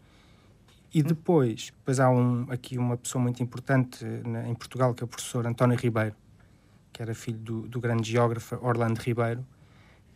E 0.94 1.02
depois, 1.02 1.72
depois 1.76 1.98
há 1.98 2.08
um, 2.08 2.46
aqui 2.48 2.78
uma 2.78 2.96
pessoa 2.96 3.20
muito 3.20 3.42
importante 3.42 4.04
na, 4.24 4.48
em 4.48 4.54
Portugal, 4.54 4.94
que 4.94 5.02
é 5.02 5.04
o 5.04 5.08
professor 5.08 5.44
António 5.44 5.76
Ribeiro, 5.76 6.14
que 6.92 7.02
era 7.02 7.12
filho 7.12 7.38
do, 7.38 7.62
do 7.62 7.80
grande 7.80 8.08
geógrafo 8.08 8.56
Orlando 8.64 9.00
Ribeiro, 9.00 9.44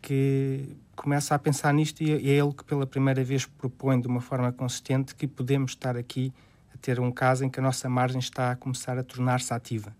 que 0.01 0.77
começa 0.95 1.35
a 1.35 1.39
pensar 1.39 1.75
nisto 1.75 2.01
e 2.01 2.13
é 2.13 2.35
ele 2.35 2.53
que 2.53 2.63
pela 2.63 2.87
primeira 2.87 3.25
vez 3.25 3.45
propõe 3.45 4.01
de 4.01 4.07
uma 4.07 4.21
forma 4.21 4.53
consistente 4.53 5.17
que 5.17 5.27
podemos 5.27 5.73
estar 5.73 5.97
aqui 5.97 6.33
a 6.73 6.79
ter 6.79 7.01
um 7.01 7.11
caso 7.11 7.45
em 7.45 7.51
que 7.51 7.59
a 7.59 7.63
nossa 7.63 7.89
margem 7.89 8.21
está 8.21 8.53
a 8.53 8.57
começar 8.57 8.97
a 8.97 9.03
tornar-se 9.03 9.53
ativa. 9.53 9.93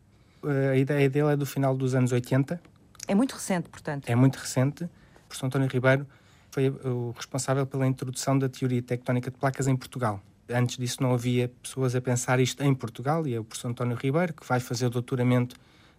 A 0.73 0.77
ideia 0.77 1.11
dele 1.11 1.33
é 1.33 1.37
do 1.37 1.45
final 1.45 1.77
dos 1.77 1.97
anos 1.97 2.13
80. 2.13 2.61
É 3.09 3.15
muito 3.17 3.33
recente, 3.33 3.69
portanto. 3.69 4.09
É 4.09 4.15
muito 4.15 4.37
recente. 4.37 4.85
O 4.85 4.89
professor 5.27 5.47
António 5.47 5.69
Ribeiro 5.69 6.07
foi 6.53 6.69
o 6.69 7.13
responsável 7.17 7.67
pela 7.67 7.85
introdução 7.85 8.39
da 8.39 8.49
teoria 8.49 8.81
tectónica 8.81 9.29
de 9.29 9.37
placas 9.37 9.67
em 9.67 9.75
Portugal. 9.75 10.23
Antes 10.51 10.77
disso 10.77 11.03
não 11.03 11.13
havia 11.13 11.49
pessoas 11.63 11.95
a 11.95 12.01
pensar 12.01 12.41
isto 12.41 12.63
em 12.63 12.75
Portugal 12.75 13.27
e 13.27 13.35
é 13.35 13.41
o 13.41 13.45
professor 13.45 13.69
António 13.69 13.97
Ribeiro 13.97 14.33
que 14.33 14.47
vai 14.47 14.61
fazer 14.61 14.87
o 14.87 14.91
doutoramento 14.91 15.57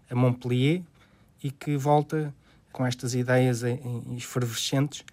a 0.10 0.16
Montpellier 0.16 0.82
e 1.44 1.52
que 1.52 1.78
volta 1.78 2.34
com 2.72 2.86
estas 2.86 3.14
ideias 3.14 3.64
efervescentes 4.16 5.04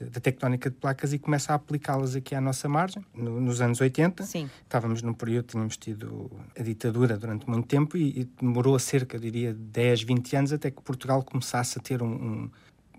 da 0.00 0.20
tectónica 0.20 0.70
de 0.70 0.76
placas 0.76 1.12
e 1.12 1.18
começa 1.18 1.52
a 1.52 1.56
aplicá-las 1.56 2.14
aqui 2.14 2.34
à 2.34 2.40
nossa 2.40 2.68
margem. 2.68 3.04
No, 3.14 3.40
nos 3.40 3.60
anos 3.60 3.80
80, 3.80 4.24
Sim. 4.24 4.48
estávamos 4.62 5.02
num 5.02 5.12
período, 5.12 5.46
tínhamos 5.46 5.76
tido 5.76 6.30
a 6.58 6.62
ditadura 6.62 7.16
durante 7.16 7.48
muito 7.48 7.66
tempo 7.66 7.96
e, 7.96 8.20
e 8.20 8.24
demorou 8.40 8.78
cerca, 8.78 9.18
diria, 9.18 9.52
10, 9.52 10.02
20 10.02 10.36
anos 10.36 10.52
até 10.52 10.70
que 10.70 10.80
Portugal 10.82 11.22
começasse 11.22 11.78
a 11.78 11.82
ter 11.82 12.02
um, 12.02 12.06
um 12.12 12.50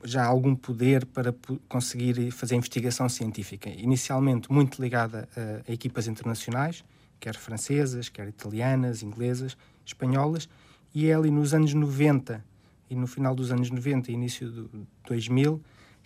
já 0.03 0.25
algum 0.25 0.55
poder 0.55 1.05
para 1.05 1.33
conseguir 1.67 2.31
fazer 2.31 2.55
investigação 2.55 3.07
científica. 3.09 3.69
Inicialmente 3.69 4.51
muito 4.51 4.81
ligada 4.81 5.27
a, 5.35 5.69
a 5.69 5.73
equipas 5.73 6.07
internacionais, 6.07 6.83
quer 7.19 7.35
francesas, 7.35 8.09
quer 8.09 8.27
italianas, 8.27 9.03
inglesas, 9.03 9.57
espanholas, 9.85 10.49
e 10.93 11.07
é 11.07 11.13
ali 11.13 11.29
nos 11.29 11.53
anos 11.53 11.73
90 11.73 12.43
e 12.89 12.95
no 12.95 13.05
final 13.05 13.35
dos 13.35 13.51
anos 13.51 13.69
90 13.69 14.11
e 14.11 14.13
início 14.13 14.49
do 14.49 14.87
2000 15.07 15.61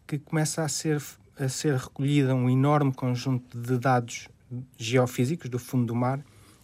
que 0.05 0.19
começa 0.19 0.63
a 0.63 0.67
ser, 0.67 1.01
a 1.39 1.47
ser 1.47 1.75
recolhida 1.75 2.35
um 2.35 2.49
enorme 2.49 2.93
conjunto 2.93 3.57
de 3.57 3.77
dados 3.77 4.27
geofísicos 4.77 5.49
do 5.49 5.57
fundo 5.57 5.85
do 5.85 5.95
mar 5.95 6.19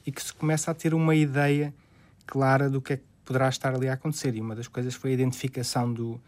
e 0.06 0.12
que 0.12 0.22
se 0.22 0.34
começa 0.34 0.72
a 0.72 0.74
ter 0.74 0.94
uma 0.94 1.16
ideia 1.16 1.74
clara 2.26 2.70
do 2.70 2.82
que 2.82 2.94
é 2.94 2.98
que 2.98 3.04
poderá 3.24 3.48
estar 3.50 3.74
ali 3.74 3.88
a 3.88 3.94
acontecer. 3.94 4.36
E 4.36 4.42
uma 4.42 4.56
das 4.56 4.68
coisas 4.68 4.94
foi 4.96 5.12
a 5.12 5.14
identificação 5.14 5.92
do, 5.92 6.20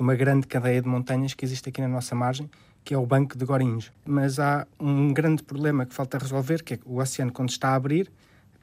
de 0.00 0.02
uma 0.02 0.14
grande 0.14 0.46
cadeia 0.46 0.80
de 0.80 0.88
montanhas 0.88 1.34
que 1.34 1.44
existe 1.44 1.68
aqui 1.68 1.78
na 1.78 1.86
nossa 1.86 2.14
margem, 2.14 2.50
que 2.82 2.94
é 2.94 2.96
o 2.96 3.04
Banco 3.04 3.36
de 3.36 3.44
Gorinhos. 3.44 3.92
Mas 4.02 4.38
há 4.38 4.66
um 4.80 5.12
grande 5.12 5.42
problema 5.42 5.84
que 5.84 5.92
falta 5.92 6.16
resolver, 6.16 6.62
que 6.62 6.72
é 6.72 6.76
que 6.78 6.88
o 6.88 6.96
oceano, 6.96 7.30
quando 7.30 7.50
está 7.50 7.68
a 7.68 7.74
abrir, 7.74 8.10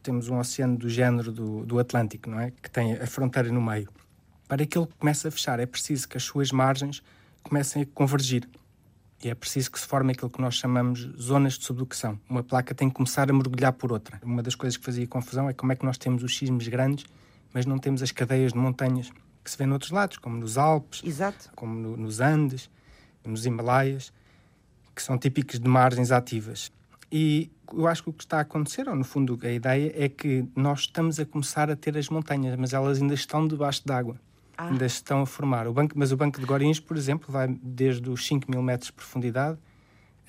temos 0.02 0.30
um 0.30 0.40
oceano 0.40 0.76
do 0.76 0.90
género 0.90 1.32
do, 1.32 1.64
do 1.64 1.78
Atlântico, 1.78 2.28
não 2.28 2.40
é? 2.40 2.52
Que 2.60 2.72
tem 2.72 2.94
a 2.94 3.06
fronteira 3.06 3.52
no 3.52 3.62
meio. 3.62 3.88
Para 4.48 4.66
que 4.66 4.80
ele 4.80 4.88
comece 4.98 5.28
a 5.28 5.32
fechar, 5.32 5.60
é 5.60 5.68
preciso 5.68 6.10
que 6.10 6.18
as 6.18 6.24
suas 6.24 6.52
margens 6.52 7.04
comecem 7.44 7.84
a 7.84 7.86
convergir. 7.86 8.50
E 9.24 9.30
é 9.30 9.36
preciso 9.36 9.72
que 9.72 9.80
se 9.80 9.86
forme 9.86 10.14
aquilo 10.14 10.32
que 10.32 10.42
nós 10.42 10.56
chamamos 10.56 11.02
zonas 11.22 11.54
de 11.54 11.66
subducção. 11.66 12.20
Uma 12.28 12.42
placa 12.42 12.74
tem 12.74 12.90
que 12.90 12.96
começar 12.96 13.30
a 13.30 13.34
mergulhar 13.34 13.74
por 13.74 13.92
outra. 13.92 14.20
Uma 14.24 14.42
das 14.42 14.56
coisas 14.56 14.76
que 14.76 14.84
fazia 14.84 15.06
confusão 15.06 15.48
é 15.48 15.54
como 15.54 15.72
é 15.72 15.76
que 15.76 15.86
nós 15.86 16.00
temos 16.00 16.24
os 16.24 16.36
sismos 16.36 16.68
grandes, 16.68 17.06
mas 17.54 17.68
não 17.68 17.78
temos 17.78 18.02
as 18.02 18.12
cadeias 18.12 18.54
de 18.54 18.58
montanhas 18.58 19.12
que 19.48 19.52
se 19.52 19.58
vê 19.58 19.66
noutros 19.66 19.92
lados, 19.92 20.18
como 20.18 20.36
nos 20.36 20.58
Alpes, 20.58 21.02
Exato. 21.06 21.50
como 21.56 21.74
no, 21.74 21.96
nos 21.96 22.20
Andes, 22.20 22.70
nos 23.26 23.46
Himalaias, 23.46 24.12
que 24.94 25.02
são 25.02 25.18
típicos 25.18 25.58
de 25.58 25.70
margens 25.70 26.12
ativas. 26.12 26.70
E 27.10 27.50
eu 27.74 27.88
acho 27.88 28.04
que 28.04 28.10
o 28.10 28.14
que 28.14 28.26
está 28.26 28.40
a 28.40 28.42
acontecer, 28.42 28.90
ou 28.90 28.96
no 28.96 29.06
fundo 29.06 29.40
a 29.42 29.50
ideia, 29.50 29.94
é 29.96 30.10
que 30.10 30.46
nós 30.54 30.82
estamos 30.82 31.18
a 31.18 31.26
começar 31.26 31.72
a 31.72 31.78
ter 31.78 31.98
as 31.98 32.10
montanhas, 32.10 32.58
mas 32.58 32.74
elas 32.74 33.02
ainda 33.02 33.14
estão 33.14 33.48
debaixo 33.48 33.84
d'água. 33.86 34.20
Ah. 34.58 34.68
Ainda 34.68 34.86
estão 34.86 35.22
a 35.22 35.26
formar. 35.26 35.66
O 35.66 35.72
banco, 35.72 35.94
mas 35.96 36.12
o 36.12 36.18
Banco 36.18 36.42
de 36.42 36.46
Gorins, 36.46 36.82
por 36.82 36.98
exemplo, 36.98 37.32
vai 37.32 37.48
desde 37.48 38.10
os 38.10 38.28
5 38.28 38.52
mil 38.52 38.62
metros 38.62 38.88
de 38.88 38.94
profundidade 38.94 39.58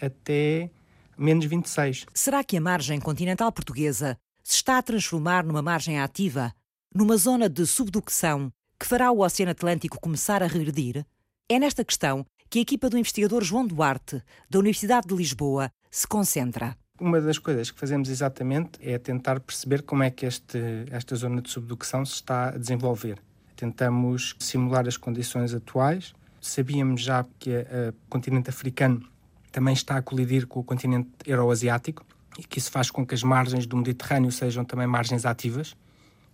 até 0.01 0.71
menos 1.17 1.45
26. 1.45 2.07
Será 2.15 2.45
que 2.45 2.57
a 2.57 2.61
margem 2.61 3.01
continental 3.01 3.51
portuguesa 3.51 4.17
se 4.45 4.55
está 4.55 4.79
a 4.79 4.83
transformar 4.83 5.45
numa 5.45 5.61
margem 5.61 5.99
ativa, 5.99 6.53
numa 6.95 7.17
zona 7.17 7.49
de 7.49 7.67
subducção 7.67 8.53
que 8.79 8.87
fará 8.87 9.11
o 9.11 9.21
Oceano 9.21 9.51
Atlântico 9.51 10.01
começar 10.01 10.43
a 10.43 10.47
regredir? 10.47 11.05
É 11.49 11.59
nesta 11.59 11.85
questão 11.85 12.25
que 12.49 12.61
a 12.61 12.63
equipa 12.63 12.89
do 12.89 12.97
investigador 12.97 13.43
João 13.43 13.67
Duarte, 13.67 14.23
da 14.49 14.59
Universidade 14.59 15.09
de 15.09 15.15
Lisboa, 15.15 15.71
se 15.91 16.07
concentra. 16.07 16.77
Uma 17.01 17.21
das 17.21 17.39
coisas 17.39 17.71
que 17.71 17.79
fazemos 17.79 18.09
exatamente 18.09 18.79
é 18.81 18.97
tentar 18.99 19.41
perceber 19.41 19.83
como 19.83 20.03
é 20.03 20.11
que 20.11 20.27
este, 20.27 20.59
esta 20.91 21.17
zona 21.17 21.43
de 21.43 21.51
subducção 21.51 22.05
se 22.05 22.15
está 22.15 22.51
a 22.51 22.59
desenvolver. 22.59 23.21
Tentamos 23.57 24.37
simular 24.39 24.87
as 24.87 24.97
condições 24.97 25.53
atuais. 25.53 26.15
Sabíamos 26.41 27.03
já 27.03 27.25
que 27.39 27.51
o 27.51 28.09
continente 28.09 28.49
africano 28.49 29.05
também 29.51 29.75
está 29.75 29.97
a 29.97 30.03
colidir 30.03 30.47
com 30.47 30.61
o 30.61 30.65
continente 30.65 31.11
euroasiático 31.27 32.07
e 32.39 32.45
que 32.45 32.59
isso 32.59 32.71
faz 32.71 32.91
com 32.91 33.05
que 33.05 33.15
as 33.15 33.23
margens 33.23 33.67
do 33.67 33.77
Mediterrâneo 33.77 34.31
sejam 34.31 34.65
também 34.65 34.87
margens 34.87 35.27
ativas 35.27 35.77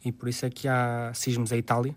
e 0.05 0.13
por 0.13 0.29
isso 0.29 0.45
é 0.45 0.51
que 0.51 0.69
há 0.69 1.11
sismos 1.15 1.51
a 1.53 1.57
Itália. 1.57 1.97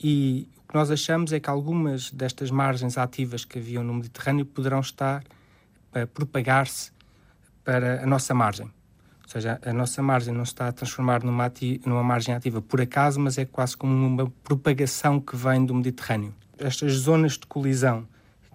E 0.00 0.48
o 0.58 0.68
que 0.68 0.74
nós 0.74 0.90
achamos 0.90 1.32
é 1.32 1.40
que 1.40 1.48
algumas 1.48 2.10
destas 2.10 2.50
margens 2.50 2.98
ativas 2.98 3.44
que 3.44 3.58
haviam 3.58 3.82
no 3.82 3.94
Mediterrâneo 3.94 4.44
poderão 4.44 4.80
estar 4.80 5.22
a 5.92 6.06
propagar-se 6.06 6.92
para 7.64 8.02
a 8.02 8.06
nossa 8.06 8.34
margem. 8.34 8.66
Ou 8.66 9.28
seja, 9.28 9.58
a 9.64 9.72
nossa 9.72 10.02
margem 10.02 10.34
não 10.34 10.42
está 10.42 10.68
a 10.68 10.72
transformar 10.72 11.24
numa, 11.24 11.50
numa 11.86 12.02
margem 12.02 12.34
ativa 12.34 12.60
por 12.60 12.80
acaso, 12.80 13.18
mas 13.18 13.38
é 13.38 13.44
quase 13.44 13.76
como 13.76 13.94
uma 13.94 14.30
propagação 14.42 15.18
que 15.18 15.34
vem 15.34 15.64
do 15.64 15.74
Mediterrâneo. 15.74 16.34
Estas 16.58 16.92
zonas 16.92 17.32
de 17.32 17.46
colisão, 17.46 18.06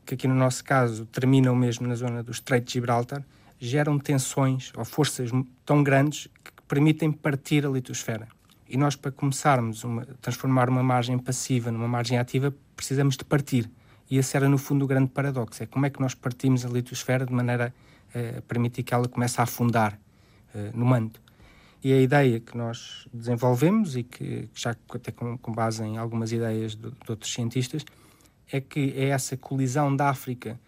que 0.06 0.14
aqui 0.14 0.28
no 0.28 0.36
nosso 0.36 0.64
caso 0.64 1.06
terminam 1.08 1.56
mesmo 1.56 1.88
na 1.88 1.96
zona 1.96 2.22
do 2.22 2.32
Estreito 2.32 2.68
de 2.68 2.74
Gibraltar, 2.74 3.24
geram 3.60 4.00
tensões 4.00 4.72
ou 4.78 4.86
forças 4.86 5.32
tão 5.66 5.84
grandes 5.84 6.28
que 6.44 6.52
permitem 6.68 7.12
partir 7.12 7.66
a 7.66 7.70
litosfera. 7.70 8.28
E 8.70 8.78
nós, 8.78 8.96
para 8.96 9.12
começarmos 9.12 9.84
a 9.84 10.06
transformar 10.22 10.70
uma 10.70 10.84
margem 10.84 11.18
passiva 11.18 11.72
numa 11.72 11.88
margem 11.88 12.20
ativa, 12.20 12.54
precisamos 12.76 13.18
de 13.18 13.26
partir. 13.26 13.70
E 14.10 14.18
esse 14.18 14.38
era, 14.38 14.48
no 14.48 14.58
fundo, 14.58 14.86
o 14.86 14.88
grande 14.88 15.10
paradoxo. 15.10 15.64
É 15.64 15.66
como 15.66 15.86
é 15.86 15.90
que 15.90 16.00
nós 16.00 16.14
partimos 16.14 16.66
a 16.66 16.70
litosfera 16.70 17.26
de 17.26 17.34
maneira 17.34 17.74
a 18.14 18.42
permitir 18.42 18.84
que 18.84 18.94
ela 18.94 19.08
comece 19.08 19.40
a 19.40 19.44
afundar 19.44 20.00
uh, 20.54 20.78
no 20.78 20.86
manto. 20.86 21.22
E 21.84 21.94
a 21.94 22.02
ideia 22.02 22.40
que 22.40 22.58
nós 22.58 23.08
desenvolvemos, 23.14 23.96
e 23.96 24.04
que 24.04 24.50
já 24.54 24.76
até 24.94 25.12
com 25.12 25.52
base 25.52 25.84
em 25.84 25.98
algumas 25.98 26.32
ideias 26.32 26.76
de, 26.76 26.92
de, 26.92 27.10
outros 27.10 27.32
cientistas, 27.32 27.86
é 28.52 28.60
que 28.60 28.94
é 28.98 29.10
essa 29.10 29.38
colisão 29.38 29.96
da 29.96 30.10
África 30.10 30.60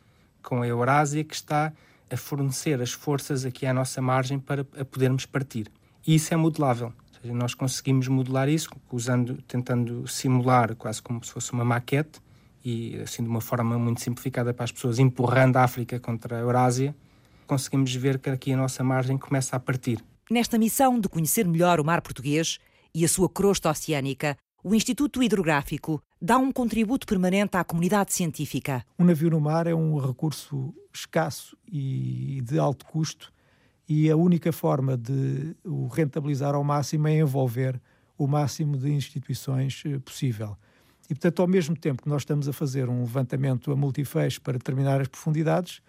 com 0.41 0.62
a 0.62 0.68
Eurásia 0.68 1.24
que 1.24 1.36
está 1.36 1.74
a 2.10 2.18
fornecer 2.18 2.82
as 2.82 2.91
forças 2.91 3.45
aqui 3.45 3.66
à 3.66 3.74
nossa 3.74 4.02
margem 4.02 4.39
para 4.39 4.66
a 4.78 4.86
podermos 4.86 5.26
partir. 5.26 5.68
E 6.06 6.16
isso 6.16 6.34
é 6.34 6.38
modelável. 6.38 6.93
Seja, 7.22 7.34
nós 7.34 7.53
conseguimos 7.53 8.07
modelar 8.07 8.49
isso 8.49 8.69
usando, 8.91 9.41
tentando 9.43 10.07
simular 10.07 10.76
quase 10.76 11.01
como 11.01 11.24
se 11.24 11.32
fosse 11.32 11.53
uma 11.53 11.63
maquete 11.63 12.19
e 12.63 12.97
assim 12.97 13.24
de 13.24 13.30
uma 13.30 13.41
forma 13.41 13.78
muito 13.78 14.01
simplificada 14.01 14.53
para 14.53 14.65
as 14.65 14.72
pessoas, 14.72 14.99
empurrando 14.99 15.57
a 15.57 15.63
África 15.63 15.99
contra 15.99 16.38
a 16.38 16.39
Eurásia 16.39 16.95
conseguimos 17.51 17.93
ver 17.93 18.17
que 18.17 18.30
aqui 18.30 18.53
a 18.53 18.57
nossa 18.57 18.82
margem 18.82 19.17
começa 19.17 19.57
a 19.57 19.59
partir. 19.59 20.01
Nesta 20.30 20.57
missão 20.57 20.97
de 20.97 21.09
conhecer 21.09 21.45
melhor 21.45 21.82
o 21.82 21.84
mar 21.84 22.01
português 22.01 22.59
e 22.95 23.03
a 23.03 23.09
sua 23.09 23.28
crosta 23.28 23.69
oceânica, 23.69 24.38
o 24.63 24.74
Instituto 24.74 25.22
Hidrográfico 25.22 26.01
dá 26.22 26.38
um 26.38 26.49
contributo 26.49 27.05
permanente 27.05 27.57
à 27.57 27.63
comunidade 27.65 28.13
científica. 28.13 28.86
Um 28.97 29.03
navio 29.03 29.30
no 29.30 29.41
mar 29.41 29.67
é 29.67 29.76
um 29.76 29.97
recurso 29.97 30.74
escasso 30.93 31.57
e 31.69 32.41
de 32.41 32.57
alto 32.57 32.86
custo 32.86 33.34
e 33.94 34.10
a 34.10 34.16
única 34.16 34.54
forma 34.54 34.96
de 34.96 35.54
o 35.66 35.88
rentabilizar 35.88 36.56
ao 36.56 36.64
máximo 36.64 37.10
é 37.10 37.20
envolver 37.20 37.78
o 38.18 38.26
máximo 38.26 38.78
de 38.78 38.89
instituições 38.89 39.84
eh, 39.86 40.00
possível. 40.00 40.56
E, 41.10 41.14
portanto, 41.14 41.42
ao 41.42 41.48
mesmo 41.50 41.76
tempo 41.76 42.04
que 42.04 42.08
nós 42.08 42.22
estamos 42.22 42.48
a 42.48 42.54
fazer 42.54 42.88
um 42.88 43.02
levantamento 43.02 43.70
a 43.70 43.76
multifeixe 43.76 44.39
para 44.39 44.58
determinar 44.58 45.02
as 45.02 45.10
profundidades, 45.10 45.82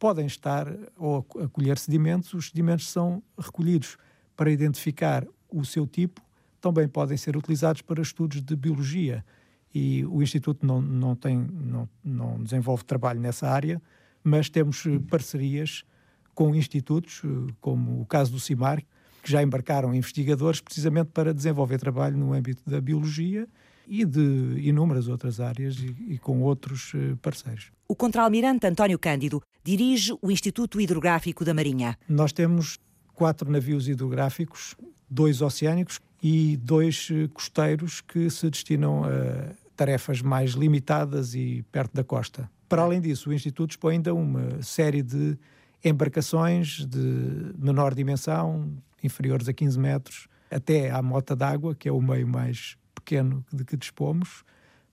podem 0.00 0.26
estar 0.26 0.66
ou 0.96 1.24
acolher 1.44 1.78
sedimentos, 1.78 2.34
os 2.34 2.48
sedimentos 2.48 2.90
são 2.90 3.22
recolhidos 3.38 3.98
para 4.36 4.50
identificar 4.50 5.24
o 5.48 5.64
seu 5.64 5.86
tipo, 5.86 6.20
também 6.60 6.88
podem 6.88 7.16
ser 7.16 7.36
utilizados 7.36 7.82
para 7.82 8.02
estudos 8.02 8.42
de 8.42 8.56
biologia. 8.56 9.24
E 9.72 10.04
o 10.06 10.20
Instituto 10.20 10.66
não, 10.66 10.82
não, 10.82 11.14
tem, 11.14 11.38
não, 11.38 11.88
não 12.02 12.42
desenvolve 12.42 12.82
trabalho 12.82 13.20
nessa 13.20 13.48
área, 13.48 13.80
mas 14.24 14.50
temos 14.50 14.84
eh, 14.86 14.98
parcerias 15.08 15.84
com 16.34 16.54
institutos, 16.54 17.22
eh, 17.24 17.52
como 17.60 18.00
o 18.00 18.06
caso 18.06 18.32
do 18.32 18.40
CIMAR, 18.40 18.82
que 19.22 19.30
já 19.30 19.42
embarcaram 19.42 19.94
investigadores 19.94 20.60
precisamente 20.60 21.10
para 21.12 21.32
desenvolver 21.32 21.78
trabalho 21.78 22.16
no 22.16 22.32
âmbito 22.32 22.62
da 22.68 22.80
biologia 22.80 23.48
e 23.86 24.04
de 24.04 24.60
inúmeras 24.62 25.08
outras 25.08 25.40
áreas 25.40 25.76
e, 25.78 25.94
e 26.14 26.18
com 26.18 26.42
outros 26.42 26.92
eh, 26.94 27.16
parceiros. 27.20 27.70
O 27.88 27.94
contraalmirante 27.94 28.66
António 28.66 28.98
Cândido 28.98 29.42
dirige 29.62 30.12
o 30.20 30.30
Instituto 30.30 30.80
Hidrográfico 30.80 31.44
da 31.44 31.54
Marinha. 31.54 31.98
Nós 32.08 32.32
temos 32.32 32.78
quatro 33.14 33.50
navios 33.50 33.88
hidrográficos, 33.88 34.74
dois 35.08 35.40
oceânicos 35.40 36.00
e 36.22 36.56
dois 36.56 37.08
eh, 37.10 37.28
costeiros 37.32 38.00
que 38.00 38.28
se 38.30 38.50
destinam 38.50 39.04
a 39.04 39.54
tarefas 39.76 40.22
mais 40.22 40.52
limitadas 40.52 41.34
e 41.34 41.64
perto 41.70 41.94
da 41.94 42.04
costa. 42.04 42.50
Para 42.68 42.82
além 42.82 43.00
disso, 43.00 43.30
o 43.30 43.32
Instituto 43.32 43.70
dispõe 43.70 43.96
ainda 43.96 44.14
uma 44.14 44.62
série 44.62 45.02
de 45.02 45.36
embarcações 45.84 46.86
de 46.86 47.52
menor 47.58 47.94
dimensão, 47.94 48.72
inferiores 49.02 49.48
a 49.48 49.52
15 49.52 49.78
metros, 49.78 50.28
até 50.50 50.90
à 50.90 51.02
mota 51.02 51.36
d'água, 51.36 51.74
que 51.74 51.88
é 51.88 51.92
o 51.92 52.00
meio 52.00 52.26
mais 52.26 52.76
pequeno 52.94 53.44
de 53.52 53.64
que 53.64 53.76
dispomos 53.76 54.44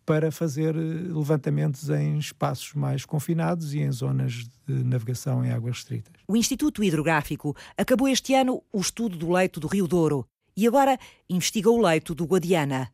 para 0.06 0.32
fazer 0.32 0.76
eh, 0.76 0.80
levantamentos 0.80 1.90
em 1.90 2.18
espaços 2.18 2.74
mais 2.74 3.06
confinados 3.06 3.74
e 3.74 3.80
em 3.80 3.92
zonas 3.92 4.50
de 4.68 4.84
navegação 4.84 5.46
em 5.46 5.52
águas 5.52 5.78
restritas. 5.78 6.14
O 6.28 6.36
Instituto 6.36 6.84
Hidrográfico 6.84 7.56
acabou 7.78 8.10
este 8.10 8.34
ano 8.34 8.62
o 8.74 8.82
estudo 8.82 9.18
do 9.18 9.32
leito 9.32 9.60
do 9.60 9.68
Rio 9.68 9.88
Douro 9.88 10.26
e 10.58 10.68
agora 10.68 10.98
investiga 11.30 11.70
o 11.70 11.82
leito 11.82 12.14
do 12.14 12.26
Guadiana. 12.26 12.92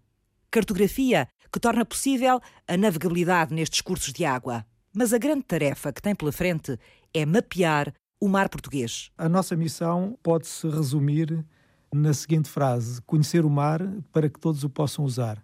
Cartografia 0.52 1.28
que 1.52 1.60
torna 1.60 1.86
possível 1.86 2.40
a 2.68 2.78
navegabilidade 2.78 3.54
nestes 3.54 3.82
cursos 3.82 4.14
de 4.14 4.26
água. 4.26 4.66
Mas 4.94 5.14
a 5.14 5.18
grande 5.18 5.44
tarefa 5.44 5.94
que 5.94 6.02
tem 6.02 6.14
pela 6.14 6.32
frente 6.32 6.78
é 7.18 7.26
mapear 7.26 7.94
o 8.22 8.28
mar 8.28 8.48
português. 8.48 9.12
A 9.18 9.28
nossa 9.28 9.56
missão 9.56 10.18
pode-se 10.22 10.68
resumir 10.70 11.44
na 11.94 12.14
seguinte 12.14 12.48
frase: 12.48 13.02
conhecer 13.02 13.44
o 13.44 13.50
mar 13.50 13.82
para 14.12 14.30
que 14.30 14.40
todos 14.40 14.64
o 14.64 14.70
possam 14.70 15.04
usar. 15.04 15.44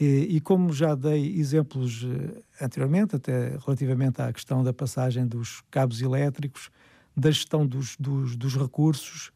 E, 0.00 0.36
e, 0.36 0.40
como 0.40 0.72
já 0.72 0.94
dei 0.94 1.38
exemplos 1.38 2.04
eh, 2.04 2.64
anteriormente, 2.64 3.14
até 3.14 3.56
relativamente 3.64 4.20
à 4.20 4.32
questão 4.32 4.64
da 4.64 4.72
passagem 4.72 5.26
dos 5.26 5.62
cabos 5.70 6.00
elétricos, 6.00 6.70
da 7.16 7.30
gestão 7.30 7.64
dos, 7.64 7.96
dos, 7.98 8.34
dos 8.34 8.56
recursos, 8.56 9.30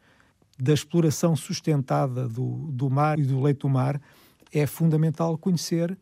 da 0.59 0.73
exploração 0.73 1.37
sustentada 1.37 2.27
do, 2.27 2.73
do 2.73 2.89
mar 2.89 3.19
e 3.19 3.23
do 3.23 3.41
leito 3.41 3.69
do 3.69 3.73
mar, 3.73 4.01
é 4.51 4.67
fundamental 4.67 5.37
conhecer, 5.37 5.97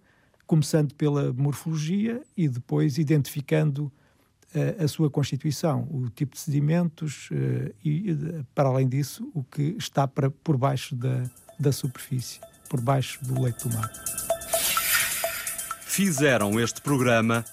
começando 0.47 0.95
pela 0.95 1.33
morfologia 1.33 2.23
e 2.37 2.49
depois 2.49 2.97
identificando 2.97 3.93
a 4.83 4.89
sua 4.89 5.11
constituição, 5.11 5.89
o 5.91 6.09
tipo 6.11 6.35
de 6.35 6.41
sedimentos 6.41 7.29
uh, 7.31 7.75
e, 7.85 8.17
para 8.55 8.69
além 8.69 8.89
disso, 8.89 9.31
o 9.35 9.43
que 9.43 9.75
está 9.79 10.07
para, 10.07 10.31
por 10.31 10.57
baixo 10.57 10.95
da, 10.95 11.23
da 11.59 11.73
superfície, 11.73 12.41
por 12.69 12.81
baixo 12.81 13.19
do 13.25 13.41
leito 13.41 13.69
do 13.69 13.75
mar. 13.75 13.91
Fizeram 15.83 16.59
este 16.59 16.81
programa 16.81 17.45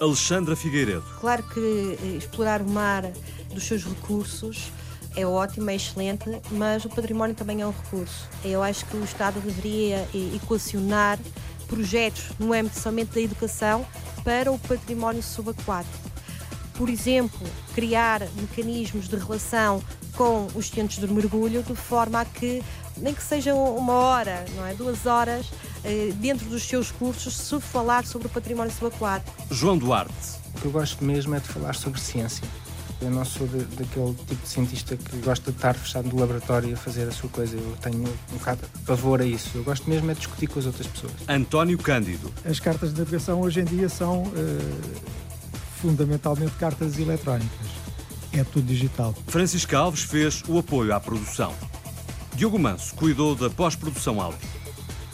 Alexandra 0.00 0.56
Figueiredo. 0.56 1.04
Claro 1.20 1.42
que 1.48 1.98
eh, 2.02 2.16
explorar 2.16 2.62
o 2.62 2.68
mar 2.68 3.04
dos 3.52 3.64
seus 3.64 3.84
recursos 3.84 4.72
é 5.14 5.26
ótimo, 5.26 5.68
é 5.70 5.76
excelente, 5.76 6.24
mas 6.50 6.84
o 6.84 6.88
património 6.88 7.34
também 7.34 7.60
é 7.60 7.66
um 7.66 7.70
recurso. 7.70 8.28
Eu 8.44 8.62
acho 8.62 8.86
que 8.86 8.96
o 8.96 9.04
Estado 9.04 9.40
deveria 9.40 10.08
equacionar 10.34 11.18
projetos 11.68 12.30
no 12.38 12.52
âmbito 12.52 12.80
somente 12.80 13.14
da 13.14 13.20
educação 13.20 13.86
para 14.24 14.50
o 14.50 14.58
património 14.58 15.22
subaquático. 15.22 16.01
Por 16.74 16.88
exemplo, 16.88 17.46
criar 17.74 18.22
mecanismos 18.40 19.08
de 19.08 19.16
relação 19.16 19.82
com 20.16 20.46
os 20.54 20.68
centros 20.68 20.98
de 20.98 21.06
mergulho 21.06 21.62
de 21.62 21.74
forma 21.74 22.20
a 22.20 22.24
que, 22.24 22.62
nem 22.96 23.14
que 23.14 23.22
seja 23.22 23.54
uma 23.54 23.94
hora, 23.94 24.44
não 24.56 24.66
é? 24.66 24.74
duas 24.74 25.06
horas, 25.06 25.46
eh, 25.84 26.12
dentro 26.16 26.48
dos 26.48 26.62
seus 26.62 26.90
cursos, 26.90 27.36
se 27.36 27.60
falar 27.60 28.04
sobre 28.04 28.26
o 28.28 28.30
património 28.30 28.72
subaquático. 28.72 29.32
João 29.50 29.78
Duarte. 29.78 30.12
O 30.54 30.60
que 30.60 30.66
eu 30.66 30.70
gosto 30.70 31.02
mesmo 31.04 31.34
é 31.34 31.40
de 31.40 31.48
falar 31.48 31.74
sobre 31.74 32.00
ciência. 32.00 32.46
Eu 33.02 33.10
não 33.10 33.24
sou 33.24 33.48
de, 33.48 33.64
daquele 33.64 34.14
tipo 34.14 34.42
de 34.42 34.48
cientista 34.48 34.96
que 34.96 35.16
gosta 35.16 35.50
de 35.50 35.56
estar 35.56 35.74
fechado 35.74 36.08
no 36.08 36.20
laboratório 36.20 36.72
a 36.72 36.76
fazer 36.76 37.08
a 37.08 37.10
sua 37.10 37.28
coisa. 37.28 37.56
Eu 37.56 37.76
tenho 37.80 38.04
um 38.04 38.38
bocado 38.38 38.60
de 38.62 38.84
pavor 38.84 39.20
a 39.20 39.24
isso. 39.24 39.50
Eu 39.56 39.64
gosto 39.64 39.90
mesmo 39.90 40.08
é 40.10 40.14
de 40.14 40.20
discutir 40.20 40.46
com 40.46 40.60
as 40.60 40.66
outras 40.66 40.86
pessoas. 40.86 41.12
António 41.28 41.76
Cândido. 41.78 42.32
As 42.44 42.60
cartas 42.60 42.92
de 42.92 43.00
navegação 43.00 43.40
hoje 43.40 43.60
em 43.60 43.64
dia 43.64 43.88
são 43.88 44.22
uh, 44.22 44.32
fundamentalmente 45.82 46.52
cartas 46.52 46.96
eletrónicas. 46.98 47.66
É 48.32 48.44
tudo 48.44 48.66
digital. 48.66 49.14
Francisco 49.26 49.76
Alves 49.76 50.04
fez 50.04 50.42
o 50.48 50.58
apoio 50.58 50.94
à 50.94 51.00
produção. 51.00 51.52
Diogo 52.34 52.58
Manso 52.58 52.94
cuidou 52.94 53.34
da 53.34 53.50
pós-produção 53.50 54.20
áudio. 54.20 54.48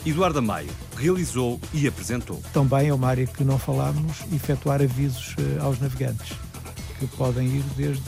Eduardo 0.06 0.40
Maio 0.40 0.70
realizou 0.96 1.58
e 1.74 1.88
apresentou. 1.88 2.40
Também 2.52 2.88
é 2.88 2.94
uma 2.94 3.08
área 3.08 3.26
que 3.26 3.42
não 3.42 3.58
falámos, 3.58 4.18
efetuar 4.32 4.80
avisos 4.80 5.34
uh, 5.34 5.62
aos 5.64 5.80
navegantes 5.80 6.36
que 6.98 7.06
podem 7.08 7.46
ir 7.46 7.64
desde 7.76 8.02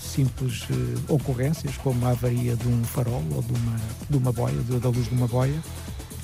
simples 0.00 0.62
uh, 0.62 1.14
ocorrências, 1.14 1.76
como 1.76 2.04
a 2.06 2.10
avaria 2.10 2.56
de 2.56 2.66
um 2.68 2.82
farol 2.84 3.22
ou 3.34 3.42
de 3.42 3.52
uma, 3.52 3.76
de 4.10 4.16
uma 4.16 4.32
boia, 4.32 4.56
de, 4.62 4.78
da 4.78 4.88
luz 4.88 5.08
de 5.08 5.14
uma 5.14 5.28
boia, 5.28 5.60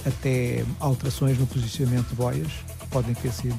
até 0.07 0.65
alterações 0.81 1.39
no 1.39 1.47
posicionamento 1.47 2.09
de 2.09 2.15
boias, 2.15 2.53
que 2.81 2.87
podem 2.89 3.15
ter 3.15 3.33
sido 3.33 3.57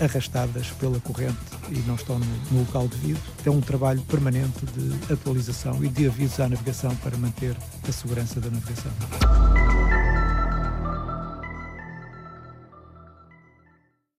arrastadas 0.00 0.68
pela 0.78 0.98
corrente 1.00 1.36
e 1.70 1.78
não 1.86 1.94
estão 1.94 2.18
no, 2.18 2.58
local 2.58 2.88
devido. 2.88 3.20
É 3.44 3.50
um 3.50 3.60
trabalho 3.60 4.00
permanente 4.02 4.64
de 4.66 5.12
atualização 5.12 5.82
e 5.84 5.88
de 5.88 6.06
avisos 6.06 6.40
à 6.40 6.48
navegação 6.48 6.94
para 6.96 7.16
manter 7.16 7.56
a 7.86 7.92
segurança 7.92 8.40
da 8.40 8.50
navegação. 8.50 9.87